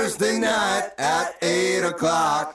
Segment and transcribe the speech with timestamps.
[0.00, 2.54] Thursday night at eight o'clock.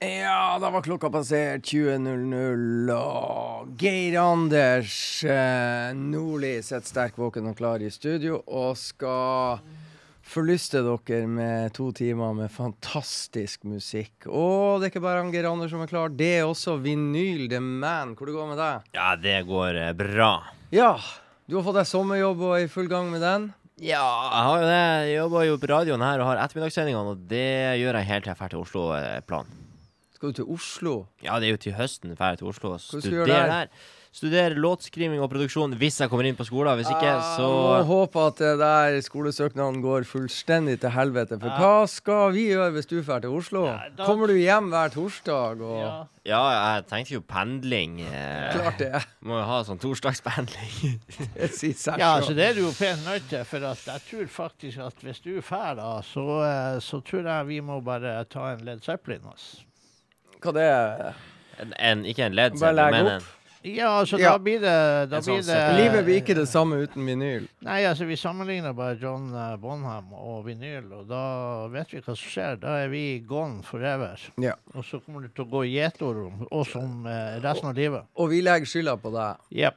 [0.00, 4.94] Ja, da var klokka passert 20.00, og Geir Anders
[5.28, 9.60] eh, Nordli sitter sterk våken og klar i studio og skal
[10.24, 14.30] forlyste dere med to timer med fantastisk musikk.
[14.32, 17.44] Og det er ikke bare han Geir Anders som er klar, det er også Vinyl
[17.52, 18.16] The Man.
[18.16, 18.92] Hvor det går med deg?
[18.96, 20.32] Ja, det går eh, bra.
[20.72, 20.94] Ja,
[21.44, 23.50] du har fått deg sommerjobb og er i full gang med den.
[23.80, 24.80] Ja, jeg har jo det.
[25.08, 27.46] Jeg jobber jo på radioen her og har ettermiddagssendingene, og det
[27.80, 29.54] gjør jeg helt til jeg drar til Oslo-plan.
[30.14, 30.94] Skal du til Oslo?
[31.24, 33.46] Ja, det er jo til høsten ferdig til Oslo og Hva skal du gjøre studere
[33.46, 33.70] der?
[33.70, 33.88] der.
[34.10, 36.74] Studere låtskriving og produksjon hvis jeg kommer inn på skolen.
[36.80, 41.38] Hvis ikke, så Jeg må håpe at det der skolesøknaden går fullstendig til helvete.
[41.38, 43.62] For hva skal vi gjøre hvis du drar til Oslo?
[43.68, 45.92] Ja, da- Kommer du hjem hver torsdag og Ja.
[46.26, 46.40] Ja,
[46.74, 48.00] jeg tenkte jo pendling.
[48.02, 49.06] Eh, Klart det.
[49.24, 50.98] Må jo ha sånn torsdagspendling.
[51.38, 54.02] Det sier seg Ja, altså det er du jo pent nødt til, for at jeg
[54.10, 58.24] tror faktisk at hvis du fær da, så, eh, så tror jeg vi må bare
[58.28, 59.22] ta en Led Zeppelin.
[59.24, 59.62] Altså.
[60.42, 61.14] Hva det er?
[61.62, 63.36] En, en, ikke en Led Zeppelin, men opp.
[63.62, 64.30] Ja, altså Ja.
[64.32, 67.44] da blir det, da sånn blir det Livet blir ikke det samme uten vinyl.
[67.66, 72.14] Nei, altså vi sammenligner bare John eh, Bonham og vinyl, og da vet vi hva
[72.16, 72.56] som skjer.
[72.62, 74.16] Da er vi gone forever.
[74.40, 74.54] Ja.
[74.72, 77.76] Og så kommer det til å gå i gjetord om oss om eh, resten av
[77.76, 78.08] livet.
[78.16, 79.44] Og vi legger skylda på deg.
[79.60, 79.76] Jepp.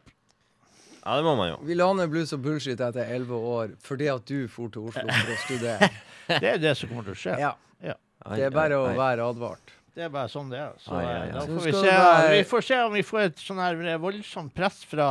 [1.03, 1.57] Ja, det må man jo.
[1.67, 5.03] Vi la ned blues og bullshit etter elleve år fordi at du for til Oslo
[5.03, 5.89] for å studere.
[6.39, 7.33] Det er det som kommer til å skje.
[7.41, 7.49] Ja,
[7.83, 7.97] ja.
[8.31, 9.73] Det er bare å være advart.
[9.93, 10.77] Det er bare sånn det er.
[10.81, 11.33] Så ah, ja, ja.
[11.35, 14.55] da får vi se, det vi får se om vi får et sånn her voldsomt
[14.57, 15.09] press fra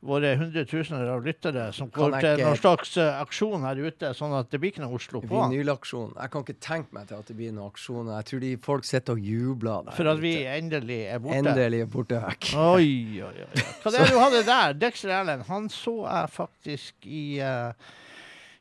[0.00, 2.20] våre hundretusener av lyttere som går ikke...
[2.22, 5.40] til noen slags eh, aksjon her ute, sånn at det blir ikke noe Oslo på.
[5.50, 6.12] Vinylaksjon.
[6.14, 8.12] Jeg kan ikke tenke meg til at det blir noen aksjon.
[8.14, 9.98] Jeg tror de folk sitter og jubler der.
[9.98, 10.54] For at vi ute.
[10.54, 11.40] endelig er borte.
[11.42, 12.50] endelig er borte vekk.
[12.62, 12.90] Oi,
[13.26, 13.64] oi, oi.
[13.82, 14.76] Hva det er du hadde der?
[14.86, 17.90] Dexter Erlend, Han så jeg faktisk i eh,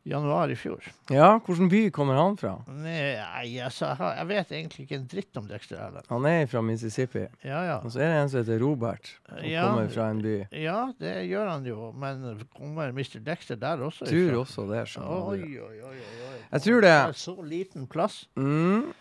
[0.08, 0.84] januar i fjor.
[1.14, 2.54] Ja, hvilken by kommer han fra?
[2.68, 6.06] Nei, altså, jeg vet egentlig ikke en dritt om Dexter Allen.
[6.10, 7.26] Han er fra Mississippi.
[7.44, 7.78] Ja, ja.
[7.84, 9.68] Og så er det en som heter Robert, som Ja.
[9.68, 10.36] kommer fra en by.
[10.52, 11.92] Ja, det gjør han jo.
[11.92, 13.20] Men kommer Mr.
[13.24, 14.44] Dexter der også Tror ifra?
[14.46, 14.84] også det.
[14.88, 15.98] skjønner Oi, oi, oi,
[16.32, 16.38] oi.
[16.52, 16.90] Jeg tror det.
[16.96, 18.26] er Så liten plass.
[18.36, 18.94] Mm.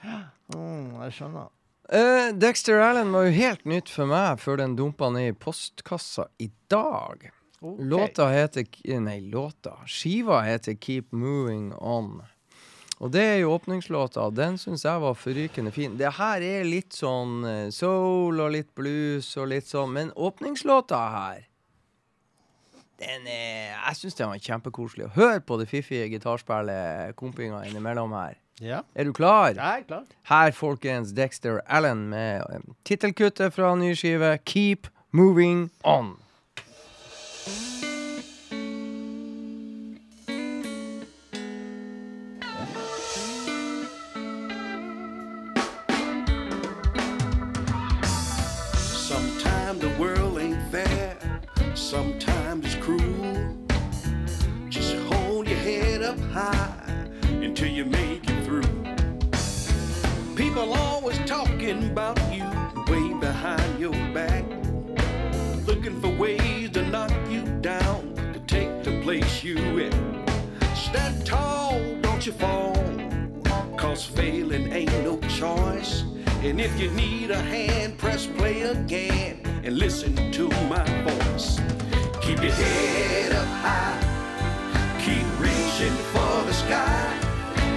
[0.54, 1.48] Mm, jeg skjønner.
[1.86, 6.24] Uh, Dexter Allen var jo helt nytt for meg før den dumpa ned i postkassa
[6.42, 7.28] i dag.
[7.60, 7.78] Ok.
[7.80, 8.66] Låta heter
[9.00, 9.78] Nei, låta.
[9.86, 12.22] Skiva heter Keep Moving On.
[12.98, 14.30] Og det er jo åpningslåta.
[14.32, 15.96] Den syns jeg var forrykende fin.
[16.00, 21.02] Det her er litt sånn eh, soul og litt blues og litt sånn, men åpningslåta
[21.12, 21.44] her
[22.96, 25.10] den er, Jeg syns den var kjempekoselig.
[25.12, 28.38] Hør på det fiffige gitarspillet kompinga innimellom her.
[28.60, 29.50] Ja, Er du klar?
[29.52, 30.04] jeg er klar.
[30.30, 36.14] Her, folkens, Dexter Allen med eh, tittelkuttet fra ny skive Keep Moving On.
[56.16, 58.62] Up high until you make it through.
[60.34, 62.44] People always talking about you
[62.86, 64.44] way behind your back,
[65.66, 70.26] looking for ways to knock you down, to take the place you in.
[70.74, 72.74] Stand tall, don't you fall.
[73.76, 76.04] Cause failing ain't no choice.
[76.42, 81.60] And if you need a hand, press play again and listen to my voice.
[82.20, 84.15] Keep your head up high.
[85.86, 87.20] Reaching for the sky.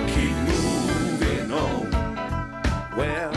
[0.07, 1.91] Keep moving on.
[2.97, 3.35] Well,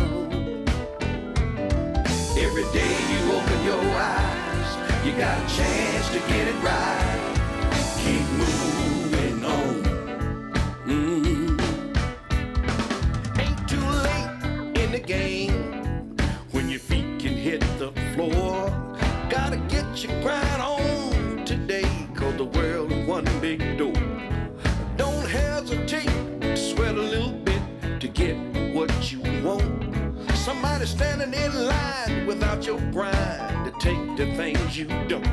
[2.38, 7.20] every day you open your eyes, you got a chance to get it right.
[7.98, 9.82] Keep moving on.
[10.86, 11.60] Mm.
[13.40, 16.16] Ain't too late in the game
[16.52, 18.70] when your feet can hit the floor.
[19.28, 24.01] Gotta get your grind on today, cause the world one big door.
[30.42, 35.24] Somebody standing in line without your grind to take the things you don't.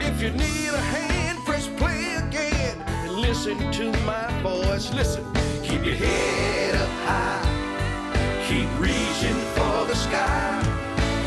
[0.00, 4.90] If you need a hand, press play again and listen to my voice.
[4.94, 5.22] Listen,
[5.62, 7.44] keep your head up high,
[8.48, 10.62] keep reaching for the sky,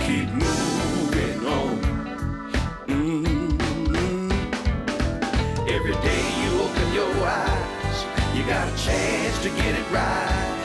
[0.07, 1.77] keep moving on.
[2.88, 3.62] Mm.
[5.69, 10.58] Every day you open your eyes, you got a chance to get it right.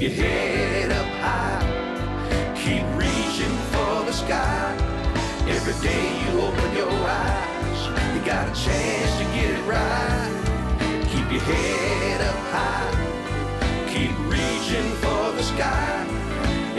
[0.00, 2.54] Keep your head up high.
[2.56, 4.74] Keep reaching for the sky.
[5.46, 11.04] Every day you open your eyes, you got a chance to get it right.
[11.12, 13.92] Keep your head up high.
[13.92, 16.06] Keep reaching for the sky.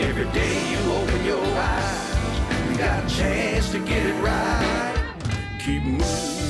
[0.00, 5.14] Every day you open your eyes, you got a chance to get it right.
[5.60, 6.41] Keep moving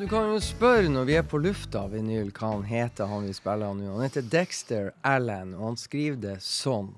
[0.00, 3.34] du kan jo spørre når vi er på lufta, vinyl, hva han heter, han vi
[3.36, 3.90] spiller nå.
[3.98, 6.88] Han heter Dexter Allen, og han skriver det sånn.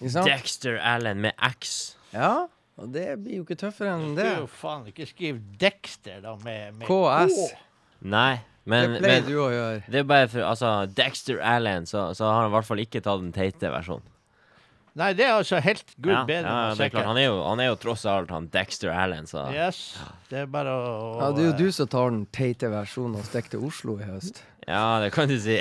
[0.00, 0.26] Ikke sant?
[0.30, 1.76] Dexter Allen med X.
[2.10, 2.48] Ja,
[2.78, 4.26] og det blir jo ikke tøffere enn Du det.
[4.32, 7.38] skal jo faen ikke skrive Dexter, da, med, med KS.
[7.38, 7.64] K.
[8.10, 8.34] Nei,
[8.68, 9.80] men, det pleier men du å gjøre.
[9.86, 13.02] det er bare for Altså, Dexter Allen, så, så har han i hvert fall ikke
[13.04, 14.06] tatt den teite versjonen.
[14.98, 16.50] Nei, det er altså helt gud Ja, bedre.
[16.50, 17.06] ja, det er klart.
[17.06, 19.78] Han er, jo, han er jo tross alt han Dexter Allen, så Yes,
[20.30, 20.86] det er bare å
[21.20, 24.08] Ja, det er jo du som tar den teite versjonen og stikker til Oslo i
[24.08, 24.42] høst.
[24.68, 25.54] Ja, det kan du si.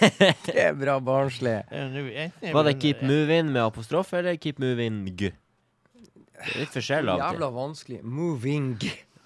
[0.46, 1.58] Det er bra barnslig.
[1.68, 5.34] Var det Keep Moving med apostrof, eller Keep Moving G?
[5.34, 7.34] Det er litt forskjell av og til.
[7.36, 7.98] Jævla vanskelig.
[8.04, 8.70] Moving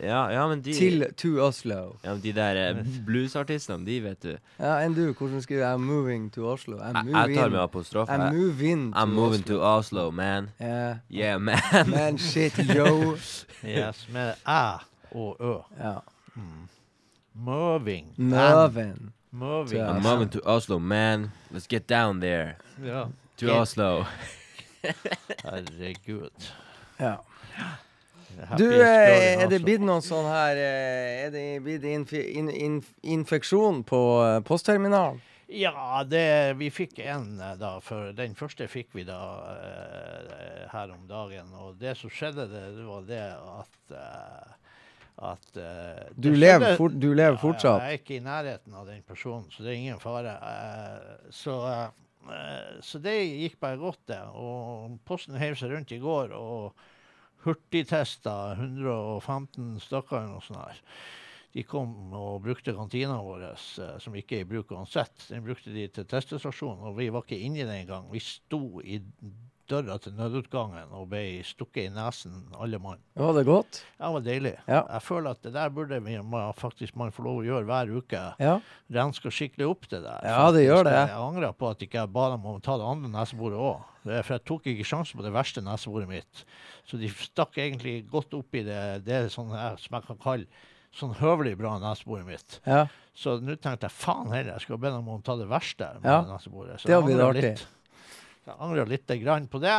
[0.01, 1.97] Ja, ja, men de, til to Oslo.
[2.05, 4.37] ja, men de der eh, bluesartistene, de vet du.
[4.59, 5.13] Ja, enn du?
[5.13, 6.79] Hvordan skriver jeg 'moving to Oslo'?
[6.83, 8.13] I'm Jeg, jeg tar med apostrofe.
[8.13, 9.57] I'm moving to I'm moving Oslo.
[9.57, 10.51] to Oslo, man.
[10.63, 11.59] Yeah, Yeah, man.
[11.87, 13.17] Man, shit, yo.
[13.65, 14.79] Yes, med æ
[15.11, 15.55] og ø.
[15.85, 15.95] Ja.
[17.35, 18.07] Moving.
[18.17, 19.13] Moving.
[19.31, 19.81] Moving.
[19.81, 21.31] I'm moving to Oslo, man.
[21.55, 22.55] Let's get down there.
[22.85, 23.05] Ja.
[23.37, 24.05] To Get- Oslo.
[25.45, 26.31] Herregud.
[27.01, 27.15] Ja.
[28.59, 32.77] Du, eh, er det blitt noen sånn her eh, Er det blitt inf in, in,
[33.03, 35.19] infeksjon på eh, postterminalen?
[35.49, 39.21] Ja, det, vi fikk en da, for den første fikk vi da
[39.55, 41.49] eh, her om dagen.
[41.57, 44.57] Og det som skjedde, det, det var det at eh,
[45.19, 47.83] at eh, Du lever, for, du lever Ja, fortsatt?
[47.83, 50.35] Jeg er ikke i nærheten av den personen, så det er ingen fare.
[50.37, 51.57] Eh, så,
[52.31, 54.21] eh, så det gikk bare godt, det.
[54.39, 56.87] Og Posten heiv seg rundt i går og
[57.45, 60.65] hurtigtesta 115 stykker eller noe sånt.
[60.65, 60.83] her.
[61.57, 65.29] De kom og brukte kantina vår, eh, som ikke er i bruk uansett.
[65.31, 68.11] Den brukte de til testestasjon, og vi var ikke inni den engang.
[68.13, 69.01] Vi sto i
[69.69, 73.01] døra til nødutgangen og ble stukket i nesen, alle mann.
[73.19, 73.81] Var det godt?
[73.99, 74.53] Det var deilig.
[74.69, 74.81] Ja.
[74.95, 77.93] Jeg føler at det der burde vi, man, faktisk man få lov å gjøre hver
[77.99, 78.23] uke.
[78.43, 78.55] Ja.
[78.99, 80.25] Renske skikkelig opp det der.
[80.25, 80.97] Ja, det gjør det.
[81.11, 83.85] Jeg angrer på at ikke jeg ba dem om å ta det andre neseboret òg.
[84.09, 86.45] For jeg tok ikke sjansen på det verste neseboret mitt.
[86.89, 90.49] Så de stakk egentlig godt opp i det, det sånn som jeg kan kalle
[90.97, 92.61] sånn høvelig bra neseboret mitt.
[92.67, 92.87] ja.
[93.19, 95.89] Så nå tenkte jeg faen heller, jeg skulle be dem om å ta det verste
[95.99, 96.85] med Ja, neseboret.
[96.87, 97.43] Det hadde blitt artig.
[97.49, 97.65] litt.
[98.49, 99.79] Jeg angrer litt grann på det.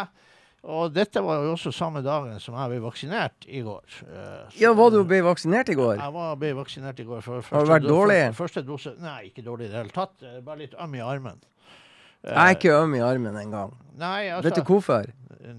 [0.69, 3.85] Og dette var jo også samme dagen som jeg ble vaksinert i går.
[4.03, 5.95] Eh, så- ja, var du ble vaksinert i går?
[5.97, 7.21] jeg var, ble vaksinert i går.
[7.23, 8.19] Har du vært dårlig?
[8.35, 10.11] Første dose Nei, ikke dårlig i det hele tatt.
[10.21, 11.39] Eh, Bare litt øm i armen.
[12.25, 13.73] Eh, Jeg er ikke øm i armen engang.
[13.99, 15.05] Altså Vet du hvorfor?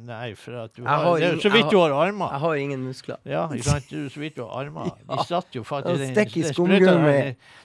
[0.07, 2.29] Nei, for at du har, har Det jo så vidt du har armer.
[2.31, 3.17] Jeg har ingen muskler.
[3.26, 3.49] Ja.
[3.59, 4.90] Så vidt du har armer.
[5.11, 7.14] De satt jo faktisk ja, Stikk i den skumgummi.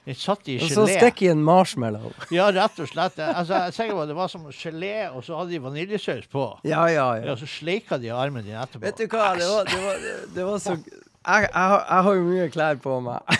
[0.08, 0.96] den satt i Og så gelé.
[0.98, 2.12] stikk i en marshmallow.
[2.34, 3.20] Ja, rett og slett.
[3.20, 6.26] Altså, jeg er sikker på at det var som gelé, og så hadde de vaniljesaus
[6.32, 6.48] på.
[6.66, 8.82] Ja, ja, Ja, og så sleika de armen din etterpå.
[8.88, 10.02] Vet du hva, det var, det var,
[10.40, 13.38] det var så jeg, jeg, har- jeg har jo mye klær på meg.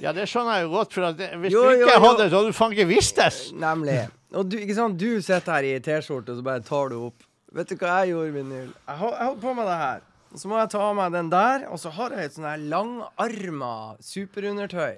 [0.00, 2.04] Ja, det skjønner jeg jo godt, for det, hvis Jo, du ikke jo.
[2.08, 3.40] hadde, så hadde du ikke vistes.
[3.52, 3.98] Nemlig.
[4.34, 7.22] Og du, ikke sant, du sitter her i T-skjorte, og så bare tar du opp.
[7.54, 8.70] Vet du hva jeg gjorde, Vinyl?
[8.88, 10.04] Jeg holdt på med det her.
[10.34, 12.48] Og så må jeg ta av meg den der, og så har jeg et sånn
[12.48, 13.72] her langarma
[14.02, 14.96] superundertøy.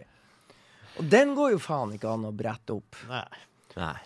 [0.97, 2.97] Og den går jo faen ikke an å brette opp.
[3.11, 3.27] Nei.
[3.77, 3.97] Nei.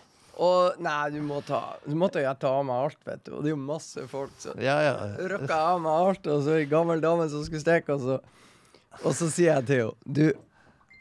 [0.41, 3.33] Og nei, du må ta Du måtte jo ta av meg alt, vet du.
[3.37, 4.93] Og det er jo masse folk, så Ja, ja.
[5.31, 8.19] røkka jeg av meg alt, og så ei gammel dame som skulle steke, og så
[9.05, 10.25] Og så sier jeg til henne Du,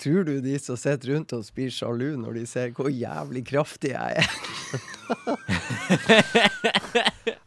[0.00, 3.90] tror du de som sitter rundt oss, blir sjalu når de ser hvor jævlig kraftig
[3.92, 4.28] jeg er?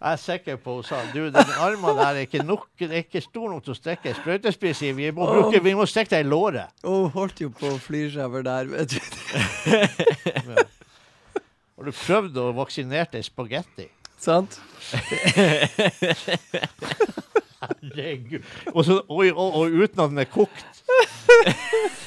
[0.03, 3.21] Jeg er sikker på hun sa du, den armen der er ikke nok, er ikke
[3.23, 4.91] stor nok til å strekke ei sprøytespiss i.
[4.97, 6.67] Vi må, bruke, vi må strekke deg i låret.
[6.83, 8.99] Hun oh, holdt jo på å flire seg over der, vet du.
[11.73, 13.85] Har du prøvd å vaksinere deg spagetti?
[14.23, 14.51] Sant?
[17.63, 18.43] Herregud.
[18.73, 20.65] Og, så, oi, oi, oi, uten at den er kokt.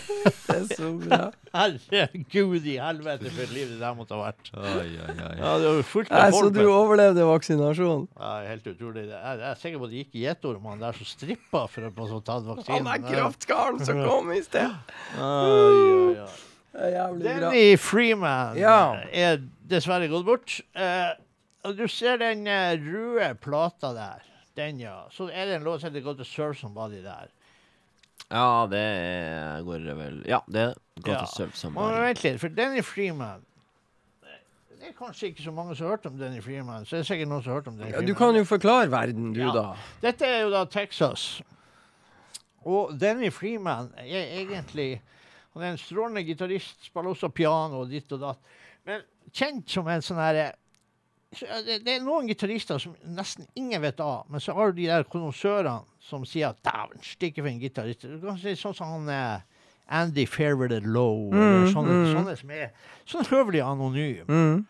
[0.46, 1.18] Det er så bra.
[1.54, 4.48] Herregud i helvete for et liv det der måtte ha vært.
[4.54, 5.30] Oi, oi, oi.
[5.38, 8.06] Ja, det var fullt Nei, av så du men- overlevde vaksinasjonen?
[8.18, 9.04] Ja, helt utrolig.
[9.10, 12.08] Jeg, jeg er sikker på at det gikk gjetormene der som strippa for å få
[12.10, 12.74] så vaksinen.
[12.74, 14.74] Han er kraftkaren som kom i sted.
[15.20, 16.28] Oi, oi, oi.
[16.76, 17.34] Det er jævlig bra.
[17.46, 18.78] Denny Freeman Ja.
[19.12, 19.38] er
[19.70, 20.58] dessverre gått bort.
[20.76, 21.12] Eh,
[21.66, 24.26] og du ser den eh, røde plata der.
[24.56, 25.02] Den, ja.
[25.12, 27.28] Så er det en låt som heter 'Go to Serve Somebody' der.
[28.30, 31.18] Ja, det er- går vel Ja, det er 'Go Ja.
[31.20, 31.92] to serve Somebody'.
[31.92, 33.42] Men vent litt, for Denny Freeman
[34.80, 36.84] Det er kanskje ikke så mange som har hørt om Denny Freeman.
[36.84, 38.06] Så det er sikkert noen som har hørt om Denny Ja, Freeman.
[38.06, 39.52] du kan jo forklare verden, du, Ja.
[39.52, 39.74] da.
[40.02, 41.42] Dette er jo da Texas.
[42.64, 44.04] Og Denny Freeman er
[44.44, 45.00] egentlig
[45.54, 48.36] Han er en strålende gitarist, spiller også piano og ditt og datt.
[48.84, 49.00] Men
[49.32, 50.52] kjent som en sånn herre er
[51.40, 54.86] det, det er noen gitarister som nesten ingen vet av, men så har du de
[54.88, 58.06] der konnoissørene som sier at 'dæven, stikke for en gitarist'.
[58.20, 59.44] Du kan si sånn som han er
[59.88, 62.14] Andy Fairweather Lowe, eller Mm, sånne, mm.
[62.14, 62.70] sånne som er
[63.06, 64.24] sånn høvelig anonym.
[64.28, 64.66] Mm.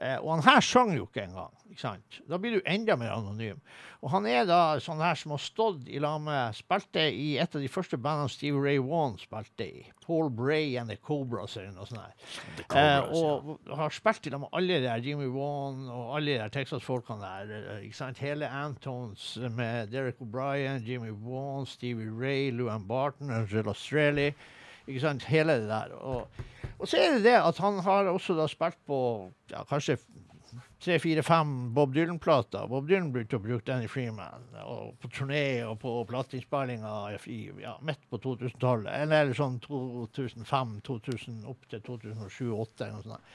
[0.00, 1.52] Eh, og han her sang jo ikke engang.
[1.70, 2.20] Ikke sant?
[2.26, 3.58] Da blir du enda mer anonym.
[4.00, 7.52] Og han er da sånn her som har stått i lag med Spilte i et
[7.54, 9.82] av de første bandene Steve Ray Vaughan spilte i.
[10.06, 12.00] Paul Bray and The Cobras eller noe sånt.
[12.00, 12.80] her.
[12.80, 16.38] Eh, og har spilt i lag med alle de der Jimmy Vaughan og alle de
[16.40, 17.52] der Texas-folkene der.
[17.76, 18.18] eh, ikke sant?
[18.24, 24.32] Hele Antones med Derek O'Brien, Jimmy Vaughan, Stevie Ray, Luan Barton, Angela Streley.
[24.90, 25.28] Ikke sant?
[25.30, 25.94] Hele det der.
[25.96, 26.42] Og,
[26.78, 28.98] og så er det det at han har også da spilt på
[29.52, 30.00] ja, kanskje
[30.80, 32.66] tre, fire, fem Bob Dylan-plater.
[32.70, 37.16] Bob Dylan begynte å bruke i Freeman og på turné og på plateinnspillinger
[37.62, 38.90] ja, midt på 2000-tallet.
[39.04, 43.34] Eller, sånn 2005, 2000, opp til 2007-2008 eller noe sånt.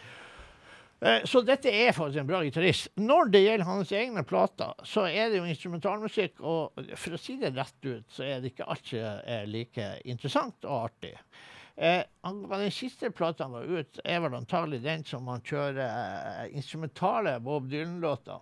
[1.01, 2.87] Eh, Så dette er faktisk en bra gitarist.
[2.95, 7.35] Når det gjelder hans egne plater, så er det jo instrumentalmusikk, og for å si
[7.41, 11.13] det rett ut, så er det ikke er like interessant og artig.
[11.77, 16.55] Eh, den siste plata han ga ut, er vel antagelig den som han kjører eh,
[16.55, 18.39] instrumentale Bob Dylan-låter.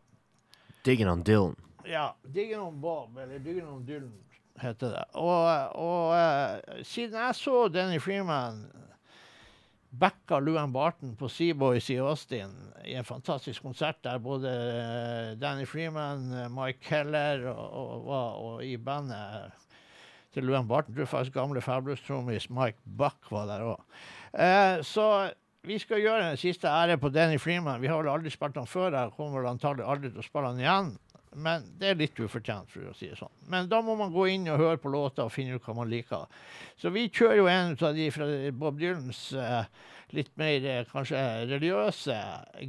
[0.84, 1.56] 'Diggin' on Dylan.
[1.86, 4.12] Ja, 'Diggin' on Bob', eller 'Diggin' on Dylan',
[4.60, 5.06] heter det.
[5.14, 8.68] Og, og eh, siden jeg så Danny Freeman
[9.94, 12.54] backa Luan Barton på Seaboys i Austin
[12.86, 18.42] i en fantastisk konsert der både eh, Danny Freeman, eh, Mike Keller og, og, og,
[18.48, 19.54] og i bandet
[20.34, 20.96] til Luan Barton.
[20.96, 23.86] Du tror faktisk gamle Fabulous-trommis Mike Buck var der òg.
[24.34, 25.08] Eh, så
[25.64, 27.82] vi skal gjøre en siste ære på Danny Freeman.
[27.82, 28.98] Vi har vel aldri spilt han før.
[28.98, 30.90] Jeg kommer vel antagelig aldri til å spille han igjen.
[31.36, 33.32] Men det er litt ufortjent, for å si det sånn.
[33.52, 35.92] Men da må man gå inn og høre på låta og finne ut hva man
[35.92, 36.28] liker.
[36.80, 41.24] Så vi kjører jo en av de fra Bob Dylans eh, litt mer eh, kanskje
[41.50, 42.20] religiøse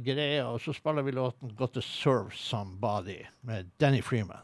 [0.05, 4.43] greier, og så spiller vi låten 'Got to Serve Somebody' med Danny Freeman.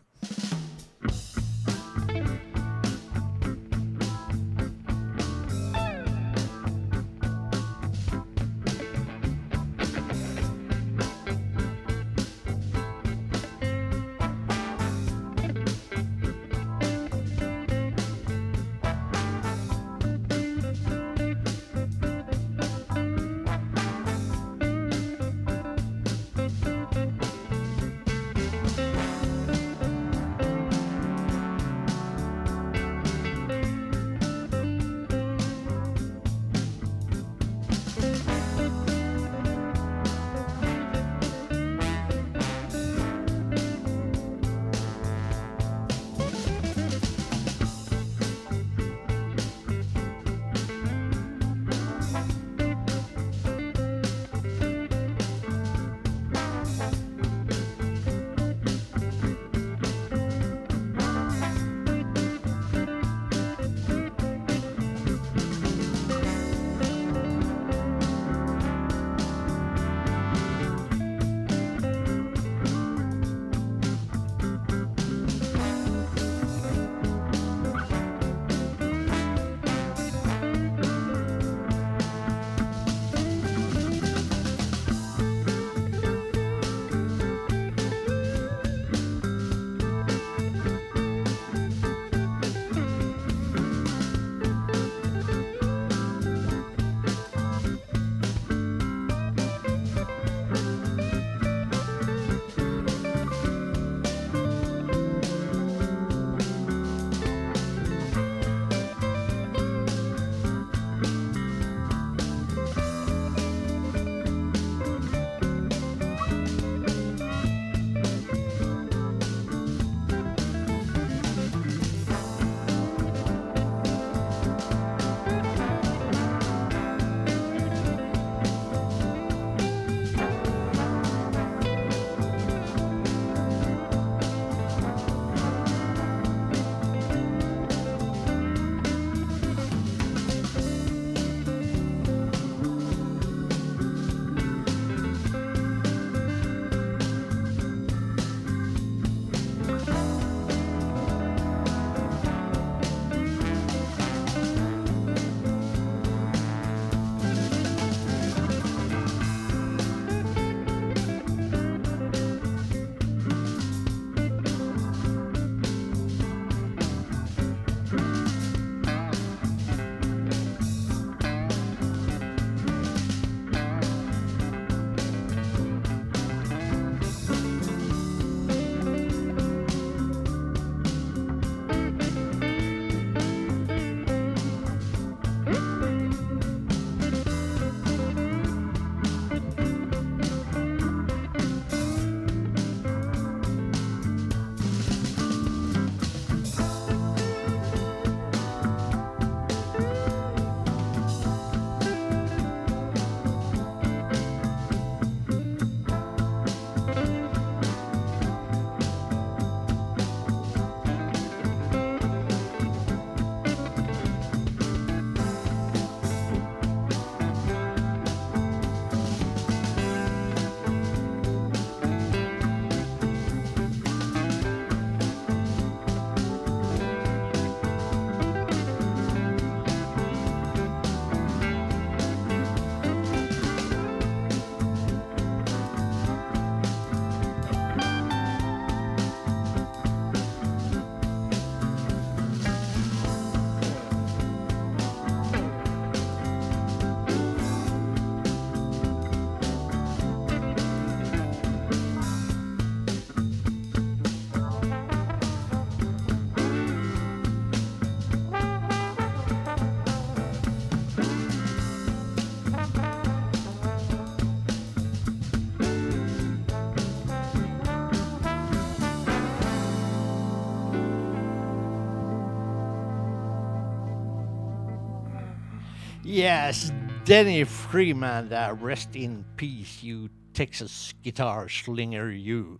[276.21, 276.71] Yes,
[277.03, 278.53] Denny Freeman there.
[278.53, 282.59] Rest in peace, you Texas guitar slinger, you.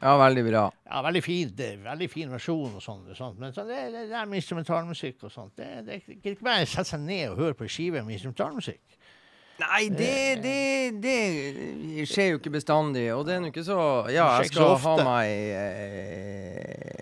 [0.00, 0.72] Ja, veldig bra.
[0.86, 4.40] Ja, veldig fin, det, veldig fin versjon og sånt, men så det, det der med
[4.40, 7.68] instrumentalmusikk og sånt, det, det, det er ikke bare sette seg ned og høre på
[7.68, 8.96] en skive med instrumentalmusikk.
[9.60, 10.56] Nei, det, det,
[11.04, 13.04] det skjer jo ikke bestandig.
[13.12, 15.28] Og det er nå ikke så Ja, jeg skal ha meg
[15.60, 16.99] eh,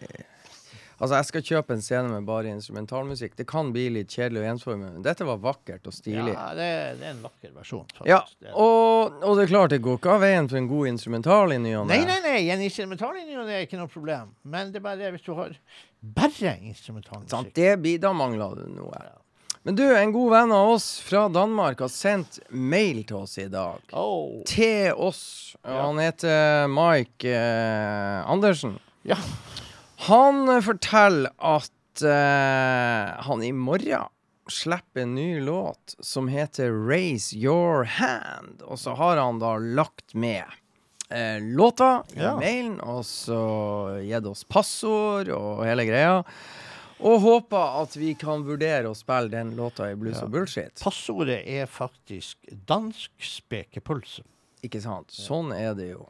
[0.99, 3.37] Altså, jeg skal kjøpe en scene med bare instrumentalmusikk.
[3.39, 6.33] Det kan bli litt kjedelig og ensformig, men dette var vakkert og stilig.
[6.35, 6.67] Ja, det,
[6.99, 8.09] det er en vakker versjon, faktisk.
[8.11, 11.55] Ja, og, og det er klart det går ikke av veien for en god instrumental
[11.55, 12.17] i ny og Nei, ne.
[12.17, 14.35] nei, nei, en instrumentallinje det er ikke noe problem.
[14.43, 15.55] Men det er bare det hvis du har
[16.01, 17.55] bare Sant, instrumentalmusikk.
[17.55, 19.07] det blir, da mangler du noe.
[19.63, 23.49] Men du, en god venn av oss fra Danmark har sendt mail til oss i
[23.53, 23.83] dag.
[23.93, 24.39] Oh.
[24.49, 25.23] Til oss.
[25.63, 25.83] Ja.
[25.83, 28.79] Han heter Mike eh, Andersen.
[29.07, 29.19] Ja.
[30.07, 34.07] Han eh, forteller at uh, han i morgen
[34.49, 38.63] slipper en ny låt som heter 'Raise Your Hand'.
[38.63, 40.45] Og så har han da lagt med
[41.13, 42.37] uh, låta i Ja.
[42.39, 46.23] mailen, og så gitt oss passord og hele greia.
[47.01, 50.25] Og håper at vi kan vurdere å spille den låta i Blues Ja.
[50.25, 50.81] og bullshit.
[50.83, 54.23] Passordet er faktisk dansk spekepølse.
[54.65, 55.11] Ikke sant?
[55.15, 56.09] Sånn er det jo.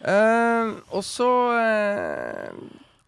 [0.00, 1.26] Uh, og så
[1.58, 2.52] eh,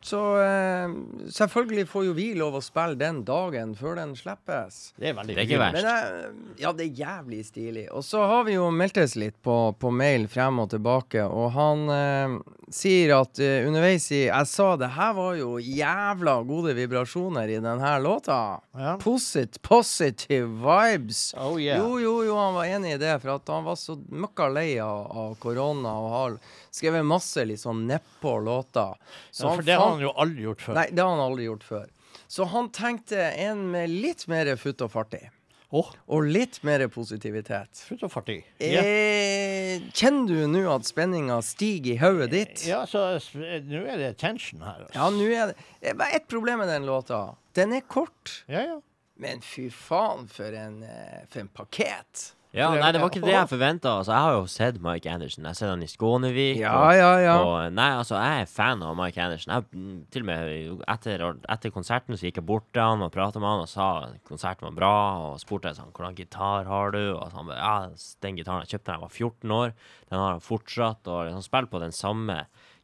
[0.03, 0.95] Så eh,
[1.31, 4.81] selvfølgelig får jo vi lov å spille den dagen før den slippes.
[4.99, 5.79] Det er veldig Det er ikke verst.
[5.79, 7.87] Men jeg, ja, det er jævlig stilig.
[7.95, 11.87] Og så har vi jo meltes litt på, på mail frem og tilbake, og han
[11.95, 12.37] eh,
[12.73, 17.61] sier at uh, underveis i Jeg sa det her var jo jævla gode vibrasjoner i
[17.61, 18.39] denne låta.
[18.73, 18.97] Ja.
[19.03, 21.35] Posit, positive vibes.
[21.37, 21.79] Oh yeah.
[21.79, 24.71] Jo, jo, jo, han var enig i det, for at han var så møkka lei
[24.83, 26.39] av, av korona og har
[26.73, 28.97] skrevet masse litt sånn nedpå låter.
[29.31, 30.75] Så Ja, for det har han jo aldri gjort før.
[30.81, 31.87] Nei, det har han aldri gjort før.
[32.33, 35.23] Så han tenkte en med litt mer futt og fart i.
[35.73, 37.81] Åh, Og litt mer positivitet.
[37.89, 38.43] Futt og fartig.
[38.61, 38.85] Yeah.
[38.85, 42.65] Eh, kjenner du nå at spenninga stiger i hodet ditt?
[42.69, 43.17] ja, så
[43.65, 44.83] nå er det tension her.
[44.85, 44.93] Altså.
[44.99, 47.37] Ja, nå er det Det er bare ett problem med den låta.
[47.57, 48.45] Den er kort.
[48.49, 48.81] ja, ja.
[49.17, 52.33] Men fy faen, for en, eh, for en pakket.
[52.53, 53.95] Ja, nei, det var ikke det jeg forventa.
[53.97, 55.47] Altså, jeg har jo sett Mike Anderson.
[55.47, 56.59] Jeg har sett han i Skånevik.
[56.61, 57.37] Ja, og, ja, ja.
[57.41, 59.55] og nei, altså, jeg er fan av Mike Anderson.
[59.55, 63.13] Jeg, mm, til og med etter, etter konserten så gikk jeg bort til han og
[63.15, 63.89] prata med han og sa
[64.29, 64.93] konserten var bra.
[65.31, 67.01] Og spurte sånn, hvordan gitar har du?
[67.15, 69.77] Og han bare ja, den gitaren jeg kjøpte da jeg var 14 år,
[70.13, 71.09] den har han fortsatt.
[71.09, 72.43] Og han spiller på den samme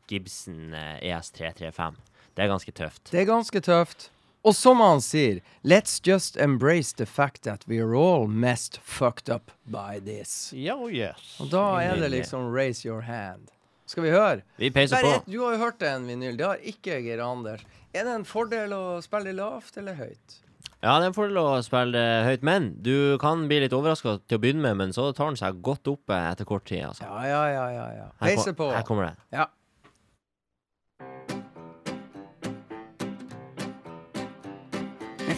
[0.09, 2.01] Gibson eh, ES335.
[2.33, 3.11] Det er ganske tøft.
[3.13, 4.09] Det er ganske tøft.
[4.47, 9.29] Og som han sier, let's just embrace the fact that we are all messed fucked
[9.29, 10.53] up by this.
[10.55, 11.37] Ja, oh yes.
[11.43, 13.51] Og da er det liksom raise your hand.
[13.89, 14.43] Skal vi høre?
[14.61, 15.15] Vi peiser på.
[15.27, 17.65] du har jo hørt en vinyl, det har ikke Geir Anders.
[17.97, 20.39] Er det en fordel å spille lavt eller høyt?
[20.79, 24.39] Ja, det er en fordel å spille høyt, men du kan bli litt overraska til
[24.39, 26.85] å begynne med, men så tar den seg godt opp etter kort tid.
[26.93, 27.09] Altså.
[27.09, 27.87] Ja, ja, ja, ja.
[27.97, 28.11] ja.
[28.23, 28.69] Her, på.
[28.77, 29.17] her kommer det.
[29.35, 29.49] Ja.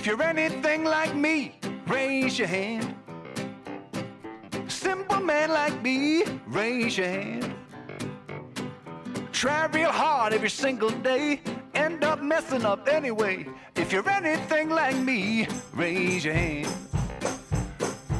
[0.01, 2.95] If you're anything like me, raise your hand.
[4.67, 7.53] Simple man like me, raise your hand.
[9.31, 11.43] Try real hard every single day,
[11.75, 13.47] end up messing up anyway.
[13.77, 16.75] If you're anything like me, raise your hand.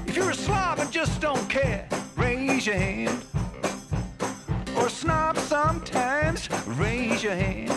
[0.07, 3.25] If you're a slob and just don't care, raise your hand.
[4.77, 7.73] Or snob sometimes, raise your hand.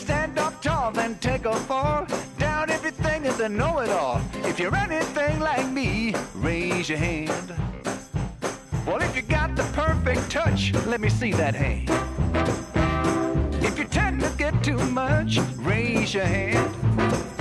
[0.00, 2.06] Stand up tall, then take a fall.
[2.38, 4.20] Down everything and then know it all.
[4.44, 7.54] If you're anything like me, raise your hand.
[8.86, 11.90] Well, if you got the perfect touch, let me see that hand.
[13.62, 17.39] If you tend to get too much, raise your hand.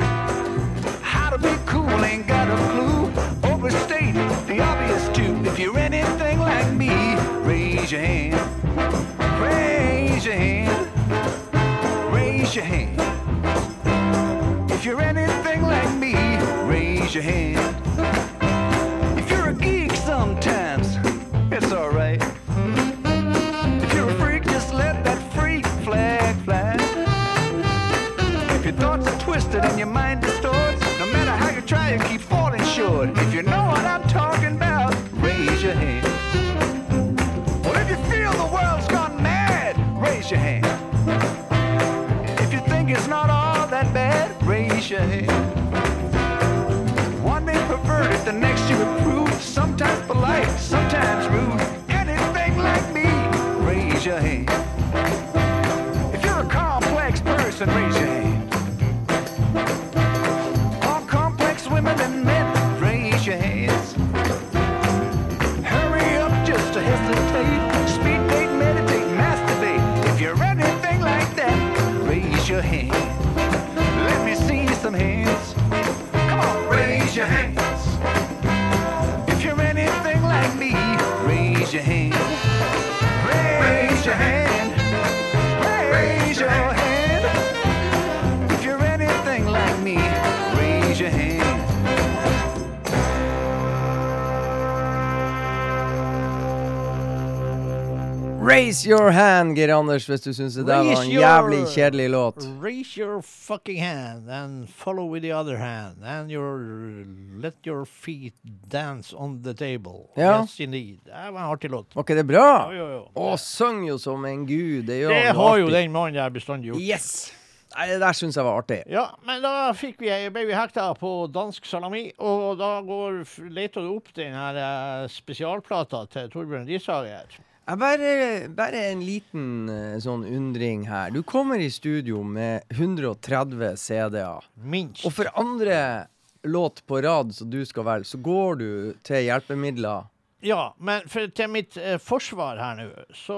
[98.79, 102.45] Raise your hand, Geir Anders, hvis du syns det der var en jævlig kjedelig låt.
[102.63, 105.97] Raise your fucking hand and follow with the other hand.
[106.05, 107.03] And your,
[107.41, 108.33] let your feet
[108.71, 110.07] dance on the table.
[110.15, 110.41] Ja.
[110.41, 110.99] Yes, indeed.
[111.03, 111.95] Det var en artig låt.
[111.95, 112.45] Var ikke det bra?
[112.71, 113.01] Jo, jo, jo.
[113.19, 114.87] Å, syng jo som en gud.
[114.87, 116.79] Det Det har jo den mannen der bestandig gjort.
[116.79, 117.33] Yes!
[117.75, 118.79] Nei, det der syns jeg var artig.
[118.87, 123.83] Ja, men da fikk vi, ble vi hekta på dansk salami, og da går, leter
[123.83, 127.27] du opp den her eh, spesialplata til Torbjørn Risager.
[127.69, 128.13] Jeg bare,
[128.57, 131.11] bare en liten eh, sånn undring her.
[131.13, 134.47] Du kommer i studio med 130 CD-er.
[134.65, 135.03] Minst.
[135.05, 136.07] Og for andre
[136.49, 138.71] låt på rad som du skal velge, så går du
[139.05, 140.09] til hjelpemidler.
[140.41, 143.37] Ja, men for, til mitt eh, forsvar her nå, så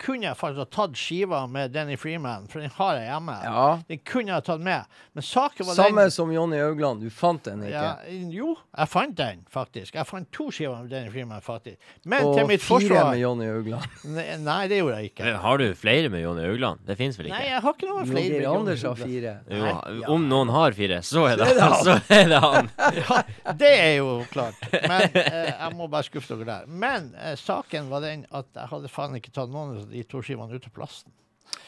[0.00, 3.36] kunne jeg faktisk ha tatt skiva med Denny Freeman, for den har jeg hjemme.
[3.44, 3.64] Ja.
[3.90, 4.98] Den kunne jeg tatt med.
[5.16, 7.02] Men saken var Samme den som Jonny Augland.
[7.04, 7.74] Du fant den ikke.
[7.74, 9.94] ja, Jo, jeg fant den, faktisk.
[9.98, 11.76] Jeg fant to skiver med Denny Freeman, faktisk.
[12.08, 13.98] Men Og til mitt fire forsvar med Jonny Augland.
[14.16, 15.34] Nei, nei, det gjorde jeg ikke.
[15.44, 16.80] Har du flere med Jonny Augland?
[16.88, 17.50] Det fins vel Nei, ikke?
[17.50, 18.40] jeg har ikke noe flere.
[18.40, 19.34] Johnny Anders har fire.
[19.50, 21.76] Jo, Nei, om noen har fire, så er det Så er det han.
[21.84, 22.70] Så er det han.
[23.00, 23.20] Ja,
[23.60, 24.64] det er jo klart.
[24.72, 26.66] Men eh, jeg må bare skuffe dere der.
[26.70, 30.22] Men eh, saken var den at jeg hadde faen ikke tatt noen av de to
[30.22, 31.12] skivene ut av plasten.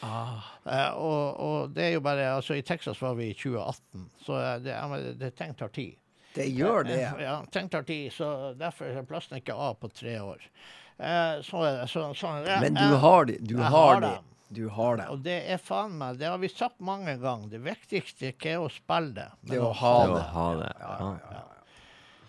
[0.03, 4.37] Eh, og, og det er jo bare Altså, i Texas var vi i 2018, så
[4.39, 4.77] eh, det,
[5.19, 5.95] det ting tar tid.
[6.33, 6.99] Det gjør det.
[7.03, 10.41] Eh, Ja, ting tar tid, så derfor er plasten ikke av på tre år.
[10.97, 11.89] Eh, så er det.
[11.91, 12.59] Så, sånn er det.
[12.69, 13.37] Men du Eh, har de.
[13.41, 14.13] Du har har de.
[14.53, 15.07] Du har det.
[15.09, 17.47] Og det er faen meg Det har vi sagt mange ganger.
[17.49, 20.19] Det viktigste er ikke å spille det, men Det er å å ha Det det.
[20.21, 20.73] å ha det.
[20.79, 21.41] Ja.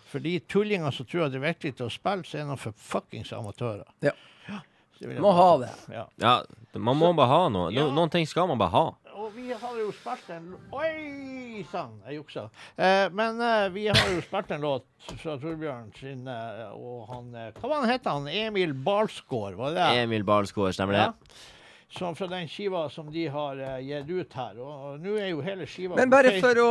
[0.09, 2.57] For de tullingene som tror at det er viktig å spille, så er det noe
[2.61, 3.85] for fuckings amatører.
[4.01, 4.11] Ja.
[4.49, 4.84] Så det vil jeg
[5.19, 5.71] Må ha det.
[5.91, 6.05] Ja.
[6.21, 6.35] Ja,
[6.79, 7.71] man må bare ha noe.
[7.71, 7.87] No, Ja.
[7.93, 8.85] noen ting skal man bare ha.
[9.15, 12.49] Og vi har jo spilt en Oi sann, jeg juksa.
[12.77, 14.85] Eh, men eh, vi har jo spilt en låt
[15.21, 18.27] fra Torbjørn sin, eh, og han eh, Hva var han het han?
[18.27, 20.03] Emil Balsgaard, var det det?
[20.03, 21.05] Emil Balsgaard, stemmer det?
[21.05, 21.13] Ja.
[21.95, 24.57] Som fra den skiva som de har uh, gitt ut her.
[24.59, 26.69] Og, og nå er jo hele skiva Men bare for å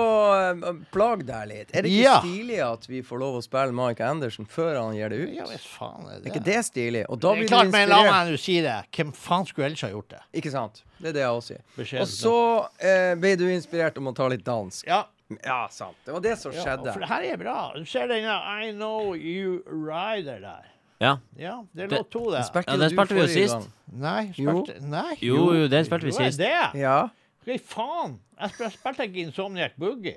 [0.52, 1.70] uh, plage deg litt.
[1.72, 2.18] Er det ikke Ja.
[2.20, 5.32] stilig at vi får lov å spille Mike Anderson før han gir det ut?
[5.38, 6.26] Ja hva faen er det.
[6.26, 7.04] Er ikke det stilig?
[7.08, 8.12] Og da blir du klart, men la inspirert.
[8.18, 8.76] meg nå si det.
[8.98, 10.22] Hvem faen skulle ellers ha gjort det?
[10.42, 10.84] Ikke sant?
[11.00, 11.56] Det er det jeg også
[11.88, 12.04] sier.
[12.04, 12.36] Og så
[12.68, 14.86] uh, ble du inspirert om å ta litt dansk.
[14.90, 15.04] Ja,
[15.40, 15.96] Ja, sant.
[16.04, 16.92] Det var det som ja skjedde.
[16.92, 17.72] for det her er bra.
[17.74, 20.68] Du ser den der I Know You Rider der.
[21.04, 21.12] Ja.
[21.38, 22.42] Ja, det er låt to, det.
[22.48, 23.54] Spilte Ja, den spilte vi jo sist.
[23.54, 23.70] gang?
[24.04, 24.54] Nei, Jo.
[24.64, 25.16] spilte Nei.
[25.20, 26.38] Jo, jo, den spilte vi Jo, er sist.
[26.40, 26.80] Det?
[26.80, 26.96] Ja.
[27.44, 28.14] Hva faen?
[28.40, 30.16] Jeg spilte, spilte ikke Insomniac Boogie.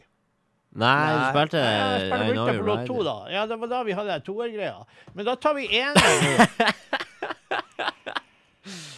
[0.78, 2.62] Nei, du spilte Jeg spilte I Know You're Right.
[2.62, 3.16] på låt to, da.
[3.34, 4.86] Ja, det var da vi hadde toergreia.
[5.16, 6.48] Men da tar vi eneren nå.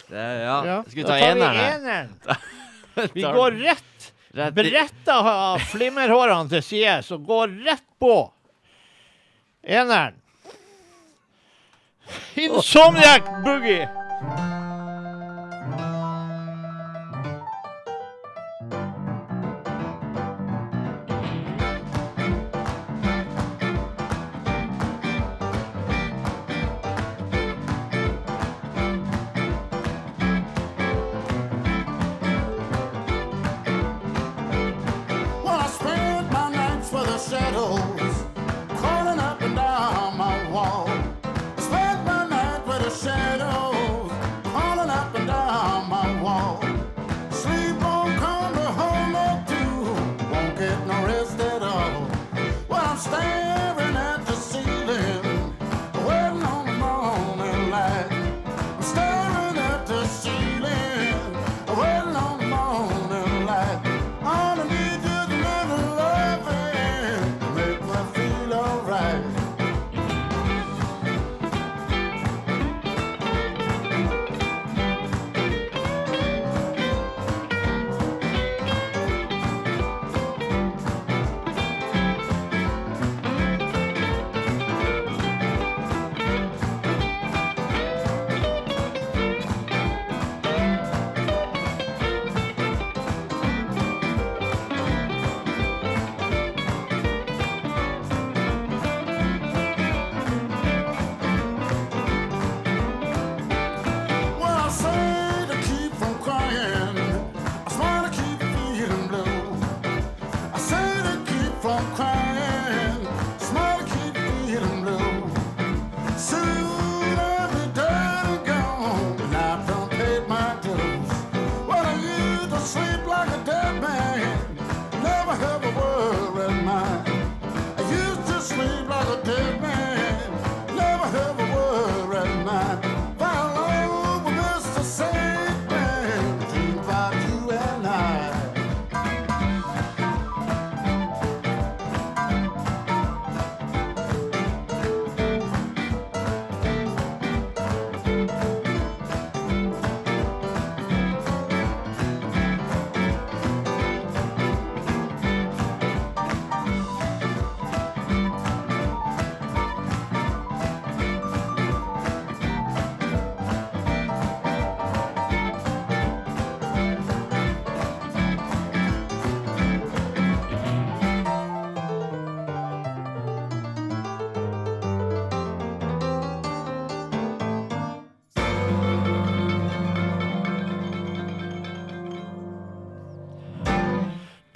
[0.09, 0.65] Det- Ja.
[0.65, 2.09] Ja, Skal vi da ta tar vi eneren?
[3.13, 8.31] Vi går rett Rett Bretta flimmerhårene til side, så går rett på.
[9.63, 10.13] Eneren.
[12.35, 13.87] Insomniac Boogie.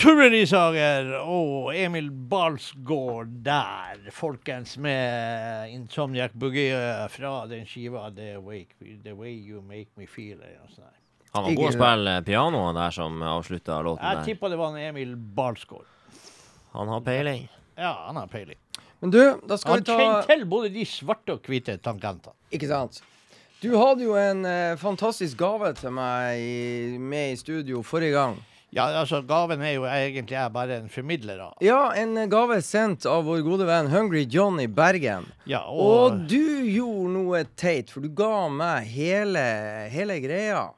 [0.03, 0.27] Turre
[1.23, 6.75] og Emil Balsgaard der, folkens, med Insomniac Boogie
[7.07, 8.65] fra den skiva The Way,
[9.05, 10.43] The Way You Make Me Feel.
[11.31, 14.27] Han var god å spille piano der som avslutta låten Jeg der.
[14.27, 15.87] tippa det var en Emil Balsgaard.
[16.75, 17.47] Han har peiling.
[17.79, 18.59] Ja, han har peiling.
[18.99, 21.79] Men du, da skal Han vi ta Han kjenner til både de svarte og hvite
[21.79, 22.35] tangentene.
[22.51, 22.99] Ikke sant?
[23.63, 28.41] Du hadde jo en eh, fantastisk gave til meg i, med i studio forrige gang.
[28.73, 31.57] Ja, altså, gaven er jo egentlig jeg bare en formidler av.
[31.61, 35.27] Ja, en gave sendt av vår gode venn Hungry John i Bergen.
[35.49, 39.43] Ja, Og og, du gjorde noe teit, for du ga meg hele,
[39.93, 40.71] hele greia.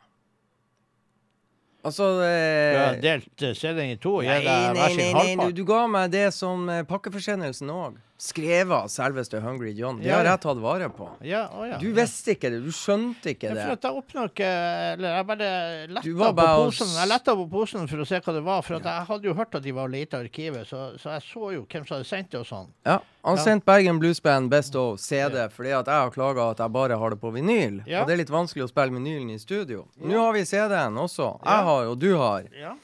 [1.85, 5.67] Altså du eh, har delt eh, i to Nei, Nei, nei, nei, nei, du, du
[5.69, 7.99] ga meg det som eh, pakkeforsendelsen òg.
[8.17, 9.97] Skrevet av selveste Hungry John.
[9.99, 11.09] Det Ja, har jeg tatt vare på.
[11.27, 11.77] Ja, å ja.
[11.81, 12.61] Du visste ikke det.
[12.63, 13.65] Du skjønte ikke det.
[13.65, 14.47] for jeg oppnå ikke
[14.93, 15.49] Eller jeg bare
[15.91, 16.93] letta på posen.
[16.95, 18.61] Jeg letta på posen for å se hva det var.
[18.63, 21.25] For jeg hadde jo hørt at de var og leta i arkivet, så, så jeg
[21.27, 22.71] så jo hvem som hadde sendt det og sånn.
[22.87, 26.71] Ja, Han sendte Bergen Bluesband Best of CD fordi at jeg har klaga at jeg
[26.71, 27.81] bare har det på vinyl.
[27.83, 28.01] Ja.
[28.01, 29.89] Og det er litt vanskelig å spille vinylen i studio.
[29.99, 31.33] Nå har vi CD-en også.
[31.43, 32.47] Jeg har, og du har.
[32.55, 32.77] Ja.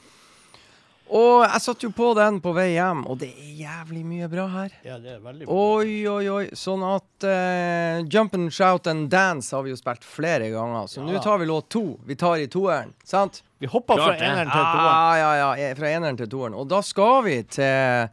[1.12, 4.46] Og jeg satte jo på den på vei hjem, og det er jævlig mye bra
[4.48, 4.76] her.
[4.86, 5.56] ja, det er veldig bra.
[5.76, 6.44] Oi, oi, oi.
[6.56, 11.02] Sånn at uh, Jump and Shout and Dance har vi jo spilt flere ganger, så
[11.02, 11.84] Ja nå tar vi låt to.
[12.08, 13.42] Vi tar i toeren, sant?
[13.60, 14.88] Vi hopper Klart fra eneren til toeren.
[15.20, 15.74] Ja, ja, ja.
[15.76, 16.56] Fra eneren til toeren.
[16.56, 18.08] Og da skal vi til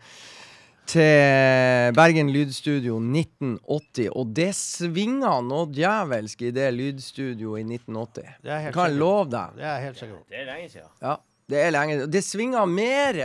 [0.90, 8.32] til Bergen lydstudio 1980, og det svinga noe djevelsk i det lydstudioet i 1980.
[8.42, 9.60] Det er helt kan jeg love deg.
[9.60, 10.24] Det er helt sikkert.
[10.34, 10.90] Det er lenge siden.
[11.04, 11.14] Ja,
[11.50, 12.06] det er lenge.
[12.06, 13.18] Det svinger mer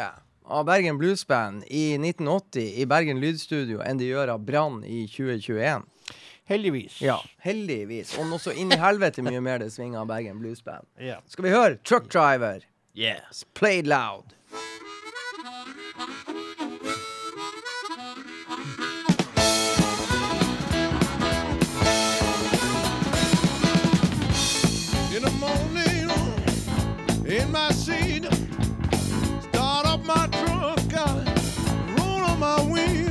[0.44, 5.04] av Bergen Blues Band i 1980 i Bergen lydstudio enn det gjør av Brann i
[5.08, 5.84] 2021.
[6.48, 6.98] Heldigvis.
[7.00, 8.18] Ja, heldigvis.
[8.20, 10.88] Og nå så inn i helvete mye mer det svinger av Bergen Blues Band.
[11.32, 12.64] Skal vi høre Truck Driver?
[12.94, 13.20] Yeah.
[13.54, 14.34] Played loud.
[25.14, 26.10] In the morning,
[27.26, 28.03] in my seat,
[32.44, 33.03] my wheels.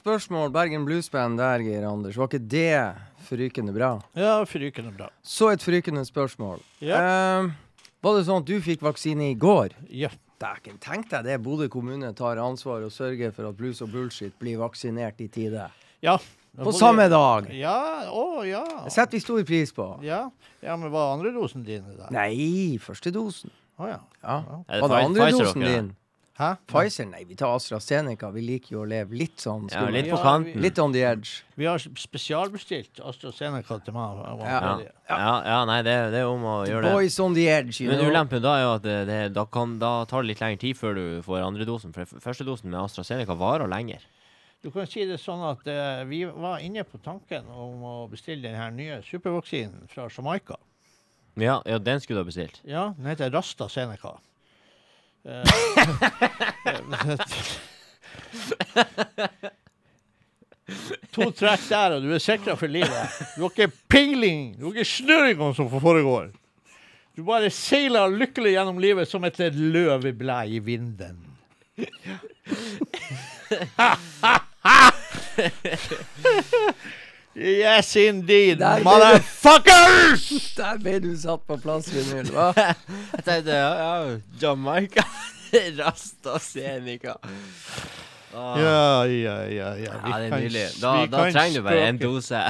[0.00, 2.16] Spørsmål Bergen Bluesband der, Geir Anders.
[2.18, 2.72] Var ikke det
[3.28, 3.90] forrykende bra?
[4.16, 5.10] Ja, forrykende bra.
[5.22, 6.62] Så et forrykende spørsmål.
[6.80, 7.50] Eh,
[8.00, 9.76] var det sånn at du fikk vaksine i går?
[9.92, 10.12] Ja.
[10.40, 11.34] Dæken, tenk deg det.
[11.44, 15.66] Bodø kommune tar ansvar og sørger for at blues og bullshit blir vaksinert i tide.
[16.00, 16.18] ja.
[16.50, 17.44] På samme dag!
[17.54, 18.64] Ja, å ja.
[18.82, 19.84] Det setter vi stor pris på.
[20.02, 20.24] ja.
[20.60, 22.10] Ja, men hva er andre dosen din i dag?
[22.12, 23.52] Nei, første dosen.
[23.78, 24.00] Å ja.
[24.24, 24.38] Ja.
[24.66, 25.86] Er det Var det andre Pfizer dosen din?
[26.40, 26.54] Hæ?
[26.70, 27.04] Pfizer?
[27.10, 28.30] Nei, vi tar AstraZeneca.
[28.32, 29.66] Vi liker jo å leve litt sånn.
[29.68, 30.60] Ja, litt på Ja, kanten.
[30.64, 31.42] Litt on the edge.
[31.60, 34.22] Vi har spesialbestilt AstraZeneca til meg.
[34.40, 34.46] Ja.
[34.48, 34.78] Ja,
[35.10, 36.94] ja, ja nei, det, det er om å gjøre det.
[36.96, 38.08] Boys on the edge, you Men know.
[38.08, 40.80] ulempen da er jo at det, det, da, kan, da tar det litt lengre tid
[40.80, 41.92] før du får andre dosen.
[41.92, 44.00] For første dosen med AstraZeneca varer lenger.
[44.64, 48.48] Du kan si det sånn at uh, vi var inne på tanken om å bestille
[48.48, 50.56] den her nye supervaksinen fra Jamaica.
[51.40, 52.60] Ja, ja, den skulle du ha bestilt.
[52.68, 54.16] Ja, den heter Rasta Seneca.
[55.24, 55.42] Eh,
[61.14, 63.06] to trekk der, og du er sikra for livet.
[63.36, 66.26] Du har ikke peiling, du har ikke snøring om som foregår.
[67.16, 71.16] Du bare seiler lykkelig gjennom livet som et løveblad i vinden.
[77.34, 80.28] Yes, indeed, Der motherfuckers!
[80.28, 80.38] Du!
[80.62, 82.30] Der ble du satt på plass, vinyl.
[82.34, 82.50] Hva?
[83.14, 85.04] Jeg tenkte ja, ja Jamaica.
[85.90, 87.16] AstraZeneca.
[88.34, 88.60] Ah.
[88.60, 89.74] Ja, ja, ja.
[89.74, 89.94] ja.
[90.06, 90.68] Ja, det er nydelig.
[90.82, 92.44] Da, da trenger du bare en dose.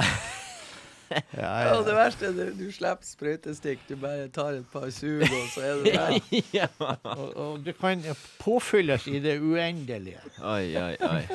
[1.41, 3.83] Ja, Ja, det verste er at du slipper sprøytestikk.
[3.89, 6.17] Du bare tar et par sug, og så er det der.
[6.59, 6.67] ja.
[7.03, 8.03] Og, og du kan
[8.39, 10.21] påfylles i det uendelige.
[10.43, 11.21] Oi, oi, oi.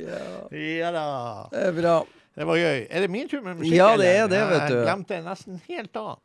[0.00, 0.22] Ja,
[0.56, 1.04] Ja da.
[1.52, 1.98] det er bra.
[2.34, 2.86] Det var gøy.
[2.90, 3.76] Er det min tur med musikk?
[3.76, 4.76] Ja, det er det, vet du.
[4.78, 6.18] Jeg glemte nesten helt av.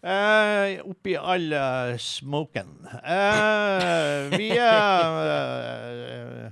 [0.00, 2.70] Uh, oppi all uh, smoken.
[3.04, 6.48] Uh, vi eh,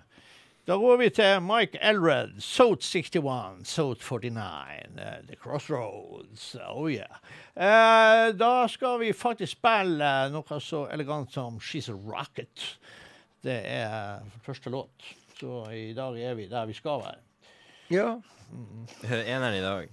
[0.68, 4.42] Da går vi til Mike Elred, Soat 61, Soat 49,
[4.98, 6.56] uh, The Crossroads.
[6.60, 7.22] Oh yeah.
[7.56, 12.66] Uh, da skal vi faktisk spille noe så elegant som She's a Rocket.
[13.40, 15.08] Det er første låt.
[15.40, 17.16] Så i dag er vi der vi skal være.
[17.88, 18.10] Ja.
[19.08, 19.88] Eneren i dag.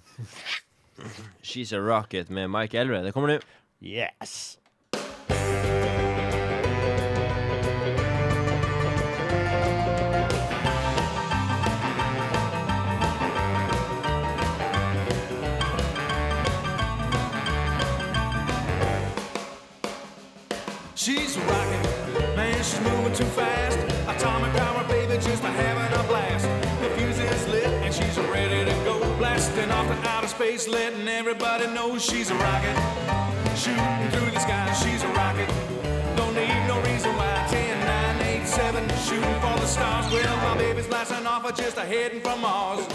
[1.39, 3.07] She's a Rocket med Mike Elred.
[3.07, 3.39] Det kommer nå.
[3.79, 4.57] Yes.
[30.35, 32.75] Space, letting everybody know she's a rocket.
[33.55, 35.47] Shooting through the sky, she's a rocket.
[36.17, 37.47] Don't need no reason why.
[37.49, 40.11] 10, 9, 8, 7, shooting for the stars.
[40.11, 42.85] Well, my baby's blasting off, just a heading from Mars.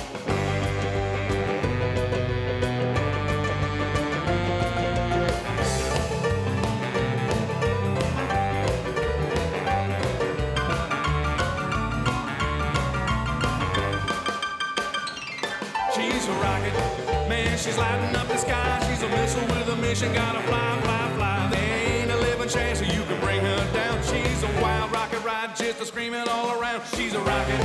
[17.60, 18.80] She's lighting up the sky.
[18.88, 21.48] She's a missile with a mission, gotta fly, fly, fly.
[21.52, 24.02] There ain't a living chance that you can bring her down.
[24.02, 26.82] She's a wild rocket ride, just a screaming all around.
[26.96, 27.60] She's a rocket,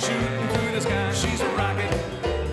[0.00, 1.12] shooting through the sky.
[1.12, 1.90] She's a rocket,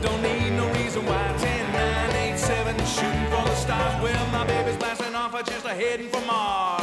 [0.02, 1.36] don't need no reason why.
[1.38, 4.02] 10, 9, 8, 7, shooting for the stars.
[4.02, 6.83] Well, my baby's blasting off, just a heading for Mars.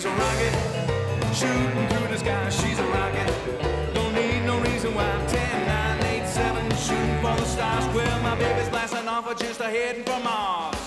[0.00, 0.54] She's a rocket,
[1.34, 2.48] shooting through the sky.
[2.48, 5.04] She's a rocket, don't need no reason why.
[5.28, 7.84] 10, 9, 8, 7, shooting for the stars.
[7.94, 10.78] Well, my baby's blasting off, just a heading for Mars.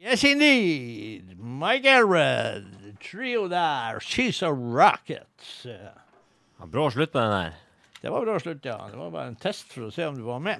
[0.00, 1.38] Yes, indeed.
[1.38, 4.00] Mike Elred, trio der.
[4.00, 5.28] She's a rocket.
[5.62, 7.52] Ja, Brå slutt på den der.
[8.00, 8.88] Det var bra slutt, ja.
[8.90, 10.58] Det var bare en test for å se om du var med.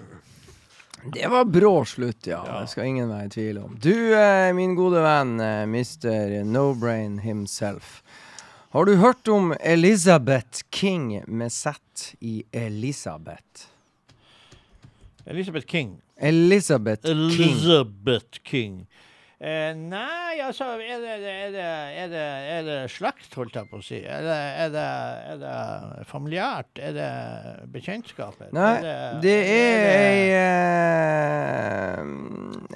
[1.05, 2.61] Det var brå slutt, ja.
[2.61, 3.77] Det skal ingen være i tvil om.
[3.83, 6.45] Du, eh, min gode venn, eh, Mr.
[6.45, 8.03] No Brain himself.
[8.71, 11.81] Har du hørt om Elizabeth King med Z
[12.21, 13.67] i Elisabeth?
[15.27, 16.01] Elizabeth King.
[16.21, 17.31] Elizabeth King.
[17.31, 18.87] Elizabeth King.
[19.41, 21.21] Eh, nei, altså er det, er,
[21.55, 21.63] det,
[21.97, 23.97] er, det, er det slekt, holdt jeg på å si?
[24.05, 24.37] Er det,
[24.67, 24.83] er det,
[25.41, 26.69] det familiært?
[26.77, 27.07] Er det
[27.73, 28.53] bekjentskapet?
[28.53, 28.85] Nei,
[29.25, 29.97] det er er
[32.05, 32.13] ei,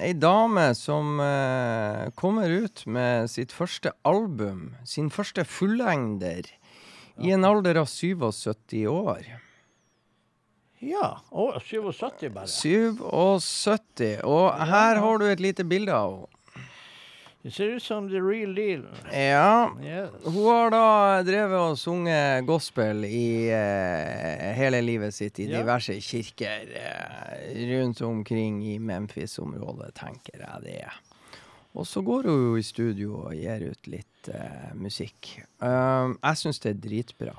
[0.09, 6.49] ei dame som uh, kommer ut med sitt første album, sin første fullengder,
[7.21, 9.35] i en alder av 77 år.
[10.81, 11.21] Ja.
[11.29, 12.49] Å, 77 bare.
[12.49, 14.17] 77.
[14.25, 16.31] Og her har du et lite bilde av henne.
[17.45, 18.87] Det ser ut som the real deal.
[19.13, 19.69] Ja.
[19.83, 20.09] Yes.
[20.23, 20.85] Hun har da
[21.21, 25.59] drevet og sunget gospel i uh, hele livet sitt i Ja.
[25.59, 27.35] diverse kirker uh,
[27.69, 30.97] rundt omkring i Memphis-området, tenker jeg det er.
[31.77, 35.35] Og så går hun jo i studio og gir ut litt uh, musikk.
[35.61, 37.37] Um, jeg syns det er dritbra.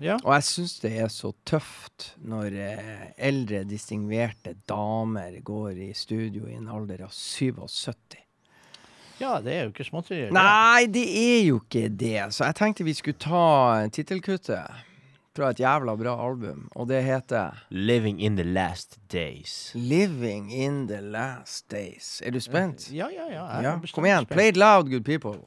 [0.00, 0.16] Ja.
[0.24, 2.56] Og jeg syns det er så tøft når
[3.20, 8.23] eldre, distingverte damer går i studio i en alder av 77.
[9.20, 10.32] ja, det er jo ikke småtterier.
[10.34, 12.32] Nei, det er jo ikke det.
[12.34, 14.82] Så jeg tenkte vi skulle ta tittelkuttet
[15.34, 19.72] fra et jævla bra album, og det heter Living in the last days.
[19.74, 22.20] 'Living in the Last Days'.
[22.22, 22.90] Er du spent?
[22.92, 23.60] Ja, ja, ja.
[23.62, 24.24] Ja, kom igjen.
[24.24, 24.30] spent.
[24.30, 25.38] Play it loud, good people.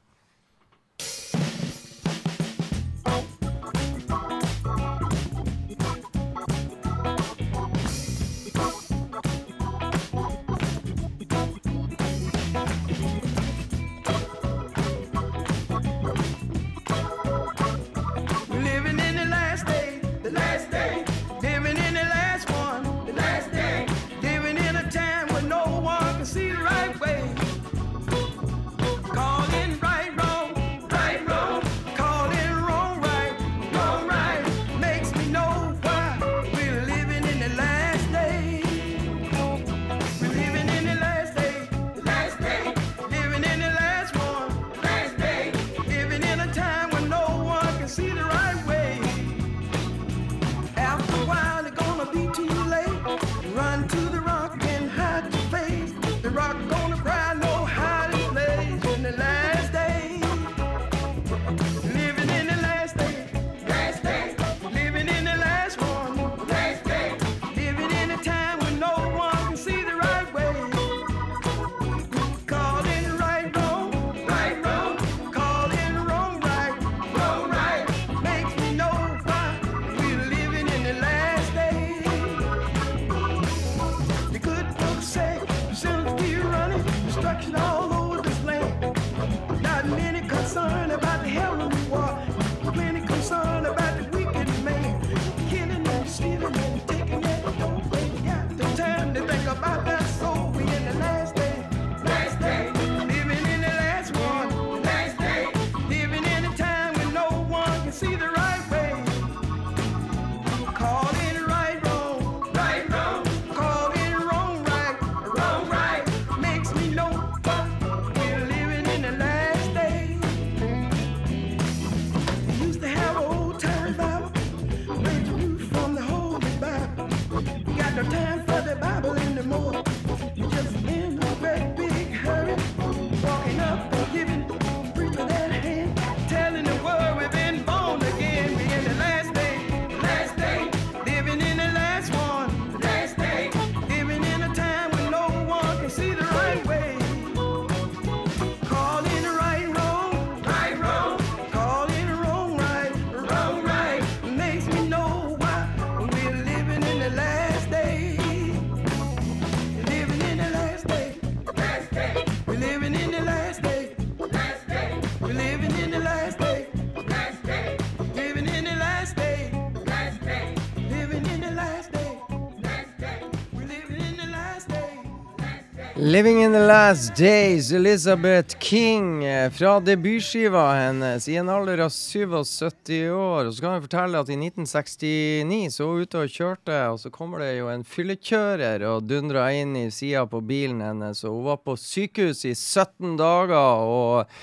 [176.07, 181.89] Living in the Last Days, Elizabeth King, eh, fra debutskiva hennes i en alder av
[181.89, 183.49] 77 år.
[183.49, 187.11] Og så kan jeg fortelle at i 1969 så hun ute og kjørte, og så
[187.11, 191.45] kommer det jo en fyllekjører og dundra inn i sida på bilen hennes, og hun
[191.49, 194.39] var på sykehus i 17 dager og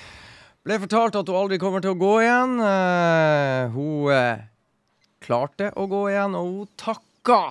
[0.69, 2.59] ble fortalt at hun aldri kommer til å gå igjen.
[2.61, 4.45] Uh, hun uh,
[5.17, 7.47] klarte å gå igjen, og hun takka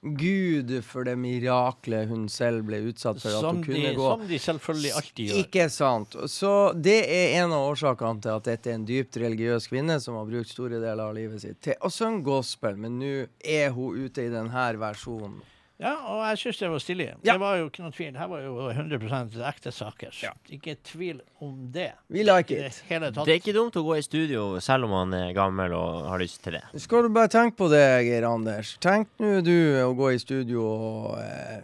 [0.00, 4.06] Gud for det miraklet hun selv ble utsatt for at hun de, kunne gå.
[4.12, 5.40] som de selvfølgelig alltid gjør.
[5.42, 6.16] Ikke sant.
[6.30, 10.20] Så det er en av årsakene til at dette er en dypt religiøs kvinne som
[10.20, 14.06] har brukt store deler av livet sitt til å synge gospel, men nå er hun
[14.06, 15.40] ute i denne versjonen.
[15.78, 17.04] Ja, og jeg syns det var stilig.
[17.22, 17.32] Ja.
[17.36, 18.16] Det var jo ikke noe tvil.
[18.18, 20.16] Her var jo 100 ekte saker.
[20.50, 21.92] Ikke tvil om det.
[22.10, 22.80] We like it.
[22.88, 23.12] det.
[23.14, 26.18] Det er ikke dumt å gå i studio selv om man er gammel og har
[26.18, 26.64] lyst til det.
[26.82, 28.74] Skal du bare tenke på det, Geir Anders.
[28.82, 29.54] Tenk nå du
[29.84, 31.62] å gå i studio og eh,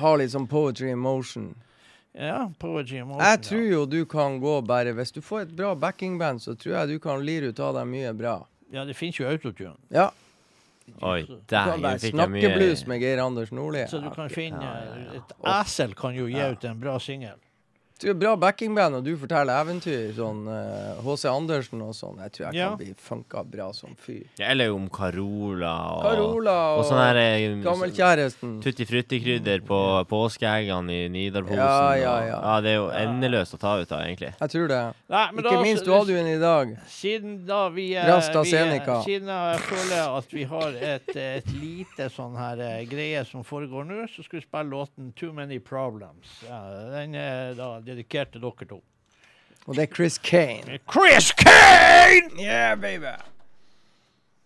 [0.00, 1.50] ha litt sånn poetry in motion.
[2.16, 3.26] Ja, poetry in motion.
[3.26, 6.78] Jeg tror jo du kan gå bare Hvis du får et bra backingband, så tror
[6.78, 8.38] jeg du kan lire ut av deg mye bra.
[8.72, 9.76] Ja, det finnes jo autotune.
[9.92, 10.08] Ja.
[11.02, 11.20] Oi,
[11.50, 13.84] dæven, fikk jeg mye Snakkeblues med Geir Anders Nordli.
[13.90, 15.20] Så du kan finne ja, ja.
[15.20, 17.38] Et esel kan jo gi ut en bra singel.
[18.00, 20.46] Du er bra backingband, og du forteller eventyr, sånn
[21.04, 21.28] H.C.
[21.28, 22.16] Andersen og sånn.
[22.24, 22.68] Jeg tror jeg Ja.
[22.70, 24.24] kan bli funka bra som fyr.
[24.38, 28.62] Ja, Eller om Carola og, Carola og og, sånn her eh, gammelkjæresten.
[28.64, 31.56] Tutti frutti-krydder på påskeeggene i Nidarposen.
[31.60, 32.40] Ja, ja, og- ja.
[32.40, 34.32] ja, det er jo endeløst å ta ut av, egentlig.
[34.40, 34.94] Jeg tror det.
[35.10, 36.76] Nei, men Ikke da- minst, du hadde jo en i dag.
[36.88, 39.02] Siden da vi, eh, Rasta vi eh.
[39.04, 43.84] Siden jeg føler at vi har et, et lite sånn her eh, greie som foregår
[43.86, 46.48] nå, så skal vi spille låten 'Too Many Problems'.
[46.48, 48.80] Ja, den er da dedikert til dere to.
[49.66, 50.78] Og det er Chris Kane.
[50.90, 52.30] Chris Kane!
[52.40, 53.12] Yeah, baby!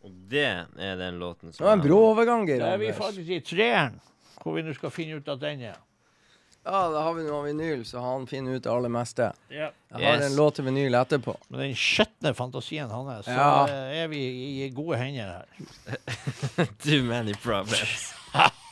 [0.05, 2.91] Og det er den låten som Det var en brå overgang, Geir Da er vi
[2.93, 4.01] faktisk i treeren,
[4.43, 5.79] hvor vi nå skal finne ut at den er.
[6.65, 9.31] Ja, da har vi noe vinyl, så han finner ut det aller meste.
[9.53, 9.71] Ja.
[9.93, 10.31] Jeg har Yes.
[10.31, 11.35] en låt til vinyl etterpå.
[11.51, 13.67] Med den skjetne fantasien hans, så Ja.
[13.69, 16.67] eh, er vi i, i gode hender her.
[16.85, 18.13] Too many problems.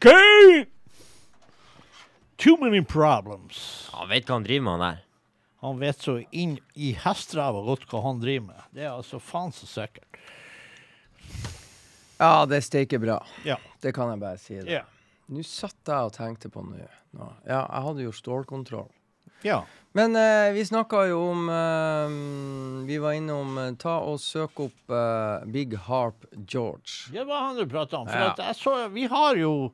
[0.00, 0.66] Kane!
[2.36, 3.88] Too many problems.
[3.92, 5.00] Han vet hva han driver med, han der.
[5.60, 8.62] Han vet så inn i hesteræva godt hva han driver med.
[8.72, 10.06] Det er altså faen så sikkert.
[12.20, 13.18] Ja, det steiker bra.
[13.44, 13.58] Ja.
[13.80, 14.56] Det kan jeg bare si.
[14.60, 14.72] det.
[14.78, 14.86] Ja.
[15.30, 16.88] Nå satt jeg og tenkte på noe.
[17.16, 17.28] nå.
[17.44, 18.88] Ja, jeg hadde jo stålkontroll.
[19.44, 19.60] ja.
[19.92, 22.12] Men eh, vi snakka jo om eh,
[22.86, 27.08] Vi var innom eh, Ta og søk opp eh, Big Harp George.
[27.10, 28.06] Det var han du prata om.
[28.06, 28.28] For Ja.
[28.30, 29.72] at jeg så, vi har jo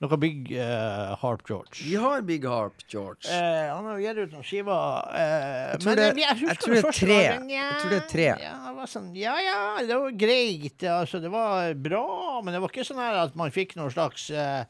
[0.00, 1.82] noe Big uh, Harp George.
[1.82, 3.26] Vi har Big Harp George.
[3.26, 5.08] Eh, han har gitt ut noen skiver.
[5.10, 7.16] Eh, Jeg tror men det- jeg, jeg tror det er tre.
[7.24, 8.28] gangen, ja, Jeg tror det er tre.
[8.44, 9.56] Ja, det var sånn, ja, ja,
[9.88, 10.86] det var greit.
[10.92, 12.04] Altså, det var bra,
[12.44, 14.64] men det var ikke sånn at man fikk noen slags eh,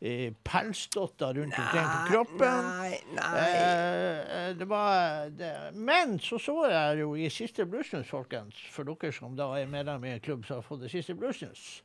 [0.00, 2.72] eh, pelsdotter rundt omkring på kroppen.
[2.80, 3.44] Nei, nei.
[3.52, 5.52] Eh, det var det.
[5.76, 10.04] Men så så jeg jo i Siste Bluesnews, folkens, for dere som da er medlem
[10.08, 11.82] i en klubb som har fått det Siste Bluesnews,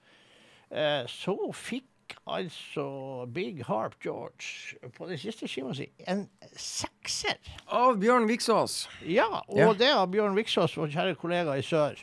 [0.72, 1.84] eh, så fikk
[2.28, 7.38] altså Big Harp George på den siste skiva si en sekser.
[7.68, 8.88] Av Bjørn Viksås.
[9.06, 9.74] Ja, og Ja.
[9.74, 11.98] det av Bjørn Viksås, vår kjære kollega i sør.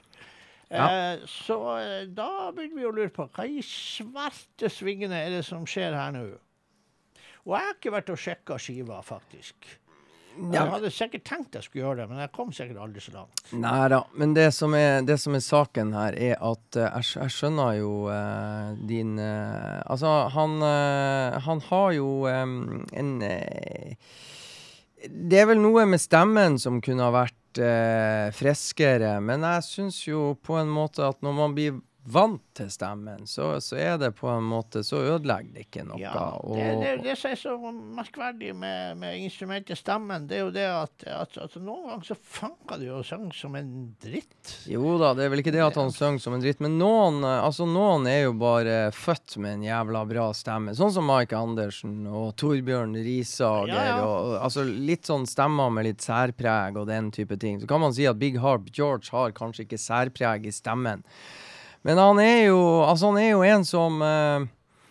[0.71, 0.87] Ja.
[0.91, 5.45] Eh, så eh, da begynner vi å lure på hva i svarte svingene er det
[5.47, 6.25] som skjer her nå?
[7.47, 9.55] Og jeg har ikke vært og sjekka skiva, faktisk.
[10.37, 13.43] Jeg hadde sikkert tenkt jeg skulle gjøre det, men jeg kom sikkert aldri så langt.
[13.57, 14.03] Nei da.
[14.21, 17.79] Men det som, er, det som er saken her, er at uh, jeg, jeg skjønner
[17.79, 20.59] jo uh, din uh, Altså, han,
[21.47, 23.11] han har jo um, en
[25.07, 27.35] Det er vel noe med stemmen som kunne ha vært
[28.37, 33.27] freskere, men jeg syns jo på en måte at når man blir vant til stemmen,
[33.29, 35.99] så, så er det på en måte Så ødelegger det ikke noe.
[36.01, 36.13] Ja,
[36.47, 40.67] det, det, det som er så merkverdig med, med instrumentet stemmen, det er jo det
[40.71, 44.55] at, at, at noen ganger så funker det jo å synge som en dritt.
[44.71, 47.21] Jo da, det er vel ikke det at han synger som en dritt, men noen,
[47.27, 50.77] eh, altså noen er jo bare født med en jævla bra stemme.
[50.79, 53.75] Sånn som Mike Andersen og Torbjørn Risager.
[53.75, 53.99] Ja, ja.
[54.07, 57.61] Og, altså litt sånn stemmer med litt særpreg og den type ting.
[57.61, 61.05] Så kan man si at Big Harp George har kanskje ikke særpreg i stemmen.
[61.87, 64.47] Men han er jo, altså han er jo en som eh,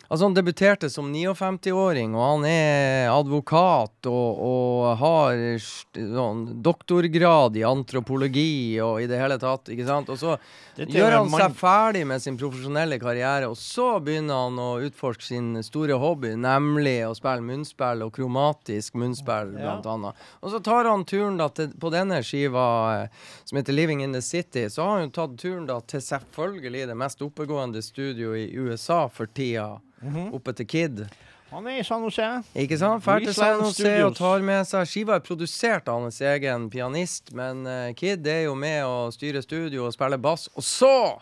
[0.09, 7.63] Altså Han debuterte som 59-åring, og han er advokat og, og har sånn doktorgrad i
[7.65, 9.69] antropologi og i det hele tatt.
[9.73, 10.09] ikke sant?
[10.13, 10.35] Og så
[10.77, 15.51] gjør han seg ferdig med sin profesjonelle karriere, og så begynner han å utforske sin
[15.65, 19.61] store hobby, nemlig å spille munnspill, og kromatisk munnspill, Ja.
[19.79, 20.15] blant annet.
[20.41, 22.65] Og så tar han turen da til, på denne skiva
[23.03, 23.07] eh,
[23.45, 26.87] som heter Living in the City, så har han jo tatt turen da til selvfølgelig
[26.91, 30.33] det mest oppegående studio i USA for tida, Mhm.
[30.37, 31.05] oppe til Kid.
[31.51, 32.25] Han er i San Jose.
[32.57, 33.03] Ikke sant?
[33.05, 37.31] Fær til San Jose og tar med seg Skiva er produsert av hans egen pianist,
[37.37, 40.49] men uh, Kid er jo med å styre studio og spille bass.
[40.57, 41.19] Og så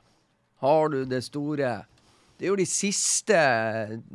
[0.64, 1.84] har du det store
[2.40, 3.36] Det er jo de siste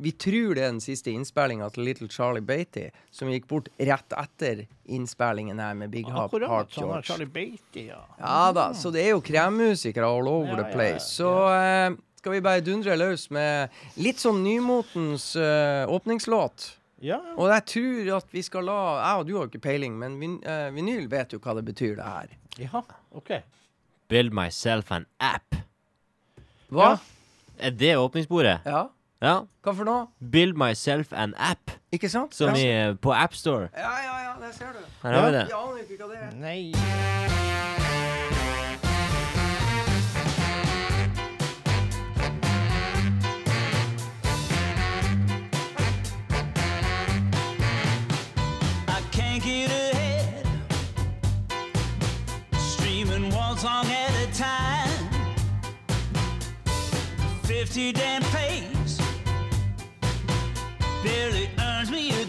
[0.00, 4.16] Vi tror det er den siste innspillinga til Little Charlie Beatty, som gikk bort rett
[4.16, 7.02] etter innspillingen her med Big Hop har George.
[7.06, 8.00] Charlie Beatty, ja.
[8.18, 11.04] Ja da, så det er jo kremmusikere all over Ja, the ja, place.
[11.04, 16.74] ja, Så eh, skal vi bare dundre løs med litt sånn nymotens uh, åpningslåt.
[16.98, 19.94] Ja, Og jeg tror at vi skal la Jeg og du har jo ikke peiling,
[20.00, 22.34] men vin, uh, vinyl vet jo hva det betyr, det her.
[22.58, 22.82] ja.
[23.14, 23.38] OK.
[24.08, 25.54] Build myself an app.
[26.72, 26.96] Hva?
[27.58, 28.60] Er det åpningsbordet?
[28.64, 28.86] Ja?
[29.22, 29.34] Ja.
[29.62, 30.06] Hva for noe?
[30.18, 31.70] Build myself an app.
[31.92, 32.34] Ikke sant?
[32.34, 32.90] Som ja.
[32.90, 33.68] i på AppStore.
[33.76, 34.82] ja, ja, ja, det ser du.
[35.02, 35.46] Her har vi det.
[35.52, 36.36] Vi aner ikke hva det er.
[36.42, 37.57] Nei.
[57.64, 59.00] 50 damn plays.
[61.02, 62.24] Barely earns me a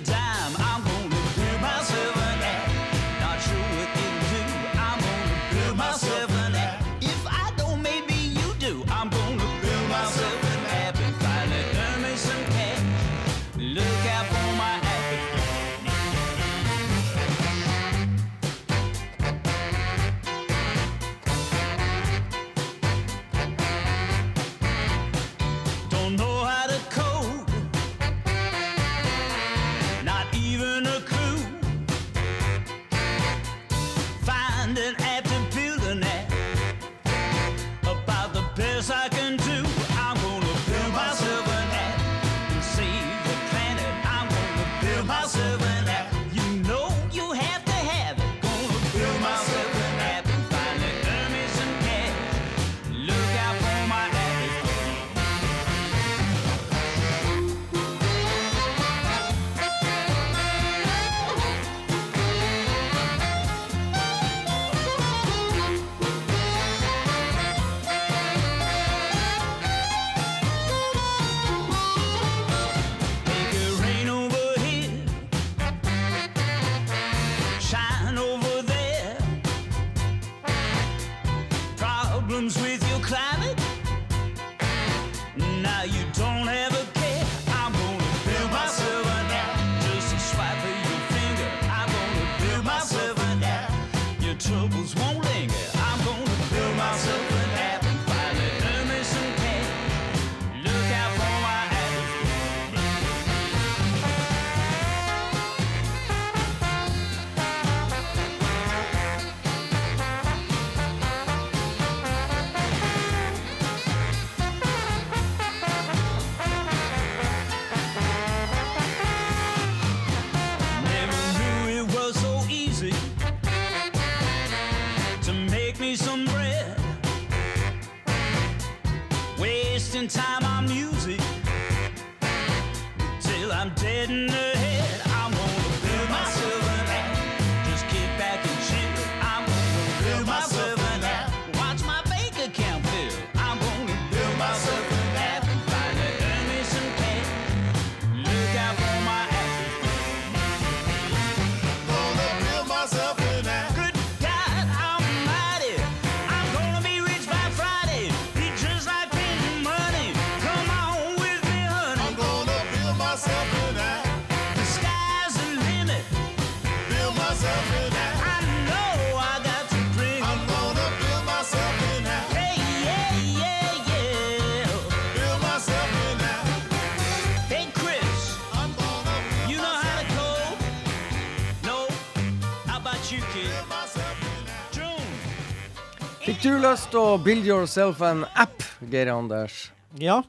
[186.40, 189.74] Til å build yourself an app, Geir Anders?
[190.00, 190.22] Ja.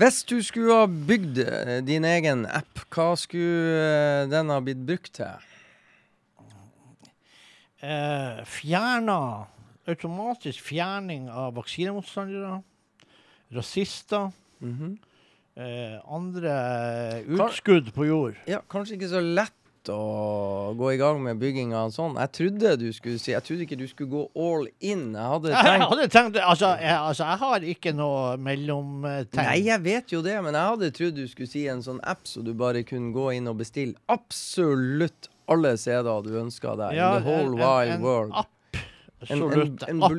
[0.00, 4.80] Hvis du skulle ha bygd eh, din egen app, hva skulle eh, den ha blitt
[4.88, 5.50] brukt til?
[7.84, 9.18] Eh, fjerna
[9.84, 12.62] Automatisk fjerning av vaksinemotstandere.
[13.52, 14.30] Rasister.
[14.64, 14.94] Mhm.
[15.60, 16.54] eh, andre
[17.28, 18.40] utskudd på jord.
[18.48, 19.52] Ja, kanskje ikke så lett
[19.92, 22.14] å gå i gang med bygginga og sånn.
[22.20, 25.02] Jeg trodde du skulle si Jeg trodde ikke du skulle gå all in.
[25.12, 29.42] Jeg hadde Jeg tenkt hadde tenkt altså jeg, altså, jeg har ikke noe mellomtegn.
[29.42, 32.24] Nei, jeg vet jo det, men jeg hadde trodd du skulle si en sånn app
[32.30, 36.96] så du bare kunne gå inn og bestille absolutt alle CD-er du ønska deg.
[36.96, 38.32] Ja, in the whole en- wide en world.
[38.34, 38.50] App.
[39.28, 39.82] En, en, Absolutt.
[39.88, 40.12] en, app.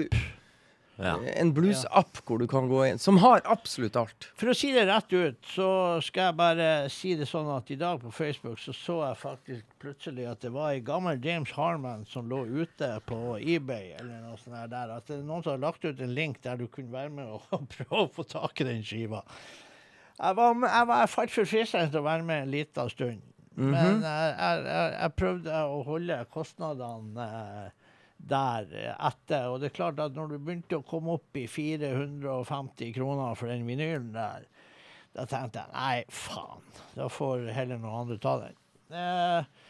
[0.97, 1.17] Ja.
[1.35, 4.29] en blues-app hvor du kan gå inn, som har absolutt alt.
[4.39, 5.67] For å si det rett ut, så
[6.05, 9.65] skal jeg bare si det sånn at i dag på Facebook så så jeg faktisk
[9.83, 14.39] plutselig at det var ei gammel James Harman som lå ute på eBay eller noe
[14.39, 14.71] sånt der.
[14.71, 14.95] der.
[14.95, 17.27] At det er noen som har lagt ut en link der du kunne være med
[17.27, 19.23] og prøve å få tak i den skiva.
[20.15, 23.19] Jeg var, med- jeg var falt for fristelsen til å være med en liten stund.
[23.55, 27.84] Men jeg, jeg, jeg, jeg prøvde å holde kostnadene eh,
[28.29, 29.49] der eh, etter.
[29.51, 33.51] Og det er klart at når du begynte å komme opp i 450 kroner for
[33.51, 34.47] den vinylen der,
[35.15, 36.65] da tenkte jeg nei, faen.
[36.97, 38.57] Da får heller noen andre ta den.
[38.95, 39.64] Eh,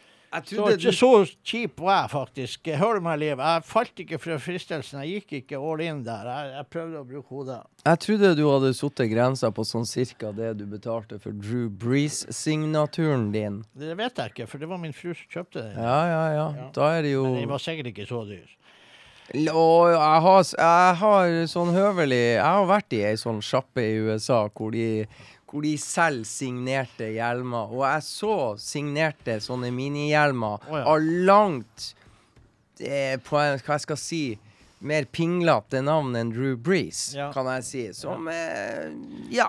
[0.46, 1.10] så, ikke så
[1.46, 2.70] kjip var jeg faktisk.
[2.80, 3.40] Hør meg, Liv.
[3.40, 5.00] Jeg falt ikke fra fristelsen.
[5.04, 6.28] Jeg gikk ikke all in der.
[6.28, 7.60] Jeg, jeg prøvde å bruke hodet.
[7.86, 13.30] Jeg trodde du hadde satt grensa på sånn cirka det du betalte for Drew Breeze-signaturen
[13.34, 13.62] din.
[13.78, 15.78] Det vet jeg ikke, for det var min fru som kjøpte den.
[15.78, 16.46] Ja, ja, ja.
[16.60, 16.68] Ja.
[16.76, 18.46] Da er det jo Men den var sikkert ikke så dyr.
[19.50, 23.96] Og jeg har, jeg har sånn høvelig Jeg har vært i ei sånn sjappe i
[24.06, 25.02] USA hvor de,
[25.56, 27.70] hvor de selger signerte hjelmer.
[27.72, 30.82] Og jeg så signerte sånne minihjelmer oh, ja.
[30.92, 31.86] av langt
[32.80, 34.20] eh, på en, Hva jeg skal si
[34.86, 37.30] mer pinglete navn enn Drew Breeze, Ja.
[37.32, 37.86] kan jeg si.
[37.96, 38.92] Som eh,
[39.32, 39.48] Ja.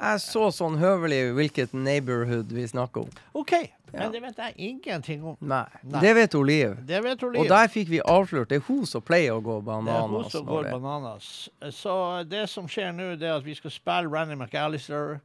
[0.00, 3.10] Jeg så sånn høvelig hvilket neighborhood vi snakker om.
[3.36, 3.52] OK,
[3.92, 3.98] Ja.
[3.98, 5.36] men det vet jeg ingenting om.
[5.40, 5.64] Nei.
[5.82, 6.00] Nei.
[6.00, 6.76] Det vet Liv.
[6.86, 7.40] Det vet Liv.
[7.40, 8.48] Og der fikk vi avslørt.
[8.50, 9.86] Det er hun som pleier å gå bananas.
[9.86, 10.32] Det er hun bananas.
[10.32, 11.48] som går det- bananas.
[11.70, 15.20] Så det som skjer nå, det er at vi skal spille Randy McAllister.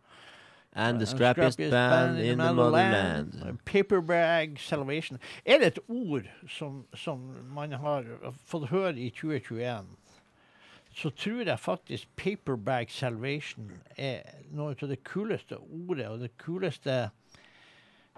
[0.78, 3.60] And the uh, scrappiest band in the motherland.
[3.66, 5.20] Paperbag Salvation.
[5.46, 7.20] Er det et ord som, som
[7.54, 8.04] man har
[8.46, 9.86] fått høre i 2021,
[10.96, 14.20] så tror jeg faktisk Paperbag Salvation er
[14.52, 17.10] noe av det kuleste ordet, og det kuleste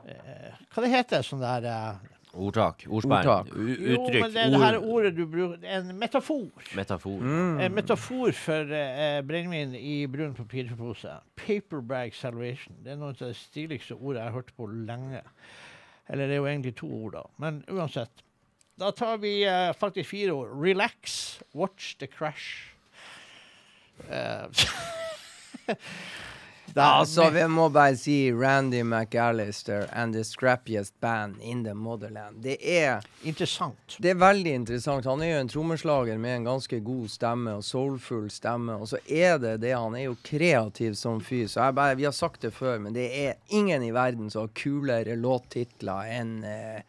[0.08, 2.84] Hva det heter sånn der eh, Ordtak.
[2.90, 3.18] Ordspenn.
[3.18, 3.48] Ordtak.
[3.56, 3.88] Uttrykk.
[3.88, 6.50] Jo, men det er det her ordet du bruker En metafor.
[6.78, 7.16] Metafor.
[7.24, 7.62] Mm.
[7.66, 11.18] En metafor for eh, brennevin i brun papirpose.
[11.40, 12.78] Paperbag salvation.
[12.84, 15.24] Det er noe av det stiligste ordet jeg har hørt på lenge.
[16.08, 17.26] Eller det er jo egentlig to ord, da.
[17.42, 18.24] Men uansett.
[18.78, 20.54] Da tar vi eh, faktisk fire ord.
[20.62, 22.76] Relax, watch the crash.
[24.06, 24.46] Eh,
[26.74, 32.42] der- Altså, vi må bare si Randy McAllister and the scrappiest band in the motherland.
[32.44, 33.98] Det er, Interessant.
[34.02, 35.06] det er veldig interessant.
[35.06, 38.76] Han er jo en trommeslager med en ganske god stemme og soulfull stemme.
[38.82, 41.48] Og så er det det, han er jo kreativ som fyr.
[41.48, 44.42] Så jeg bare, vi har sagt det før, men det er ingen i verden som
[44.46, 46.82] har kulere låttitler enn eh,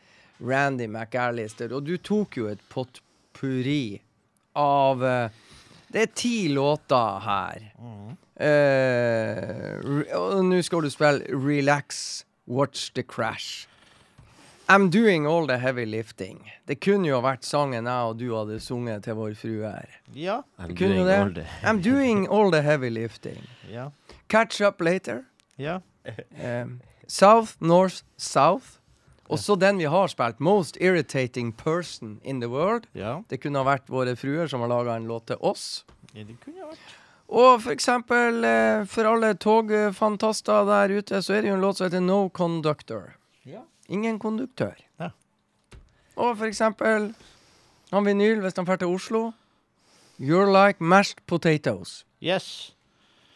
[0.45, 1.73] Randy McAllister.
[1.73, 4.01] Og du tok jo et potpurri
[4.55, 5.31] av eh,
[5.89, 7.63] Det er ti låter her.
[7.81, 8.15] Eh,
[10.15, 13.67] og nå skal du spille Relax, Watch the Crash.
[14.69, 16.43] I'm doing all the heavy lifting.
[16.69, 19.89] Det kunne jo vært sangen jeg og du hadde sunget til vår frue her.
[20.15, 20.43] Ja.
[20.61, 21.47] I'm doing all det.
[21.47, 23.41] the- I'm doing all the heavy lifting.
[23.73, 23.89] Ja.
[24.29, 25.23] Catch up later.
[25.59, 25.79] Ja.
[26.45, 28.75] Um, south, north, south.
[29.29, 32.87] Og så den vi har spilt, Most Irritating Person in the World.
[32.95, 33.21] ja.
[33.31, 35.85] Det kunne ha vært våre fruer som har laga en låt til oss.
[36.15, 36.95] ja det kunne vært.
[37.29, 41.77] Og for eksempel, eh, for alle togfantaster der ute, så er det jo en låt
[41.77, 43.15] som heter No Conductor.
[43.47, 43.61] Ja.
[43.89, 44.75] Ingen konduktør.
[45.01, 45.11] Ja.
[46.17, 47.15] Og for eksempel
[47.93, 49.33] han vinyl, hvis han drar til Oslo
[50.21, 52.05] You're like mashed potatoes.
[52.23, 52.73] Yes.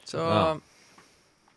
[0.05, 0.55] Så Ja.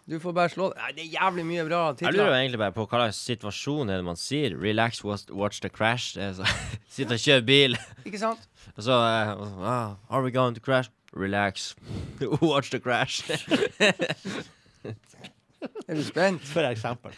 [0.07, 2.85] du får bare slå Nei, det er jævlig mye bra Jeg lurer egentlig bare på
[2.85, 4.55] hva slags situasjon er det man sier.
[4.61, 6.13] Relax, watch, the crash.
[6.13, 6.45] Det er
[6.89, 8.39] Sitte og kjøre bil, Ikke sant?
[8.77, 10.89] og så eh, ah, Are we going to crash?
[11.15, 11.75] Relax.
[12.41, 13.23] watch the crash.
[15.87, 16.41] Er du spent?
[16.41, 17.11] For eksempel.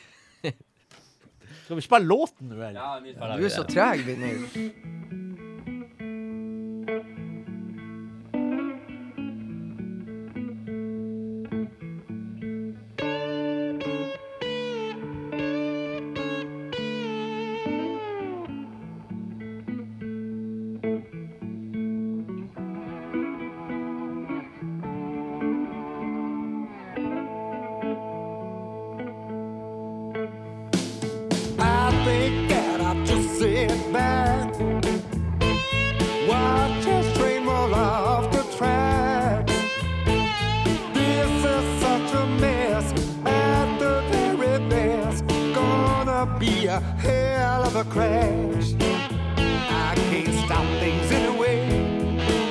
[1.64, 3.38] Skal vi spille låten nå, eller?
[3.38, 4.46] Du er så treg, vinyl.
[47.98, 48.76] Crash.
[49.38, 51.58] I can't stop things anyway.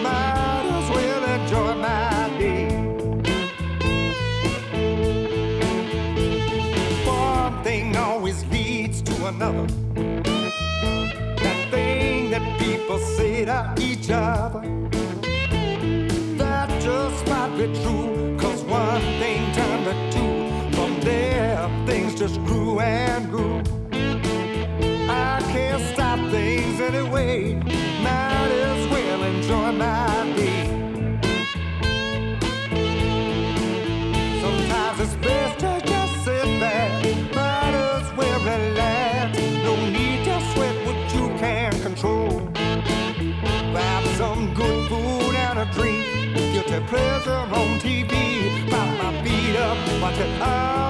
[0.02, 2.66] Might as well enjoy my day.
[7.06, 9.66] One thing always leads to another.
[11.44, 14.62] That thing that people say to each other.
[16.42, 18.36] That just might be true.
[18.36, 20.76] Cause one thing turned to two.
[20.76, 23.25] From there, things just grew and
[46.86, 48.70] pleasure on TV.
[48.70, 50.85] Pop my feet up, watch it all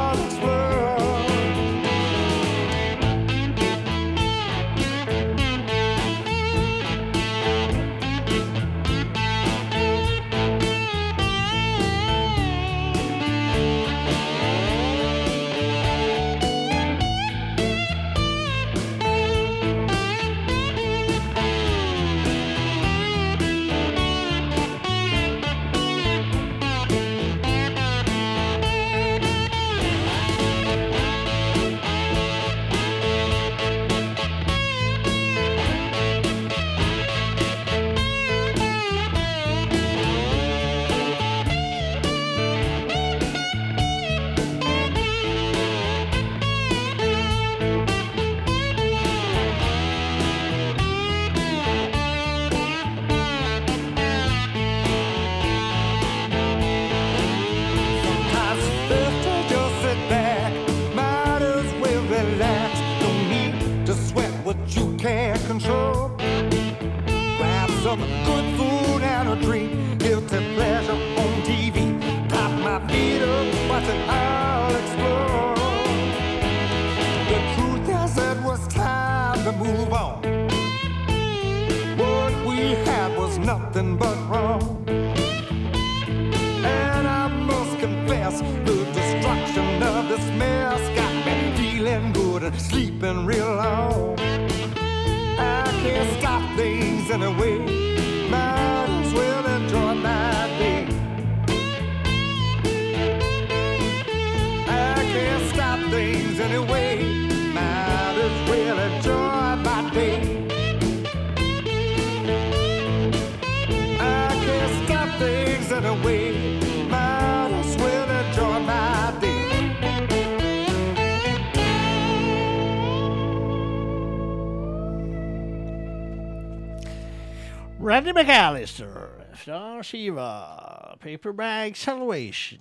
[127.86, 132.58] Randy McAllister fra skiva Paperbag Salvation.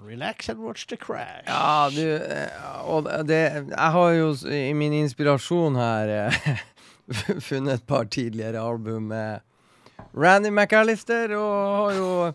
[0.00, 1.44] Relax and watch the crash.
[1.46, 6.62] Ja, du eh, Og det Jeg har jo i min inspirasjon her eh,
[7.48, 9.40] funnet et par tidligere album med
[10.16, 12.32] Randy McAllister, og har jo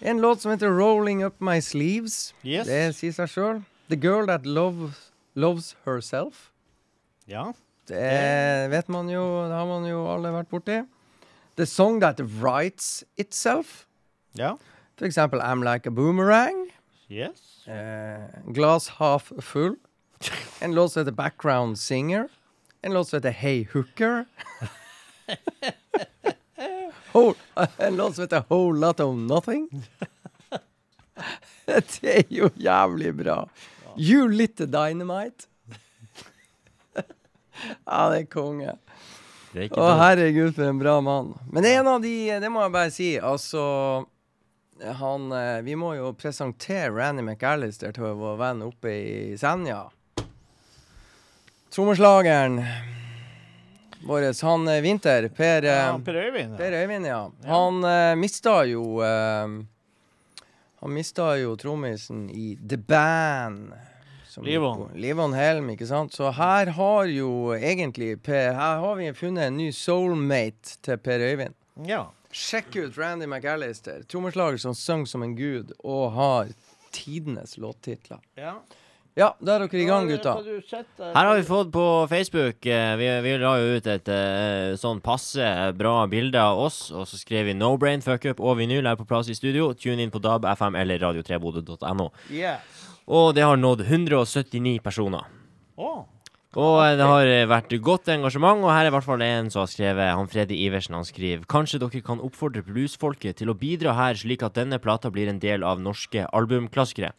[0.00, 2.34] en låt som heter 'Rolling Up My Sleeves'.
[2.46, 2.66] Yes.
[2.66, 3.60] Det sier seg sjøl.
[3.88, 6.52] 'The Girl That loves, loves Herself'.
[7.26, 7.50] Ja.
[7.88, 10.80] Det vet man jo, det har man jo alle vært borti.
[11.60, 13.84] 'The Song That Writes Itself'.
[14.32, 14.56] ja.
[14.96, 16.70] For eksempel 'I'm Like a Boomerang'.
[17.08, 17.66] Yes.
[17.66, 19.76] Eh, Glass Half Full.
[20.62, 22.28] En låt som heter Background Singer.
[22.82, 24.24] En låt som heter Hey Hooker.
[27.12, 27.34] Whole,
[27.78, 29.68] en låt som heter Whole Lot of Nothing.
[31.66, 33.48] Det er jo jævlig bra.
[33.98, 35.46] You Little Dynamite.
[37.86, 38.78] Ja, det er konge.
[39.54, 40.00] Er Å, dumt.
[40.00, 41.32] herregud, for en bra mann.
[41.50, 43.08] Men det er en av de Det må jeg bare si.
[43.18, 43.62] Altså
[45.00, 49.88] Han eh, Vi må jo presentere Randy McAllister til vår venn oppe i Senja.
[51.70, 52.62] Trommeslageren
[54.02, 56.56] vår, han Winter, Vinter, Per ja eh, per Øyvind.
[56.56, 56.78] Per Ja.
[56.82, 57.30] Øyvind, ja.
[57.44, 59.60] Han uh, mista jo uh,
[60.80, 63.72] Han mista jo trommisen i The Band.
[64.38, 64.88] Livon.
[64.94, 66.12] Livon Helm, ikke sant.
[66.14, 71.18] Så her har jo egentlig Per Her har vi funnet en ny soulmate til Per
[71.20, 71.54] Øyvind.
[71.86, 72.06] ja.
[72.30, 76.52] Sjekk ut Randy McAllister, trommeslager som synger som en gud, og har
[76.92, 78.20] tidenes låttitler.
[78.38, 78.54] ja.
[79.18, 80.36] Ja, da er dere i gang, gutta.
[80.38, 84.76] Eh, Her har vi fått på Facebook eh, Vi, vi la jo ut et eh,
[84.78, 85.42] sånn passe
[85.76, 89.04] bra bilde av oss, og så skrev vi No Brain Fuckup og vinyl er på
[89.10, 89.72] plass i studio.
[89.74, 92.06] Tune inn på DAB, FM eller radio3bodø.no.
[92.30, 92.79] Yes.
[93.10, 95.26] Og det har nådd 179 personer.
[95.76, 96.04] Oh.
[96.58, 99.50] Og eh, det har eh, vært godt engasjement, og her er i hvert fall en
[99.54, 103.56] som har skrevet Han Freddy Iversen han skriver Kanskje dere kan oppfordre bluesfolket til å
[103.58, 107.12] bidra her, slik at denne plata blir en del av norske albumklassikere.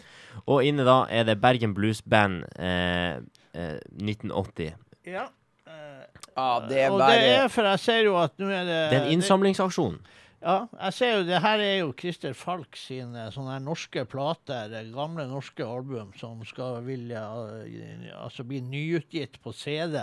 [0.48, 3.24] Og inne da er det Bergen Blues Band eh,
[3.56, 4.76] eh, 1980.
[5.08, 5.30] Ja.
[5.68, 6.04] eh,
[6.36, 9.00] ah, det er og det er for jeg ser jo at nå er det Det
[9.00, 10.02] er en innsamlingsaksjon.
[10.42, 14.88] Ja, jeg ser jo det her er jo Christer Falk sine sånne norske plater, eh,
[14.90, 20.00] gamle norske album, som skal vilje eh, altså bli nyutgitt på CD.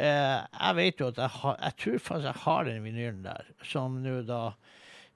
[0.00, 3.52] Eh, jeg vet jo at jeg har Jeg tror faktisk jeg har den vinylen der,
[3.60, 4.40] som nå da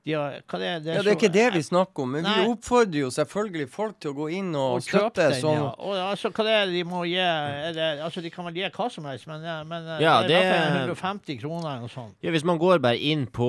[0.04, 2.32] de har, hva det, er- Ja, det er ikke det vi snakker om, men Nei.
[2.44, 5.54] vi oppfordrer jo selvfølgelig folk til å gå inn og, og støtte den, sånn.
[5.56, 5.70] ja.
[5.80, 8.68] Og altså, hva det er de må gi er det, Altså, de kan vel gi
[8.68, 11.70] hva som helst, men, eh, men eh, Ja, det er i hvert fall 150 kroner
[11.70, 12.12] eller noe sånt.
[12.20, 13.48] Ja, hvis man går bare inn på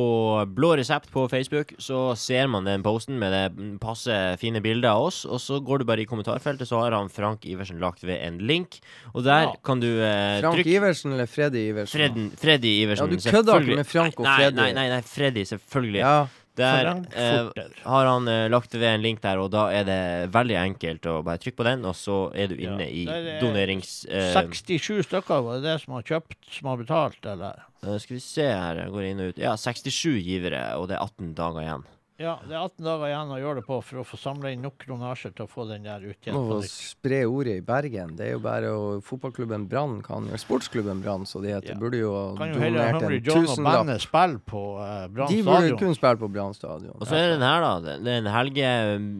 [0.56, 5.03] Blå resept på Facebook, så ser man den posten med det passe fine bildet av
[5.10, 5.26] oss.
[5.26, 8.40] Og så går du bare i kommentarfeltet, så har han Frank Iversen lagt ved en
[8.48, 8.80] link.
[9.14, 9.53] Og der Ja.
[9.64, 11.99] kan du eh, Frank trykke Iversen eller Freddy Iversen?
[11.99, 13.11] Fredden, Freddy Iversen.
[13.11, 15.99] Ja, du kødder ikke med Frank og nei, Nei, nei, nei, Freddy, selvfølgelig.
[15.99, 16.27] Ja.
[16.56, 17.49] Der eh,
[17.84, 19.99] har han eh, lagt ved en link der, og da er det
[20.36, 23.41] veldig enkelt å bare trykke på den, og så er du inne Ja, i er
[23.44, 24.06] donerings...
[24.07, 27.65] Eh, 67 stykker var det det som har kjøpt, som har betalt, eller?
[27.84, 29.41] eh, skal vi se her, jeg går inn og ut.
[29.44, 31.86] Ja, 67 givere, og det er 18 dager igjen.
[32.15, 34.61] Ja, det er 18 dager igjen å gjøre det på for å få samla inn
[34.63, 36.37] nok kronasjer til å få den der ut igjen.
[36.37, 38.13] Må på spre ordet i Bergen.
[38.15, 41.73] Det er jo bare å Fotballklubben Brann kan jo Sportsklubben Brann, så de heter.
[41.73, 41.79] Ja.
[41.81, 43.79] Burde jo ha Kan jo heller donert en John og tusenlapp.
[43.81, 46.95] bandet spille på uh, De burde jo kun spille på Brann stadion.
[46.95, 47.73] Og så er den her, da.
[47.83, 48.71] Det det er en Helge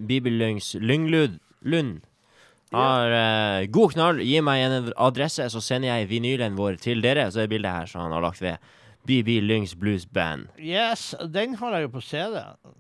[0.08, 1.36] Bibellyngs Lynglud
[1.68, 2.00] Lund.
[2.76, 4.24] Har uh, god knall.
[4.24, 7.28] Gi meg en adresse, så sender jeg vinylen vår til dere.
[7.28, 8.64] Så er bildet her som han har lagt ved.
[9.06, 10.48] BB Lyngs Blues Band.
[10.58, 12.74] Yes, den har jeg jo på CD, eh,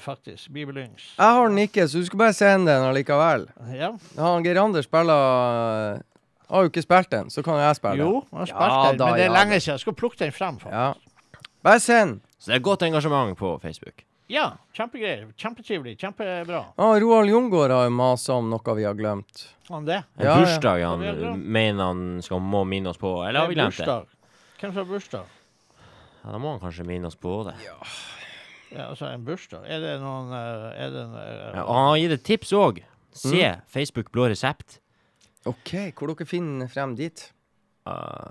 [0.00, 0.48] faktisk.
[0.52, 1.14] Bibelyngs.
[1.18, 3.46] Jeg har den ikke, så du skal bare sende den allikevel.
[3.74, 3.92] Ja.
[4.18, 6.02] Han Geir Anders spiller
[6.48, 8.46] Har jo ikke spilt den, så kan jo jeg spille Jo, den.
[8.46, 9.74] jeg har spilt Ja den, da, men det er ja lenge siden.
[9.76, 10.72] Jeg skal plukke den frem, faktisk.
[10.72, 11.42] Ja.
[11.62, 12.20] Bare send.
[12.38, 14.04] Så det er godt engasjement på Facebook.
[14.28, 15.26] Ja, kjempegreier.
[15.40, 15.96] Kjempetrivelig.
[16.00, 16.62] Kjempebra.
[16.76, 19.46] Ah, Roald Jungård har jo masa om noe vi har glemt.
[19.68, 20.02] Han det.
[20.18, 20.36] En Ja, ja.
[20.44, 21.44] bursdag han glemt?
[21.46, 23.12] mener han skal må minne oss på.
[23.28, 23.84] Eller har vi glemt det?
[23.86, 24.06] bursdag.
[24.60, 25.24] Hvem som har bursdag?
[26.24, 27.54] Ja, da må han kanskje minne oss på det.
[27.64, 27.76] Ja,
[28.76, 29.64] altså, en bursdag.
[29.66, 32.82] Er det noen eh, Er det en, eh, Ja, han har gitt et tips òg.
[33.16, 33.62] Se Mm.
[33.66, 34.78] Facebook Blå resept.
[35.48, 37.32] OK, hvor dere finner frem dit?
[37.88, 38.28] Uh,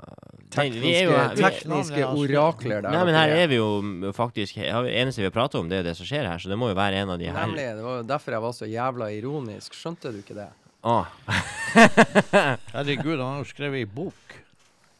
[0.53, 2.93] nei, er jo Tekniske, vi, orakler der.
[2.93, 3.39] Nei, men her er.
[3.41, 6.05] er vi jo faktisk ja, Det eneste vi har pratet om, det er det som
[6.05, 7.39] skjer her, så det må jo være en av de her.
[7.39, 7.65] Nemlig.
[7.79, 9.73] Det var jo derfor jeg var så jævla ironisk.
[9.73, 10.47] Skjønte du ikke det?
[10.85, 11.09] Ah,
[12.75, 14.37] Herregud, han har jo skrevet ei bok.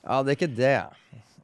[0.02, 0.74] Ja, det er ikke det.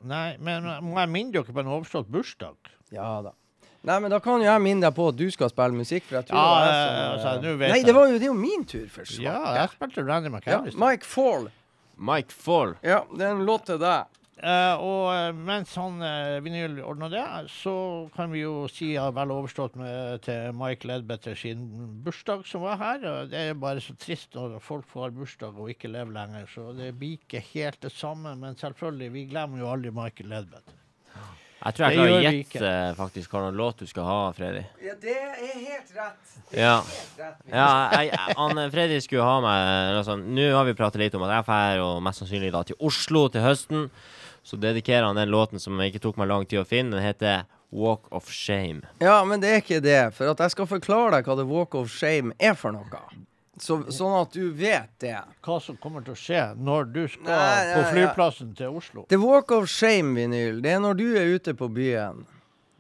[0.10, 2.58] Nei, men må jeg minne dere på en overstått bursdag?
[2.96, 3.36] Ja da.
[3.84, 6.22] Nei, men da kan jo jeg minne deg på at du skal spille musikk, for
[6.22, 8.16] jeg tror Ja, det var jeg som altså, eh, nå vet Nei, det var jo
[8.16, 11.50] det er jo min tur, for Ja, jeg spilte Randy Ja, Mike Fall.
[11.98, 12.76] Mike Fall.
[12.82, 14.20] Ja, det er en låt til deg.
[14.44, 17.24] Uh, og eh, mens han uh, vinyl ordna det,
[17.54, 17.74] så
[18.16, 21.62] kan vi jo si ja, vel overstått med, til Mike Ledbetter sin
[22.04, 23.06] bursdag som var her.
[23.08, 26.72] Og det er bare så trist når folk får bursdag og ikke lever lenger, så
[26.76, 28.36] det blir ikke helt det samme.
[28.40, 30.83] Men selvfølgelig, vi glemmer jo aldri Michael Ledbetter.
[31.64, 34.64] Jeg tror jeg Det klarer å gjette eh, faktisk hvilken låt du skal ha, Freddy.
[34.84, 36.34] Ja, det er helt rett.
[36.54, 36.74] Ja.
[37.48, 40.26] Ja, jeg, jeg- han Freddy skulle ha meg sånn.
[40.36, 43.28] Nå har vi pratet litt om at jeg drar og mest sannsynlig da til Oslo
[43.32, 43.90] til høsten.
[44.44, 46.98] Så dedikerer han den låten som ikke tok meg lang tid å finne.
[46.98, 48.84] Den heter Walk of Shame.
[49.02, 50.02] Ja, men det er ikke det.
[50.14, 53.00] For at jeg skal forklare deg hva The Walk of Shame er for noe.
[53.62, 55.20] Så, sånn at du vet det.
[55.46, 57.90] Hva som kommer til å skje når du skal Nei, nei, på ja.
[57.92, 59.04] flyplassen til Oslo.
[59.14, 62.24] The Walk of Shame-vinyl, det er når du er ute på byen,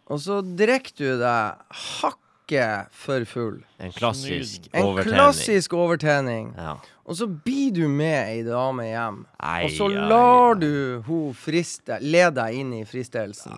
[0.10, 3.62] og så drikker du deg hakket for full.
[3.80, 5.14] En klassisk En overtenning.
[5.20, 6.50] klassisk overtenning.
[6.58, 6.74] Ja.
[7.06, 9.22] Og så blir du med ei dame hjem.
[9.44, 10.60] Ei, Og så lar ei.
[10.66, 13.54] du hun friste, lede deg inn i fristelsen.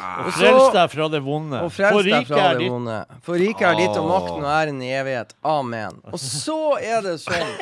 [0.00, 1.60] Og frels deg fra det vonde.
[1.66, 2.70] Og frels deg fra det ditt.
[2.72, 2.98] vonde.
[3.26, 5.34] For riket er ditt, og makten og æren i evighet.
[5.44, 6.00] Amen.
[6.12, 7.52] Og så er det sånn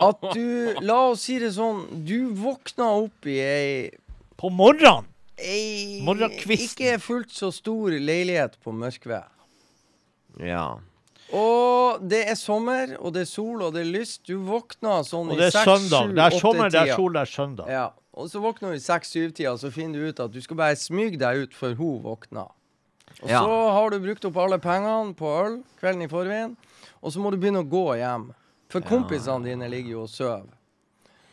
[0.00, 3.90] at du La oss si det sånn, du våkna opp i ei
[4.36, 5.06] På morgenen!
[5.38, 6.66] ei Morgenkvisten.
[6.66, 9.22] ikke fullt så stor leilighet på Mørkved.
[10.42, 10.66] ja.
[11.28, 14.22] Og det er sommer, og det er sol, og det er lyst.
[14.24, 16.06] Du våkna sånn Og i det er seks, søndag.
[16.08, 17.68] sju, Det er sommer, det er sol, det er søndag.
[17.68, 17.82] Ja.
[18.18, 21.20] Og så våkner du i seks-syv-tida, så finner du ut at du skal bare smyge
[21.20, 22.50] deg ut før hun våkner.
[23.22, 23.40] Og ja.
[23.40, 26.56] så har du brukt opp alle pengene på øl kvelden i forveien,
[26.98, 28.30] og så må du begynne å gå hjem.
[28.68, 28.90] For ja.
[28.90, 30.50] kompisene dine ligger jo og sover.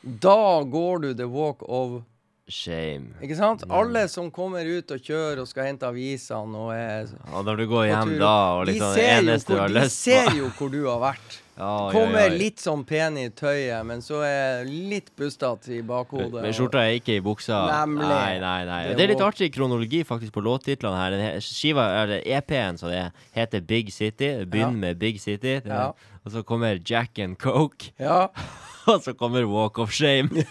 [0.05, 2.03] Da går du the walk of
[2.45, 3.15] Shame.
[3.25, 3.63] Ikke sant?
[3.73, 7.65] Alle som kommer ut og kjører og skal hente avisene og er Og når du
[7.71, 10.83] går hjem da og liksom eneste du har lyst på De ser jo hvor du
[10.85, 11.39] har vært.
[11.57, 15.79] Ja, Kommer ja, ja, litt sånn pen i tøyet, men så er litt bustete i
[15.87, 16.41] bakhodet.
[16.43, 17.61] Men skjorta er ikke i buksa.
[17.71, 18.09] Nemlig.
[18.11, 18.79] Nei, nei, nei.
[18.89, 21.39] Det, det er litt artig kronologi faktisk på låttitlene her.
[21.45, 23.05] Skiva, eller EP-en e som det
[23.37, 24.33] heter Big City.
[24.43, 25.61] Begynn med Big City.
[25.63, 25.95] Er,
[26.25, 27.93] og så kommer Jack and Coke.
[28.03, 28.25] Ja.
[28.91, 30.43] og så kommer Walk of Shame.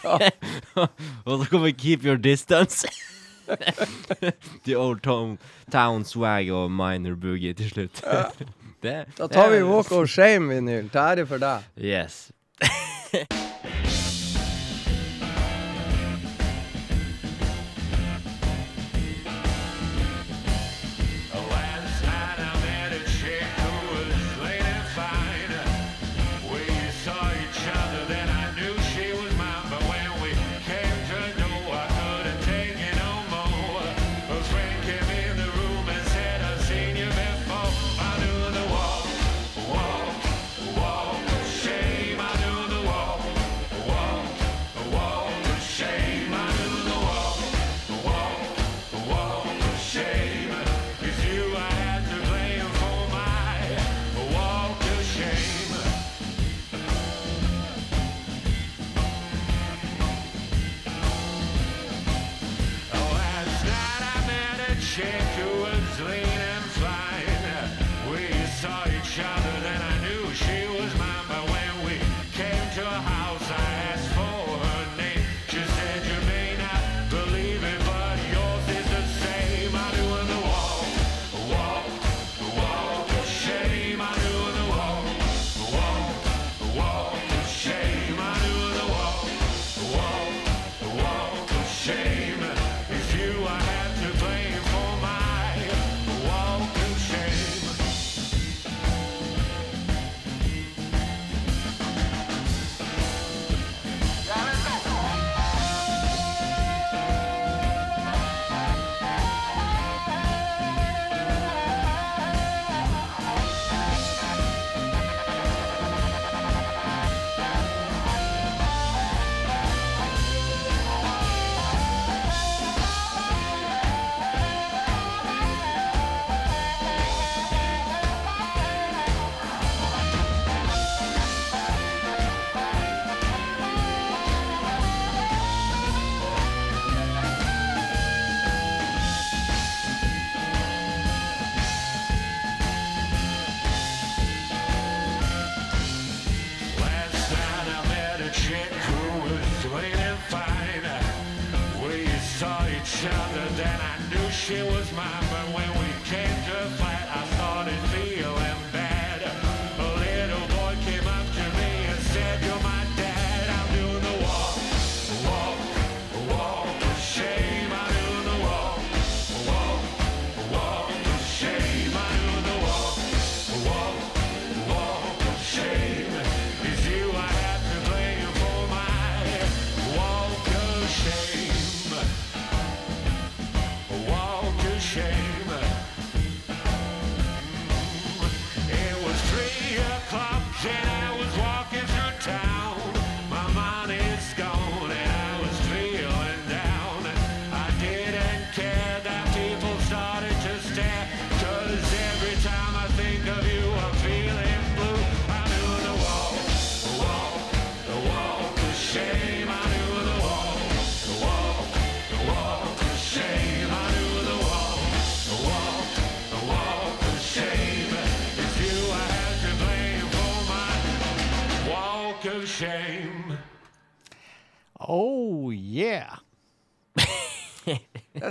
[1.29, 2.89] og så kommer Keep Your Distance.
[4.65, 5.37] The Old Town,
[5.69, 8.05] town Swag og Minor Boogie til slutt.
[8.85, 10.91] Det, da tar vi Walk of Shame-vinyl.
[10.93, 11.65] Til ære for deg.
[11.81, 12.29] Yes.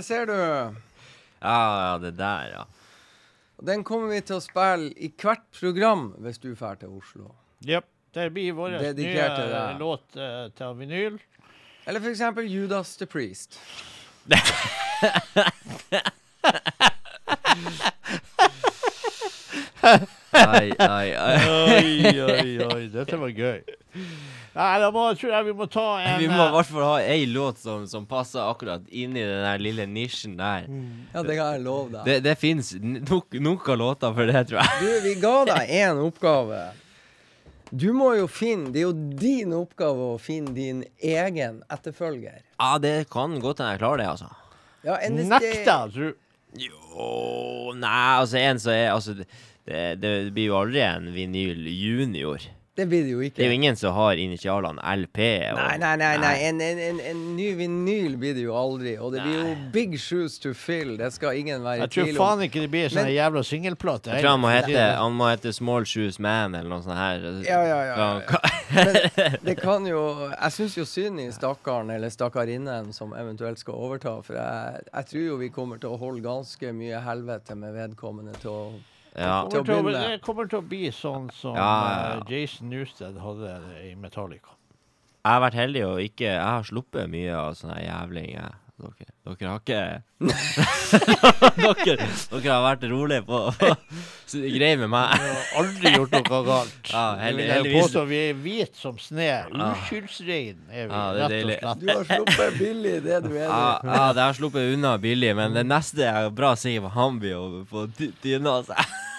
[0.04, 0.36] ser du.
[1.40, 2.64] Ja, det der, ja.
[3.64, 7.32] Den kommer vi til å spille i hvert program hvis du drar til Oslo.
[7.64, 7.88] Yep.
[8.14, 9.26] Det blir vår nye
[9.80, 11.18] låt uh, til vinyl.
[11.84, 13.58] Eller for eksempel Judas the Priest.
[20.32, 21.48] ai, ai, ai.
[21.50, 22.88] oi, oi, oi.
[22.94, 23.60] Dette var gøy.
[24.54, 26.84] Nei, da må, tror jeg vi må ta en Vi må i eh, hvert fall
[26.86, 30.68] ha ei låt som, som passer akkurat inn i den der lille nisjen der.
[30.70, 31.08] Mm.
[31.10, 32.04] Ja, det kan jeg love deg.
[32.06, 34.78] Det, det fins nok, nok, av låter for det, tror jeg.
[34.78, 36.62] Du, vi ga deg én oppgave.
[37.74, 42.44] Du må jo finne Det er jo din oppgave å finne din egen etterfølger.
[42.60, 44.30] Ja, det kan godt hende jeg klarer det, altså.
[44.84, 46.04] Ja, Nekter du?
[46.60, 52.44] Jo Nei, altså, en som er Altså, det, det blir jo aldri en vinyl junior.
[52.74, 53.36] Det blir det jo ikke.
[53.38, 55.18] Det er jo ingen som har initialene LP.
[55.52, 56.08] Og, Nei, nei, nei.
[56.18, 56.32] nei.
[56.48, 58.96] En, en, en, en ny vinyl blir det jo aldri.
[58.98, 60.96] Og det blir jo big shoes to fill.
[60.98, 64.10] Det skal ingen være i Jeg tror faen ikke det blir sånn Men- jævla singelplate.
[64.16, 67.28] Jeg tror han må hete, han må hete Small Shoes Man eller noe sånt her.
[67.46, 68.40] Ja, ja, ja, ja.
[68.74, 68.90] Men
[69.46, 70.00] det kan jo
[70.32, 75.08] Jeg syns jo synd i stakkaren eller stakkarinnen som eventuelt skal overta, for jeg, jeg
[75.12, 78.64] tror jo vi kommer til å holde ganske mye helvete med vedkommende til å
[79.14, 79.44] Ja.
[79.46, 82.14] Det, kommer til å, begynne det kommer til å bli sånn som Ja, ja, ja.
[82.18, 83.52] eh, Jason Newsted hadde
[83.86, 84.56] i Metallica.
[85.24, 88.58] Jeg har vært heldig og ikke Jeg har sluppet mye av sånne jævlinger.
[88.74, 89.82] Dere, dere har ikke
[91.84, 93.68] dere, dere har vært rolige på på
[94.34, 95.12] det er med meg.
[95.14, 96.90] Vi har aldri gjort noe galt.
[96.90, 98.02] Ja, heldig- jeg jo påstå.
[98.10, 99.28] Vi er hvit som sne.
[99.54, 101.84] Uskyldsrein er vi, Ja, er rett og slett.
[101.84, 103.44] Du har sluppet billig, det du er.
[103.46, 107.20] Ja, ja, det har sluppet unna billig, men det neste er bra sikkert på, han
[107.22, 108.56] blir å få dy- dyna.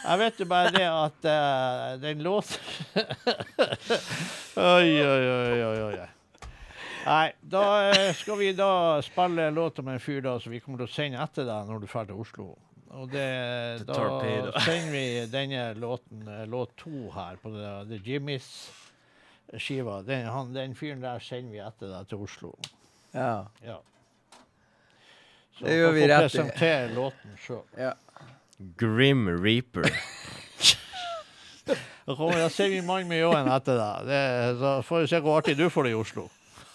[0.05, 2.59] Jeg vet jo bare det at uh, den låser
[4.59, 5.95] Oi, oi, oi, oi, oi.
[7.05, 10.59] Nei, da eh, skal vi da spille en låt om en fyr da som vi
[10.63, 12.47] kommer til å sende etter deg når du drar til Oslo.
[12.95, 13.25] Og det,
[13.85, 13.95] da
[14.63, 19.99] sender vi denne låten, eh, låt to her på det, The Jimmys-skiva.
[20.07, 22.53] Den, han- den fyren der sender vi etter deg til Oslo.
[23.13, 23.45] Ja.
[23.65, 23.77] Ja.
[25.59, 26.23] Så Det gjør vi rett i.
[26.25, 27.63] presentere låten sjøl.
[27.77, 27.93] ja.
[28.79, 29.83] Grim Reaper.
[32.05, 34.05] Da kommer- da ser vi mannen med ljåen etter deg.
[34.05, 36.27] Det, så får vi se hvor artig du får det i Oslo.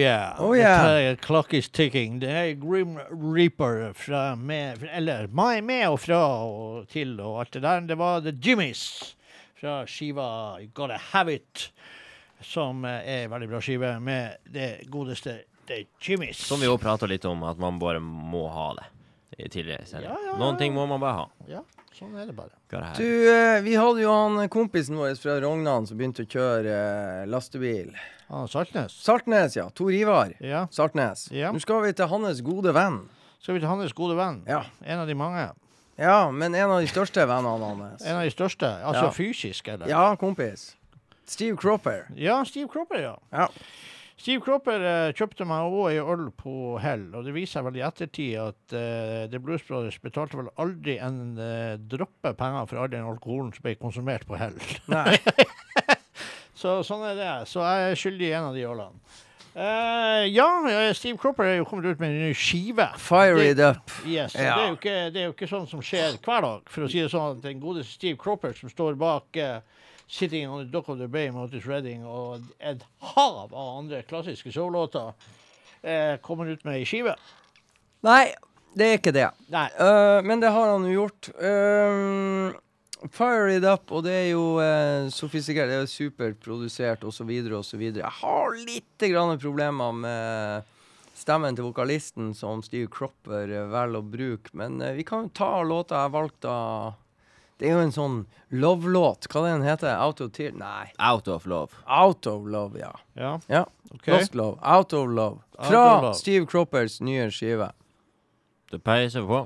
[0.00, 0.34] yeah.
[0.38, 1.16] Oh, yeah.
[1.16, 2.18] Clock is ticking.
[2.20, 7.52] Det er Grim Reaper fra med, Eller med, med og fra og til og alt
[7.52, 7.80] det der.
[7.80, 9.16] Det var The Jimmies
[9.60, 11.72] fra skiva You Gotta Have It,
[12.40, 16.40] som eh, er en veldig bra skive med det godeste The Jimmies.
[16.46, 18.88] Som vi jo prata litt om, at man bare må ha det
[19.38, 20.10] i tidligere sending.
[20.10, 21.28] Ja, ja, ja, Noen ting må man bare ha.
[21.48, 21.62] Ja,
[22.00, 22.50] sånn er det bare.
[22.72, 26.30] Er det Du, eh, vi hadde jo han kompisen vår fra Rognan som begynte å
[26.32, 26.74] kjøre
[27.22, 27.92] eh, lastebil.
[28.30, 28.92] Ah, Saltnes.
[29.04, 29.68] Saltnes, ja.
[29.70, 30.66] Tor Ivar Ja.
[30.70, 31.28] Saltnes.
[31.34, 31.52] Ja.
[31.52, 33.02] Nå skal vi til hans gode venn.
[33.40, 34.42] Skal vi til hans gode venn?
[34.48, 34.64] Ja.
[34.84, 35.50] En av de mange.
[36.00, 38.04] Ja, men en av de største vennene hans.
[38.06, 38.68] En av de største.
[38.84, 39.10] Altså Ja.
[39.10, 39.88] fysisk, eller?
[39.88, 40.74] Ja, kompis.
[41.26, 42.06] Steve Cropper.
[42.16, 43.16] Ja, Steve Cropper, ja.
[43.32, 43.48] Ja.
[44.20, 46.52] Steve Cropper eh, kjøpte meg òg ei øl på
[46.82, 50.50] hell, og det viser seg vel i ettertid at eh, The Blues Brothers betalte vel
[50.60, 54.58] aldri en eh, droppe penger for all den alkoholen som ble konsumert på hell.
[56.60, 57.32] Så sånn er det.
[57.48, 59.00] Så jeg er skyldig i en av de ølene.
[59.50, 60.44] Eh, ja,
[60.94, 62.84] Steve Cropper er jo kommet ut med en ny skive.
[63.00, 63.88] Fire it up.
[64.04, 64.58] Yes, Ja.
[64.58, 66.68] det, er ikke, det er jo ikke sånn som skjer hver dag.
[66.70, 69.64] For å si det sånn, at Den gode Steve Cropper som står bak eh,
[70.10, 74.02] 'Sitting on the Dock of the Bay' med Otis Redding og et hav av andre
[74.02, 75.12] klassiske showlåter,
[75.82, 77.14] eh, kommer ut med ei skive.
[78.02, 78.32] Nei,
[78.74, 79.28] det er ikke det.
[79.54, 79.68] Nei.
[79.70, 81.30] Eh, men det har han jo gjort.
[81.38, 82.50] Uh,
[83.14, 87.30] fire it up, og det er jo uh, sofistikert, det er superprodusert osv.
[87.60, 87.84] osv.
[87.86, 90.74] Jeg har litt grann problemer med
[91.14, 96.02] stemmen til vokalisten som Steve Cropper velger å bruke, men vi kan jo ta låta
[96.02, 96.98] jeg valgte av
[97.60, 98.14] Det er jo en sånn
[98.56, 99.26] love-låt.
[99.28, 100.54] Hva den heter Out of Tear?
[100.56, 100.86] Nei.
[100.96, 101.76] Out of love.
[101.84, 102.94] Out of Love, ja.
[103.18, 103.66] Ja, ja.
[103.94, 104.14] Okay.
[104.16, 104.56] Lost Love.
[104.64, 105.42] Out of Love.
[105.58, 106.14] Fra of Love.
[106.16, 107.68] Steve Croppers nye skive.
[108.72, 109.42] Det peiser på.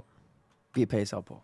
[0.79, 1.41] Vi peiser på.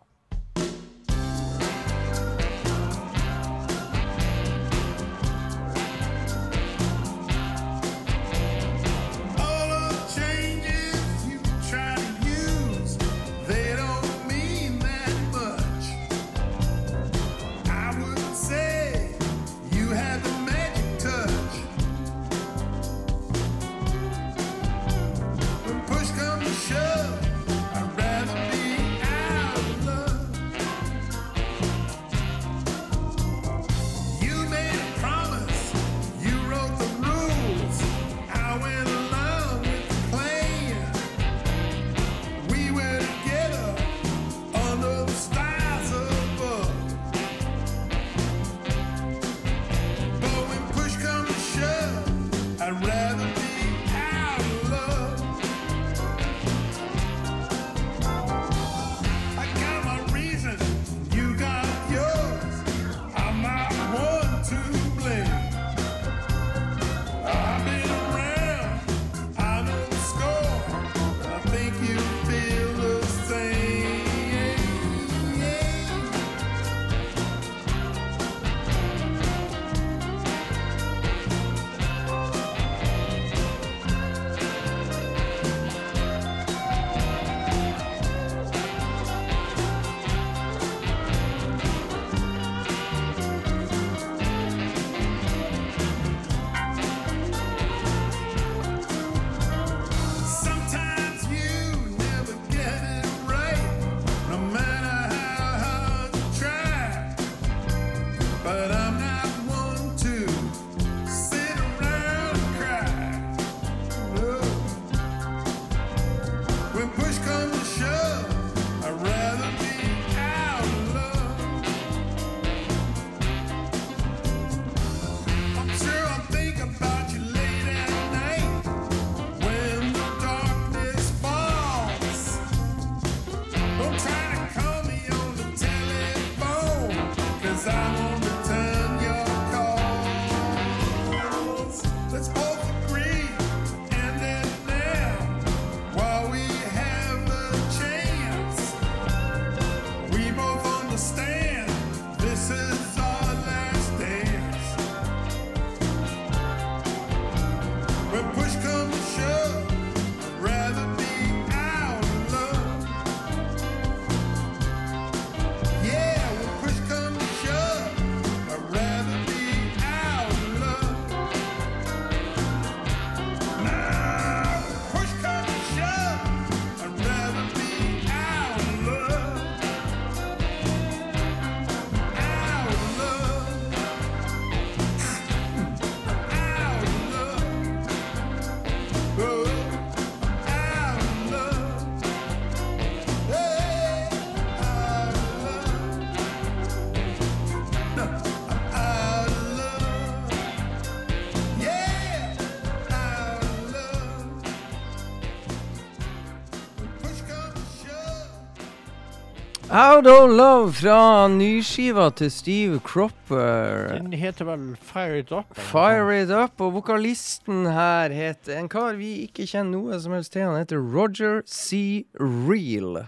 [209.73, 213.93] Out of Love fra nyskiva til Steve Cropper.
[213.93, 215.53] Den heter vel Fire It Up?
[215.55, 220.33] Fire It Up, og vokalisten her heter en kar vi ikke kjenner noe som helst
[220.35, 220.43] til.
[220.43, 222.03] Han heter Roger C.
[222.19, 222.99] Real.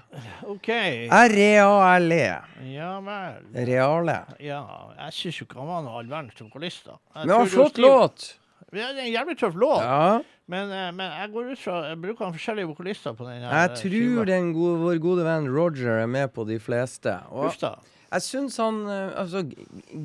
[0.48, 0.69] OK.
[1.11, 2.30] R-E-A-L-E.
[2.72, 3.44] Ja vel.
[3.68, 4.15] Reale.
[4.40, 4.61] Ja,
[5.02, 8.30] jeg syns ikke han var noen all verdens vokalist, Men han har flott låt.
[8.74, 9.86] Ja, det er en jævlig tøff låt.
[9.86, 10.20] Ja.
[10.52, 13.45] Men, eh, men jeg går ut fra Jeg bruker han forskjellige vokalister på den.
[13.45, 17.20] Jeg eh, tror den gode, vår gode venn Roger er med på de fleste.
[17.32, 17.62] Og Uff
[18.14, 19.44] jeg syns han eh, Altså,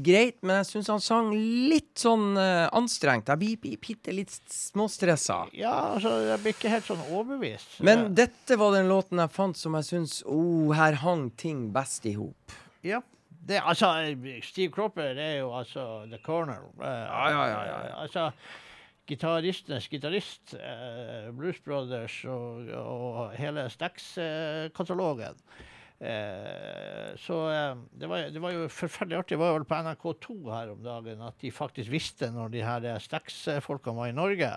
[0.05, 1.31] greit, men jeg syns han sang
[1.69, 3.29] litt sånn uh, anstrengt.
[3.29, 5.43] Jeg blir bitte litt småstressa.
[5.57, 7.79] Ja, altså, jeg blir ikke helt sånn overbevist.
[7.85, 11.69] Men Eh, dette var den låten jeg fant som jeg syns oh, her hang ting
[11.75, 12.55] best i hop.
[12.87, 13.01] Ja.
[13.49, 13.91] Det, altså,
[14.45, 16.67] Steve Cropper er jo altså the corner.
[16.77, 18.03] Uh, Ja, ja, ja, ja.
[18.03, 18.31] Altså,
[19.09, 25.41] gitaristenes gitarist, uh, Blues Brothers og, og hele Stax-katalogen.
[25.99, 27.39] Uh, så
[27.99, 29.39] det, var, det var jo forferdelig artig.
[29.39, 32.99] Det var vel på NRK2 her om dagen at de faktisk visste når de her
[33.03, 34.53] Stax-folkene var i Norge.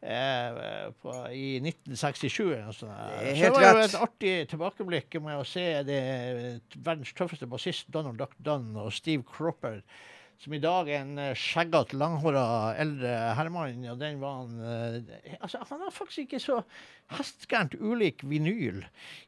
[0.00, 2.94] Eh, på, I 1967 eller noe.
[3.20, 6.00] Det er Så det var jo et artig tilbakeblikk med å se det
[6.78, 9.82] verdens tøffeste bassist Donald Duck Dunn og Steve Cropper,
[10.40, 12.46] som i dag er en eh, skjeggete, langhåra
[12.80, 13.84] eldre herremann.
[13.92, 16.58] Og den var han eh, Altså, han var faktisk ikke så
[17.12, 18.80] hestgærent ulik vinyl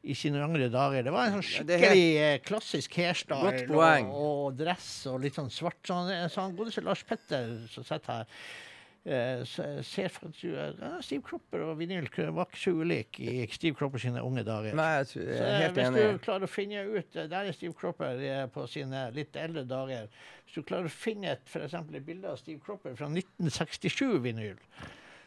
[0.08, 1.04] i sine yngre dager.
[1.04, 5.82] Det var en sånn skikkelig eh, klassisk hairstyle og, og dress og litt sånn svart.
[5.84, 8.44] Så han, så han godeste Lars Petter som sitter her
[9.04, 9.42] Eh,
[9.82, 10.12] ser
[11.02, 14.76] Steve Cropper og vinyl var ikke så ulik i Steve Cropper sine unge dager.
[14.78, 17.50] Nei, jeg, jeg Så, er eh, helt hvis du klarer å finne ut eh, Der
[17.50, 20.06] er Steve Cropper eh, på sine litt eldre dager.
[20.46, 24.62] Hvis du klarer å finne et, for et bilde av Steve Cropper fra 1967-vinyl,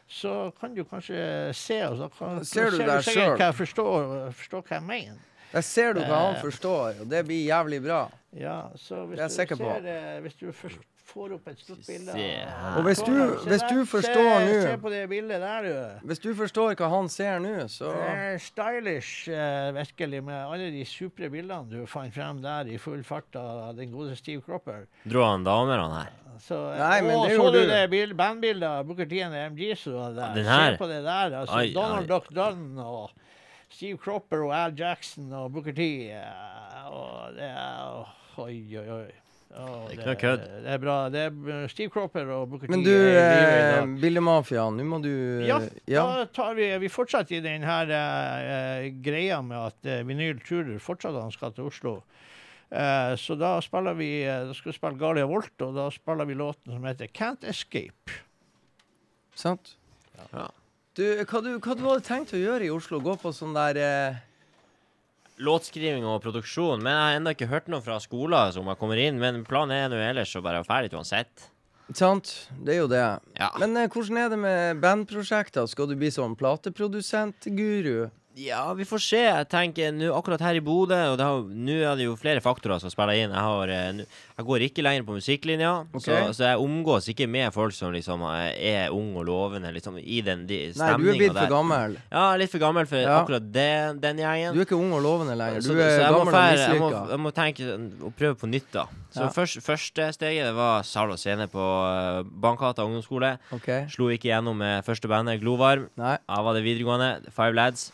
[0.08, 1.20] så kan du kanskje
[1.58, 3.36] se og så kan, Ser du så der sikkert selv?
[3.36, 5.24] hva jeg forstår, forstår hva jeg mener.
[5.52, 8.06] Der ser du hva han forstår, og det blir jævlig bra.
[8.36, 9.80] Ja, så hvis Det er jeg du sikker på.
[9.84, 13.14] ser Hvis du først får opp et stort bilde av- Og hvis du,
[13.46, 16.08] hvis du forstår nå Se på det bildet der, du.
[16.10, 17.92] Hvis du forstår hva han ser nå, så
[18.42, 23.36] stylish, eh, virkelig, med alle de supre bildene du fant frem der i full fart
[23.40, 24.88] av den gode Steve Cropper.
[25.06, 26.10] Dro han damer, han her?
[26.42, 27.68] Så, eh, Nei, men og det så gjorde du du.
[27.72, 30.34] det bild, bandbildet av Booker T and MG som var der?
[30.36, 30.72] Den her?
[30.74, 31.38] Se på det der.
[31.42, 32.08] altså Ai, Donald ai.
[32.12, 33.12] Duck Dunn og
[33.70, 35.88] Steve Cropper og Al Jackson og Booker T.
[36.12, 38.06] eh, og det er
[38.38, 39.12] Oi, oi, oi.
[39.56, 40.46] Å, Det ikke noe kødd.
[40.66, 40.96] Det er bra.
[41.14, 45.12] Det er eh, Steve Cropper og Booker Men du, i eh, Billemafiaen, nå må du
[45.48, 46.04] Ja, ja.
[46.04, 50.74] da tar vi Vi fortsetter i den her eh, greia med at eh, Vinyl tror
[50.84, 51.96] fortsatt han skal til Oslo.
[52.74, 56.28] Eh, så da spiller vi eh, Da skal vi spille Galia Volt, og da spiller
[56.28, 58.20] vi låten som heter Can't Escape.
[59.38, 59.76] Sant?
[60.34, 60.50] Ja.
[60.96, 63.02] Du, hva du, hva du hadde tenkt å gjøre i Oslo?
[63.04, 64.20] Gå på sånn der eh,
[65.44, 66.84] Låtskriving og produksjon.
[66.84, 69.20] Men jeg har ennå ikke hørt noe fra skolen som jeg kommer inn.
[69.22, 71.50] Men planen er nå ellers å være ferdig uansett.
[71.94, 72.32] Sant?
[72.66, 73.04] Det er jo det.
[73.38, 73.52] Ja.
[73.62, 75.68] Men eh, hvordan er det med bandprosjekter?
[75.70, 78.08] Skal du bli sånn plateprodusent-guru?
[78.36, 79.20] Ja, vi får se.
[79.24, 81.22] Jeg tenker nå akkurat her i Bodø Og
[81.56, 83.32] nå er det jo flere faktorer som spiller inn.
[83.32, 84.02] Jeg, har, eh,
[84.36, 86.04] jeg går ikke lenger på musikklinja, okay.
[86.04, 90.02] så, så jeg omgås ikke med folk som liksom eh, er ung og lovende liksom
[90.02, 91.96] i den de, Nei, du er stemninga blitt for gammel.
[92.12, 93.16] Ja, litt for gammel for Ja.
[93.22, 93.70] akkurat det,
[94.04, 94.52] den gjengen.
[94.58, 95.64] Du er ikke ung og lovende lenger.
[95.64, 97.10] Så- Du er så jeg må gammel og fære- jeg må, mislykka.
[97.16, 97.64] jeg må tenke
[98.04, 98.86] å prøve på nytt, da.
[99.16, 99.30] Så Ja.
[99.32, 103.38] først, første steget var sal og scene på uh, Bankgata ungdomsskole.
[103.54, 103.88] Okay.
[103.88, 105.88] Slo ikke gjennom med første bandet, Glovarm.
[105.96, 106.18] Nei.
[106.28, 107.94] Da var det videregående, Five Lads.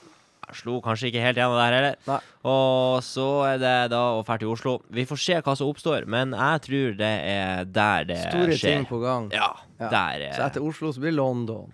[0.53, 1.95] Slo kanskje ikke helt gjennom der heller.
[2.07, 2.19] Nei.
[2.51, 4.77] Og så er det da å dra til Oslo.
[4.91, 8.79] Vi får se hva som oppstår, men jeg tror det er der det Store skjer.
[8.81, 9.29] ting på gang.
[9.35, 9.89] Ja, Ja.
[9.89, 11.71] der er Så etter Oslo så blir London.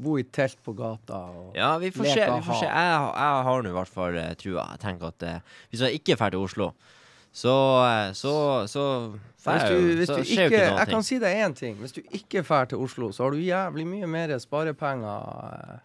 [0.00, 2.24] Bo i telt på gata og Ja, vi får se.
[2.24, 2.66] Vi får se.
[2.66, 4.64] Jeg, jeg har nå i hvert fall eh, trua.
[4.72, 5.40] Jeg tenker at eh,
[5.70, 6.70] hvis jeg ikke drar til Oslo,
[7.32, 7.52] så
[7.84, 8.32] eh, så,
[8.66, 8.84] så
[9.44, 11.76] Hvis du, hvis så du ikke, ikke jeg kan si deg én ting.
[11.76, 15.28] Hvis du ikke drar til Oslo, så har du jævlig mye mer sparepenger
[15.76, 15.78] eh,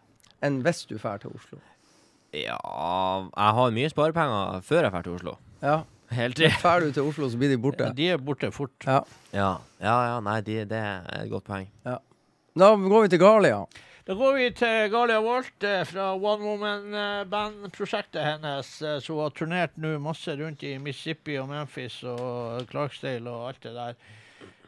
[0.47, 1.59] enn hvis du drar til Oslo.
[2.35, 2.59] Ja,
[3.31, 5.35] jeg har mye sparepenger før jeg drar til Oslo.
[5.63, 5.81] Ja.
[6.15, 6.61] Helt riktig.
[6.61, 7.87] Drar du til Oslo, så blir de borte.
[7.97, 8.75] De er borte fort.
[8.85, 9.01] Ja.
[9.33, 11.67] Ja, ja, ja nei, de, det er et godt poeng.
[11.85, 13.63] Da går vi til Galia.
[14.05, 19.73] Da går vi til Galia Walt eh, fra One Woman-bandprosjektet hennes, eh, som har turnert
[19.81, 23.97] nå masse rundt i Mississippi og Memphis og Clarksdale og alt det der.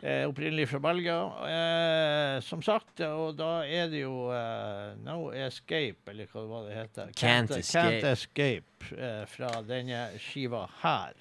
[0.01, 1.19] Eh, opprinnelig fra Belgia,
[1.49, 3.01] eh, som sagt.
[3.01, 7.13] Og da er det jo eh, No Escape, eller hva var det heter.
[7.17, 8.01] Can't Escape.
[8.01, 11.13] Can't Escape eh, fra denne skiva her.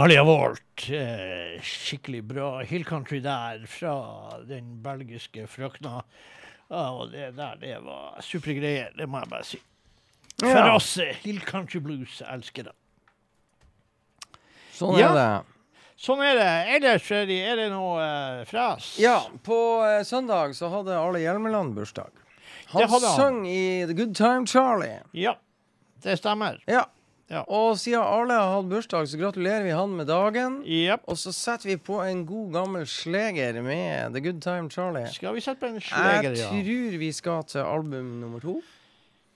[0.00, 0.86] Galjavolt.
[0.96, 3.94] Eh, skikkelig bra Hill Country der fra
[4.48, 6.00] den belgiske frøkna.
[6.70, 9.60] Og det der, det var supre greier, det må jeg bare si.
[10.40, 10.72] For ja.
[10.72, 12.76] oss eh, hillcountry Blues, elsker det
[14.72, 15.10] Sånn er ja.
[15.12, 15.56] det.
[16.00, 16.52] Sånn er det.
[16.78, 18.94] Ellers, Freddy, er det noe eh, uh, fras?
[19.02, 22.14] Ja, på uh, søndag så hadde Arle Hjelmeland bursdag.
[22.70, 23.04] Han, han.
[23.04, 25.02] sang i The Good Time Charlie.
[25.12, 25.34] Ja,
[26.00, 26.62] det stemmer.
[26.70, 26.86] Ja.
[27.30, 27.44] Ja.
[27.46, 30.64] Og siden Arle har hatt bursdag, så gratulerer vi han med dagen.
[30.66, 31.04] Yep.
[31.06, 35.06] Og så setter vi på en god gammel sleger med The Good Time Charlie.
[35.14, 36.50] Skal vi sette på en sleger, ja?
[36.50, 38.58] Jeg tror vi skal til album nummer to.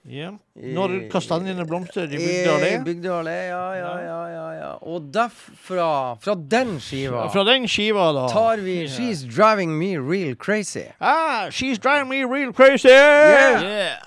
[0.05, 0.35] Yeah.
[0.53, 2.83] Når kastanjene blomstrer i Bygdeallé?
[2.85, 4.67] Bygdeallé, ja, ja, ja, ja, ja.
[4.85, 8.27] Og derfra, fra den skiva Fra den skiva, da.
[8.29, 8.91] Tar vi yeah.
[8.91, 10.91] She's Driving Me Real Crazy.
[10.99, 12.87] Ah, She's Driving Me Real Crazy!
[12.87, 13.63] Yeah.
[13.63, 13.97] yeah.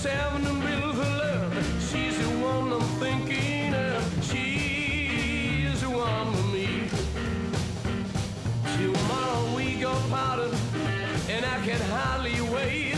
[0.00, 1.52] Seven bills of love.
[1.90, 4.24] She's the one I'm thinking of.
[4.24, 6.88] She's the one for me.
[8.78, 10.56] Tomorrow we go party,
[11.28, 12.96] and I can hardly wait.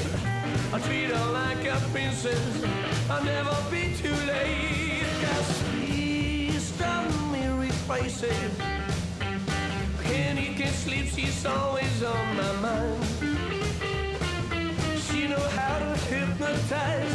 [0.73, 2.65] I treat her like a princess.
[3.11, 5.03] I'll never be too late.
[5.23, 8.51] Cause she's done me replacing.
[10.05, 13.05] Can he can sleep, she's always on my mind.
[15.07, 15.92] She know how to
[16.53, 17.12] Time.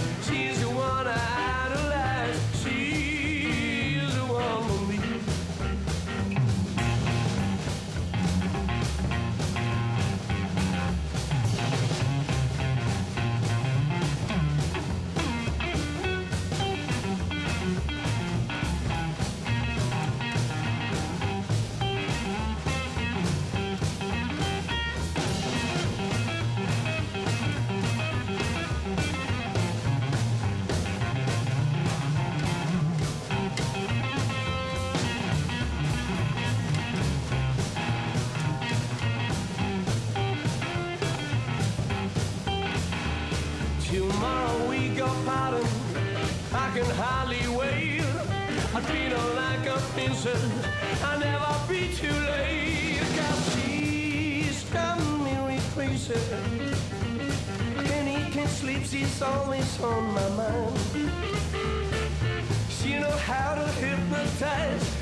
[58.90, 60.78] She's always on my mind.
[62.70, 64.97] She know how to hypnotize.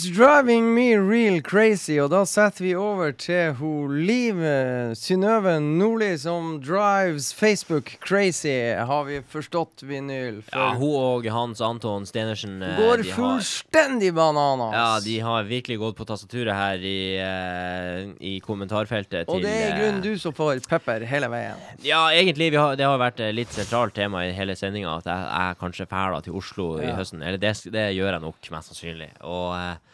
[0.00, 5.58] She's driving me real crazy, og da setter vi over til hun Liv eh, Synnøve
[5.60, 8.54] Nordli som drives Facebook crazy,
[8.88, 10.38] har vi forstått, vinyl.
[10.46, 14.72] For Ja, hun og Hans Anton Stenersen eh, går fullstendig bananas.
[14.72, 19.52] ja, de har virkelig gått på tastaturet her i, eh, i kommentarfeltet til og det
[19.52, 21.60] er i eh, grunnen du som får pepper hele veien.
[21.84, 22.54] Ja, egentlig.
[22.54, 25.90] Vi har, det har vært litt sentralt tema i hele sendinga at jeg, jeg kanskje
[25.92, 27.20] drar til Oslo i høsten.
[27.20, 29.12] Eller det, det gjør jeg nok, mest sannsynlig.
[29.28, 29.89] Og, eh,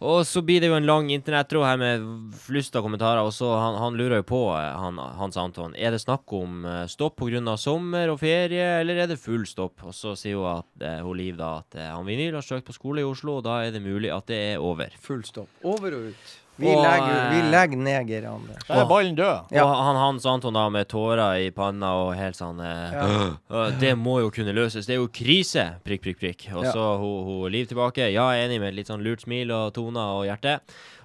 [0.00, 2.04] og så blir det jo en lang internettråd her med
[2.40, 3.20] flust av kommentarer.
[3.20, 6.64] Og så han, han lurer jo på, eh, han, Hans Anton, er det snakk om
[6.64, 7.56] eh, stopp pga.
[7.60, 9.84] sommer og ferie, eller er det full stopp?
[9.84, 12.72] Og så sier hun at eh, hun Liv da at han Vinyl har søkt på
[12.72, 14.94] skole i Oslo, og da er det mulig at det er over.
[15.04, 15.50] Full stopp.
[15.68, 16.39] Over og ut.
[16.60, 18.62] Vi, Og, legger, vi eh, legger neger, Anders.
[18.68, 19.50] Da er ballen død.
[19.56, 19.64] Ja.
[19.64, 23.08] Og han Hans Anton da med tårer i panna og helt sånn eh, Ja.
[23.50, 24.86] «Øh, Det må jo kunne løses.
[24.86, 25.66] Det er jo krise!
[25.86, 26.46] Prikk, prikk, prikk.
[26.54, 26.72] Og Ja.
[26.76, 28.10] så hun, hun Liv tilbake.
[28.12, 30.60] Ja, enig med litt sånn lurt smil og toner og hjerte.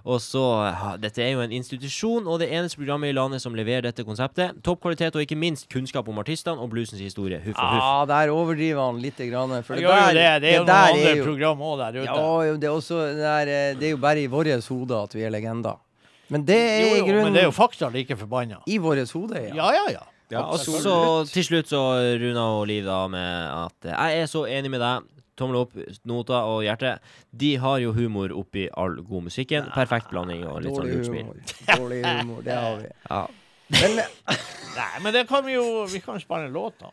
[0.06, 0.42] Og så
[1.02, 4.54] Dette er jo en institusjon, og det eneste programmet i landet som leverer dette konseptet.
[4.62, 7.40] Topp kvalitet og ikke minst kunnskap om artistene og bluesens historie.
[7.42, 7.82] Huff og huff.
[7.82, 9.18] Ja, der overdriver han litt.
[9.18, 10.42] Grann, for Det, der, det.
[10.44, 12.06] det er jo det noen andre er jo- program òg der ute.
[12.06, 15.16] Ja, det er også det er, eh, det er jo bare i vårt hode at
[15.16, 15.80] vi er legender.
[16.30, 18.62] Men det er jo, i jo, grunnen men det er jo fakta like forbanna.
[18.68, 19.56] i vårt hode, ja.
[19.56, 20.04] Ja, ja, ja.
[20.32, 21.82] Ja, og så til slutt så
[22.18, 25.04] Runa og Liv da med at eh, jeg er så enig med deg.
[25.36, 25.74] Tommel opp,
[26.08, 26.96] nota og hjerte.
[27.36, 29.68] De har jo humor oppi all god musikken.
[29.76, 31.32] Perfekt blanding og litt sånn lurt smil.
[31.72, 32.92] Dårlig humor, det har vi.
[33.10, 33.24] Ja.
[33.74, 33.98] Men
[34.76, 36.92] Nei, men det kan vi jo Vi kan spille da.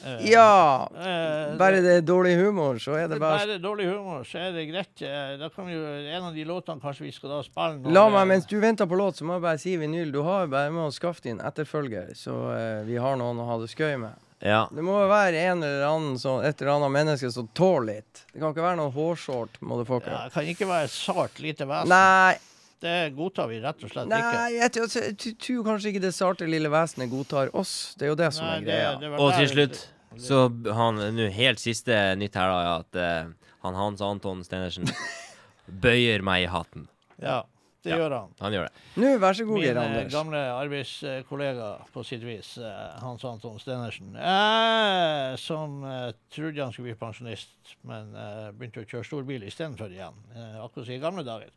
[0.00, 4.24] Uh, ja Uh, Bare det er dårlig humor, så er det bare Bare dårlig humor,
[4.24, 5.02] så er det greit.
[5.04, 8.06] Eh, Da kan vi jo, En av de låtene kanskje vi skal da spille La
[8.08, 10.12] meg, eh, mens du venter på låt, så må jeg bare si vinyl.
[10.12, 13.48] Du har jo bare med å skaffe din etterfølger, så uh, vi har noen å
[13.50, 14.29] ha det skøy med.
[14.40, 14.60] Ja.
[14.72, 18.22] Det må jo være en eller annen som, et eller annet menneske som tåler litt.
[18.32, 20.14] Det kan ikke være noen hårsårt, ja, motherfucker.
[20.26, 21.92] Det kan ikke være sart lite vesen.
[21.92, 22.38] Nei,
[22.80, 24.18] Det godtar vi rett og slett ikke.
[24.32, 27.94] nei, jeg tror- jeg tror tror kanskje ikke det sarte lille vesenet godtar oss.
[27.98, 28.92] Det er jo det som Nei, er greia.
[28.98, 29.86] det det Og til slutt
[30.16, 30.38] så
[30.74, 34.88] han nå helt siste nytt her, da, at uh, han Hans Anton Stenersen
[35.84, 36.88] bøyer meg i hatten.
[37.20, 37.42] Ja,
[37.82, 37.96] det Ja.
[37.98, 38.32] gjør han.
[38.40, 38.72] Han gjør det.
[39.00, 40.02] Nå, vær så god, Min Geir Anders.
[40.02, 46.72] Min gamle arbeidskollega på sitt vis, eh, Hans Anton Stenersen, eh, som eh, trodde han
[46.72, 50.18] skulle bli pensjonist, men eh, begynte å kjøre storbil istedenfor igjen.
[50.36, 51.50] Eh, akkurat som i gamle dager.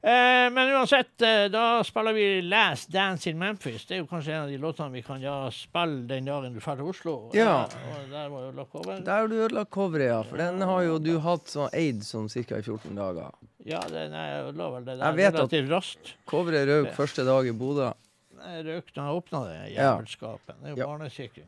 [0.00, 3.86] Eh, men uansett, eh, da spiller vi 'Last Dance in Memphis'.
[3.86, 6.60] Det er jo kanskje en av de låtene vi kan ja, spille den dagen du
[6.60, 7.30] drar til Oslo.
[7.34, 7.64] Ja.
[7.64, 9.00] Eh, og der var jo lagt over.
[9.04, 10.22] Der har du ødelagt coveret, ja.
[10.22, 12.56] For den har jo du hatt sånn eid sånn ca.
[12.58, 13.32] i 14 dager.
[13.66, 16.14] Ja, den er, jeg la vel det Jeg der vet at- relativt raskt.
[16.26, 17.92] Coveret røk første dag i Bodø.
[18.38, 20.54] Jeg røk da jeg åpna det jævelskapen.
[20.62, 20.86] Det er jo Ja.
[20.86, 21.46] barnesikring.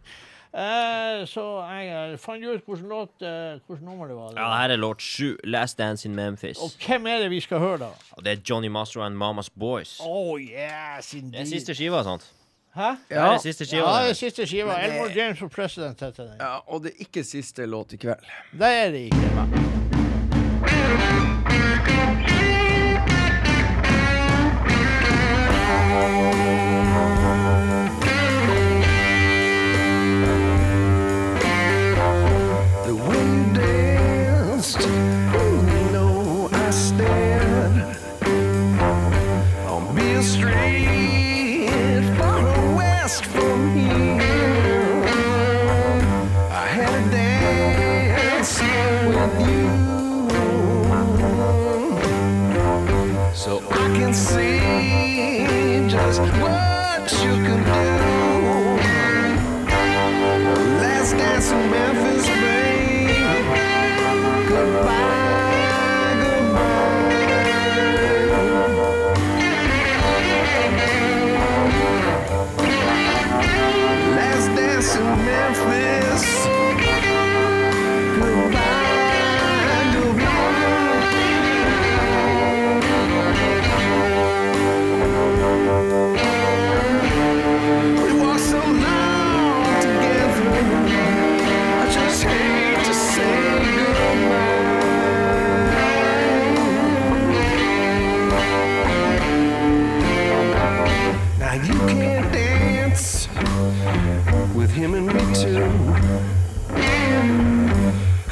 [0.51, 4.33] Eh, så jeg eh, fant ut hvilken låt eh, Hvilket nummer det var.
[4.35, 5.37] Ja, her er låt sju.
[5.45, 6.59] Last Dance in Memphis.
[6.59, 7.91] Og hvem er det vi skal høre, da?
[8.19, 10.01] Og det er Johnny Mastro and Mamas Boys.
[10.03, 11.33] Oh yes, indeed.
[11.39, 12.27] Det er siste skiva, sant?
[12.75, 12.91] Hæ?
[13.09, 13.87] Det er siste skiva.
[13.87, 14.75] Ja, det er siste skiva.
[14.75, 16.37] Det- Elmore James for President heter den.
[16.41, 18.27] Ja, og det er ikke siste låt i kveld.
[18.59, 19.31] Det er det ikke.
[20.67, 21.40] The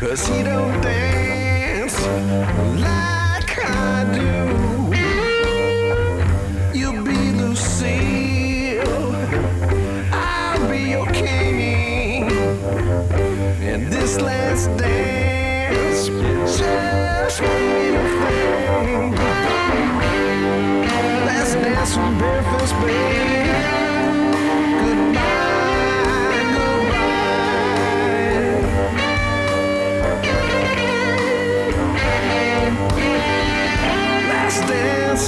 [0.08, 2.00] Cause he don't dance
[2.80, 4.30] like I do.
[6.78, 9.14] You'll be Lucille.
[10.10, 12.22] I'll be your king.
[13.60, 16.06] And this last dance
[16.58, 19.12] just ain't a thing.
[21.26, 23.87] Last dance from Memphis, babe.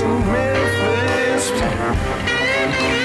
[0.01, 3.00] Dance in Memphis.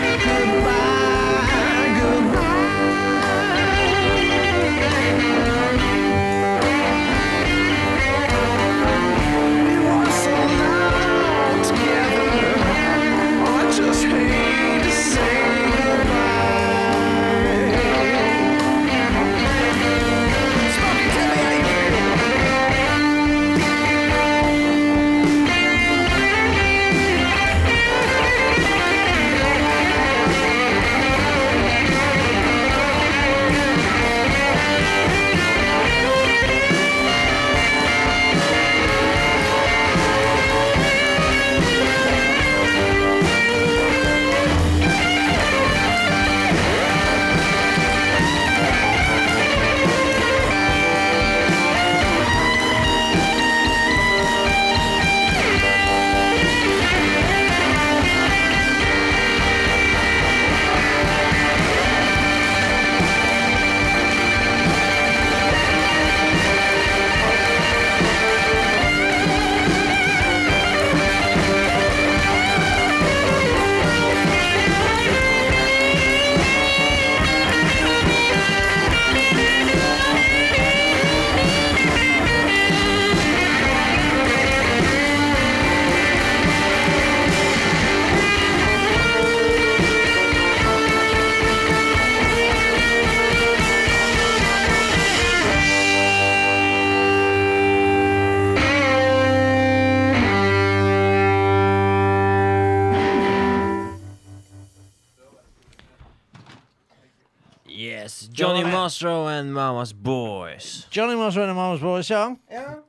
[112.11, 112.25] Ja,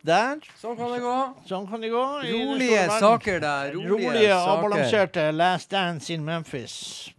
[0.04, 0.40] Der.
[0.60, 1.16] sånn kan det gå.
[1.48, 2.04] Sånn kan det gå.
[2.26, 3.72] Rolige saker der.
[3.74, 4.50] Rolige, Rolige, saker.
[4.56, 7.12] avbalanserte Last Dance in Memphis.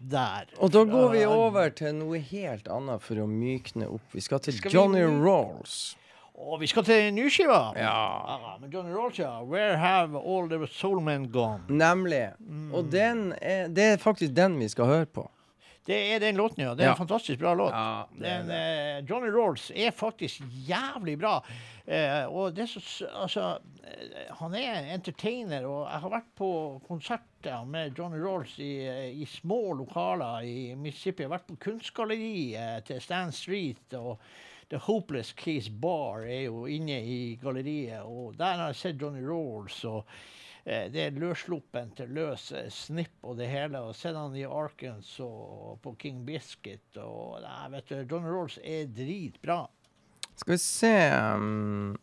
[0.00, 0.46] Der.
[0.58, 4.06] Og da går vi over til noe helt annet for å mykne opp.
[4.12, 5.18] Vi skal til Skal Johnny vi...
[5.22, 5.96] Rolls.
[6.40, 7.58] Og vi skal til nyskiva.
[7.76, 7.92] Ja.
[8.40, 9.42] Ja, men Johnny Rolls, ja.
[9.44, 11.60] Where have all the soul men gone?
[11.68, 12.30] Nemlig.
[12.40, 12.70] Mm.
[12.74, 15.26] Og den er, det er faktisk den vi skal høre på.
[15.86, 16.74] Det er den låten, ja.
[16.74, 16.92] Det er Ja.
[16.92, 17.72] en fantastisk bra låt.
[17.72, 21.42] Ja, Den, eh, Johnny Rolls er faktisk jævlig bra.
[21.86, 26.50] Eh, og det så, altså, eh, han er en entertainer, og jeg har vært på
[26.86, 31.22] konserter med Johnny Rolls i, eh, i små lokaler i Mississippi.
[31.22, 33.94] Jeg har vært på kunstgalleriet til Stan Street.
[33.94, 34.18] og
[34.70, 39.24] The Hopeless Case Bar er jo inne i galleriet, og der har jeg sett Johnny
[39.26, 39.84] Rolls.
[39.84, 43.78] og eh, Det er løssluppent, løs eh, snipp og det hele.
[43.80, 46.84] og Sett han i Arkens og på King Biscuit.
[47.00, 49.62] og nei, vet du, Johnny Rolls er dritbra.
[50.36, 50.92] Skal vi se
[51.36, 51.96] um,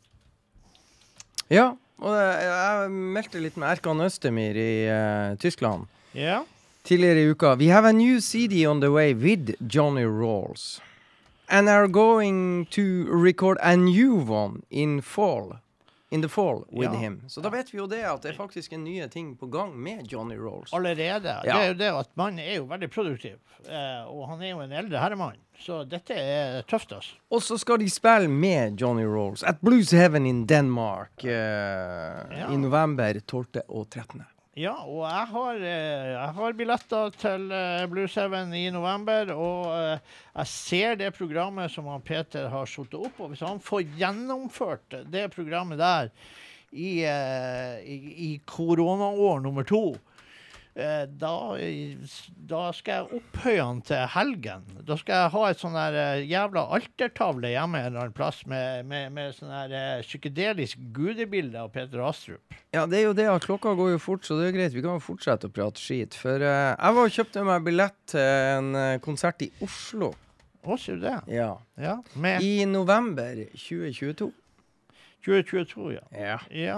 [1.50, 1.70] Ja,
[2.00, 6.44] og det- jeg meldte litt med Erkan Østemir i uh, Tyskland Ja.
[6.84, 7.56] tidligere i uka.
[7.56, 10.82] We have a new CD on the way with Johnny Rolls.
[11.50, 15.60] And are going to record a new one in fall.
[16.10, 17.00] In the fall with Ja.
[17.00, 17.22] him.
[17.28, 19.74] Så da vet vi jo det at det er faktisk en nye ting på gang
[19.76, 20.72] med Johnny Rolls.
[20.74, 21.34] Allerede.
[21.44, 23.36] Det er jo det at mannen er jo veldig produktiv.
[23.68, 25.36] Eh, og han er jo en eldre herremann.
[25.60, 27.16] Så dette er tøft, altså.
[27.32, 32.58] Og så skal de spille med Johnny Rolls at Blues Heaven in Denmark eh, i
[32.58, 33.62] november 12.
[33.68, 34.24] og 13.
[34.58, 37.44] Ja, og jeg har, eh, jeg har billetter til
[37.92, 39.30] Blue Seven i november.
[39.36, 40.00] Og eh,
[40.34, 43.20] jeg ser det programmet som han Peter har satt opp.
[43.22, 46.10] Og hvis han får gjennomført det programmet der
[46.74, 47.98] i, eh, i,
[48.28, 50.07] i koronaår nummer to, eh,
[50.78, 51.32] da,
[52.50, 54.66] da skal jeg opphøye han til helgen.
[54.86, 58.44] Da skal jeg ha et sånn der eh, jævla altertavle hjemme en eller annen plass
[58.50, 62.58] med, med, med sånn der eh, psykedelisk gudebilde av Peter Astrup.
[62.76, 64.76] Ja, det er jo det at klokka går jo fort, så det er greit.
[64.76, 66.18] Vi kan jo fortsette å prate skit.
[66.18, 68.22] For uh, jeg var og kjøpte meg billett til
[68.58, 70.12] en eh, konsert i Oslo.
[70.68, 71.18] Å, sier du det?
[71.32, 71.54] Ja.
[71.80, 71.98] Ja.
[72.44, 74.30] I november 2022.
[75.26, 76.06] 2022, ja.
[76.14, 76.38] Ja.
[76.54, 76.78] ja.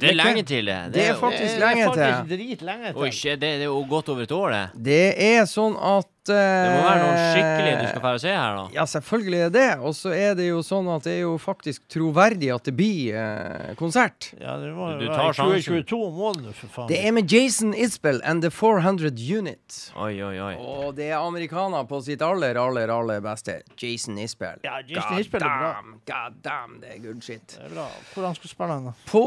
[0.00, 0.78] Det er lenge til, det.
[0.94, 2.00] Det er faktisk lenge til.
[2.00, 3.02] det er faktisk dritlenge til.
[3.02, 4.64] Oi, shit, det, det er jo godt over et år, det.
[4.90, 8.56] Det er sånn at Det må være noe skikkelig du eh, skal få se her,
[8.58, 8.64] da.
[8.76, 9.66] Ja, selvfølgelig er det.
[9.80, 13.16] Og så er det jo sånn at det er jo faktisk troverdig at det blir
[13.16, 14.28] eh, konsert.
[14.40, 15.80] Ja, det må Du jo tar være sjansen.
[15.88, 16.88] 2022 må du, for faen.
[16.92, 19.78] Det er med Jason Isbell and The 400 Unit.
[19.96, 20.52] Oi, oi, oi.
[20.60, 23.60] Og det er amerikaner på sitt aller, aller, aller beste.
[23.80, 24.60] Jason Isbell.
[24.66, 25.72] Ja, Jason Isbell er bra.
[25.80, 27.56] damn, God damn, det er good shit.
[27.56, 27.88] Det er bra.
[28.14, 28.94] Hvor han du spille den, da?
[29.10, 29.24] På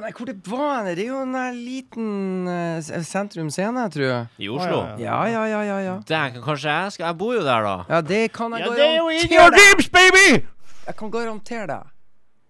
[0.00, 0.94] Nei, hvor det var henne?
[0.96, 4.26] Det er jo en der liten eh, s- sentrum scene, tror jeg.
[4.42, 4.80] I Oslo?
[4.80, 5.78] Å, ja, Ja, ja, ja, ja.
[5.84, 5.94] ja.
[6.14, 7.74] Dæken, kanskje jeg skal Jeg bor jo der, da.
[7.90, 9.58] Ja, det kan jeg Ja, det er jo in garantere your deg.
[9.60, 10.26] dreams, baby!
[10.86, 11.90] Jeg kan garantere deg.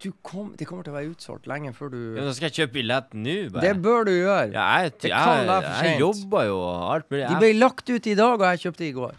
[0.05, 2.57] Du kom, det kommer til å være utsolgt lenge før du Ja, Da skal jeg
[2.59, 3.63] kjøpe billett nå, bare.
[3.65, 4.51] Det bør du gjøre.
[4.53, 6.01] ja, jeg, det jeg, kan være for jeg, sent.
[6.03, 7.23] jobber jo og alt mulig.
[7.23, 9.15] De Jeg, ble lagt ut i dag, og jeg kjøpte i går.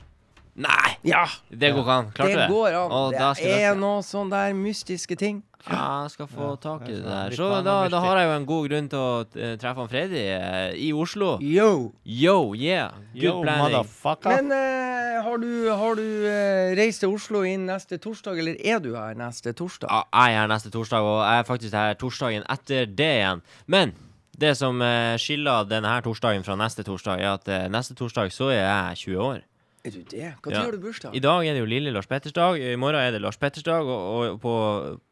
[0.55, 0.95] Nei!
[1.05, 2.07] Ja, Det går ikke an.
[2.15, 2.47] Klarte det det?
[2.53, 2.91] går an.
[2.95, 5.43] Og da det er noe sånn der mystiske ting.
[5.65, 7.35] Ja, jeg skal få tak i det det er der.
[7.39, 10.19] Så da, da har jeg jo en god grunn til å eh, treffe han Freddy
[10.21, 11.31] eh, i Oslo.
[11.41, 11.69] Yo!
[12.05, 12.91] Yo, yeah.
[13.15, 13.73] Good Yo, planning.
[13.73, 14.29] motherfucker.
[14.35, 18.83] Men eh, har du, har du eh, reist til Oslo inn neste torsdag, eller er
[18.83, 19.89] du her neste torsdag?
[19.89, 23.41] Ja, jeg er her neste torsdag, og jeg er faktisk her torsdagen etter det igjen.
[23.65, 23.95] Men
[24.37, 28.29] det som eh, skiller denne her torsdagen fra neste torsdag, er at eh, neste torsdag
[28.37, 29.43] så er jeg 20 år.
[29.85, 30.33] Er du det?
[30.45, 30.61] Når Ja.
[30.65, 31.13] har du bursdag?
[31.15, 33.63] I dag er det jo lille Lars Petters dag, i morgen er det Lars Petters
[33.63, 34.53] dag, og, og på,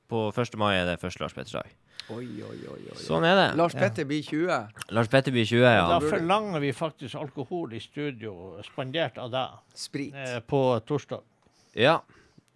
[0.10, 0.58] på 1.
[0.58, 1.70] mai er det første Lars Petters dag.
[2.12, 2.98] Oi, oi, oi, oi.
[3.00, 3.46] Sånn er det.
[3.56, 4.90] Lars Petter blir 20.
[4.92, 5.86] Lars Petter blir 20, ja.
[5.88, 10.12] Da forlanger vi faktisk alkohol i studio, spandert av deg, Sprit.
[10.18, 11.22] eh, på torsdag.
[11.80, 12.02] Ja,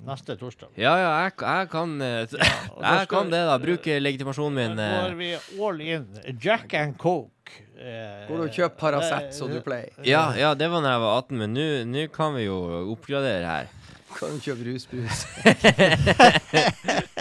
[0.06, 0.68] Neste torsdag.
[0.78, 3.56] ja, ja jeg, jeg kan eh, Jeg skal- kan det, da.
[3.58, 4.76] Bruke legitimasjonen min.
[4.78, 5.16] Da går eh.
[5.16, 6.06] vi all in.
[6.44, 7.64] Jack and Coke.
[7.78, 9.92] Eh, Går du og kjøper Paracet, som så du pleier?
[10.08, 11.54] Ja, ja, det var da jeg var 18, men
[11.94, 12.58] nå kan vi jo
[12.96, 13.74] oppgradere her.
[14.18, 15.26] Kan du kjøpe rusbrus?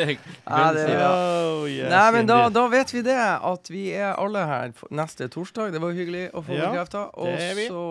[0.00, 1.08] Ja, det er bra.
[1.60, 5.28] Oh, yes, Nei, men da, da vet vi det, at vi er alle her neste
[5.32, 5.72] torsdag.
[5.74, 7.02] Det var hyggelig å få Ja, bekrefta.
[7.20, 7.28] Og
[7.58, 7.66] vi.
[7.68, 7.82] så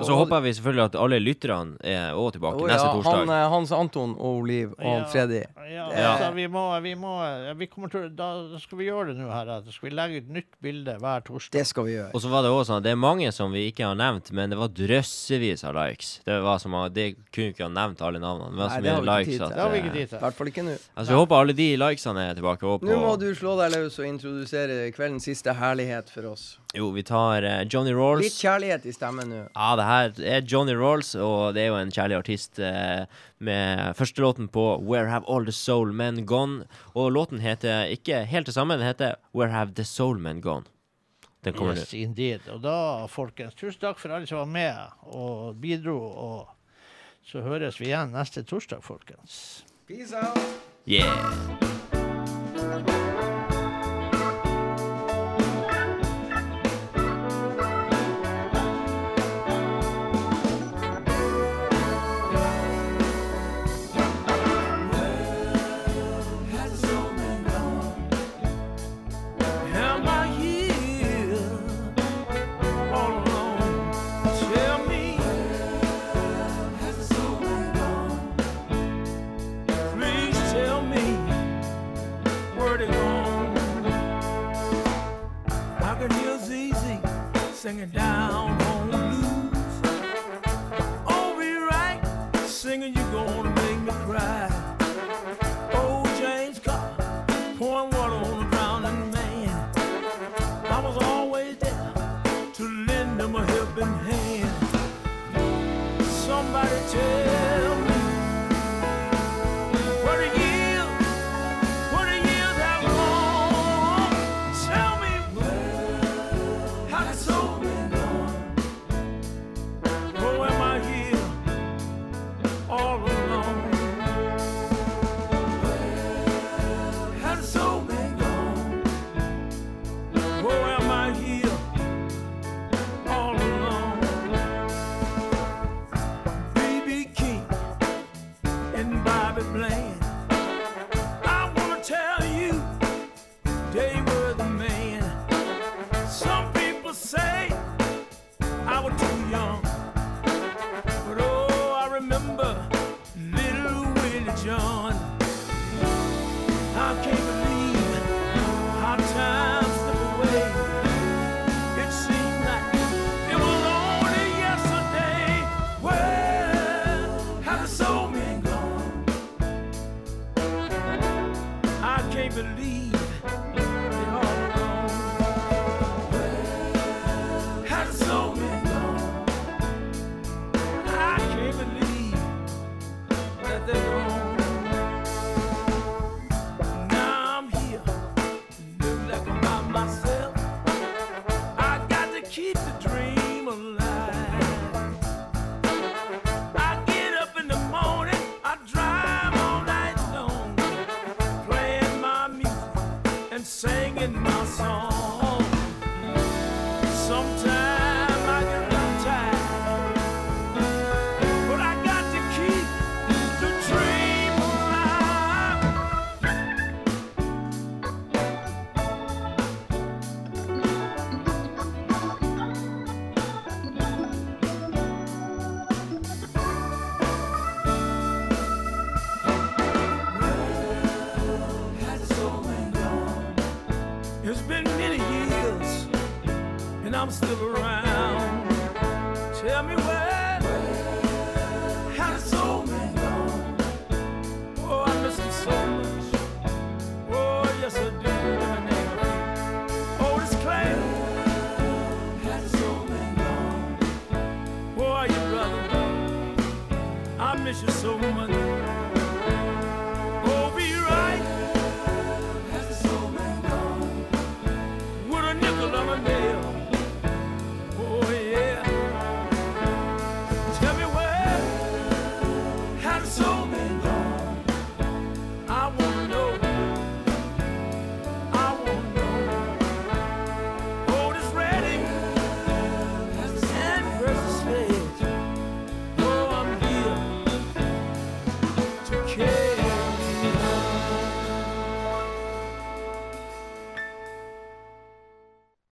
[0.00, 3.22] Og så håper vi selvfølgelig at alle lytterne er òg tilbake Å, neste torsdag.
[3.22, 5.04] Han, eh, Hans Anton og Oliv og Ja.
[5.12, 5.42] Freddy.
[5.70, 6.10] Ja, Ja.
[6.12, 7.14] altså, vi må, vi må
[7.56, 9.44] vi til, Da skal vi gjøre det nå her.
[9.46, 11.52] Da skal vi legge ut nytt bilde hver torsdag.
[11.60, 12.10] Det skal vi gjøre.
[12.14, 14.30] Og så var det også sånn at det er mange som vi ikke har nevnt,
[14.32, 16.20] men det var drøssevis av likes.
[16.26, 18.54] Det var som Det kunne ikke ha nevnt alle navnene.
[18.56, 19.56] Var Nei, så det har vi ikke likes tid til.
[19.72, 20.74] vi I hvert fall ikke nå.
[20.94, 22.66] Altså, jeg håper alle de likesene er tilbake.
[22.66, 26.46] Og Nå må på du slå deg løs og introdusere kveldens siste herlighet for oss.
[26.76, 29.42] Jo, vi tar uh, Johnny Litt kjærlighet i stemmen nå.
[29.54, 33.06] Ja, det her er Johnny Rolls, og det er jo en kjærlig artist uh,
[33.38, 36.66] med første låten på Where Have All The Soul Men Gone.
[36.94, 40.66] Og låten heter ikke helt det samme, den heter Where Have The Soul Men Gone.
[41.46, 41.86] Den kommer nå.
[41.94, 42.48] Indeed.
[42.50, 45.94] Og da, folkens, tusen takk for alle som var med og bidro.
[45.94, 49.62] Og så høres vi igjen neste torsdag, folkens.
[49.86, 50.36] Peace out.
[50.84, 51.56] Yeah.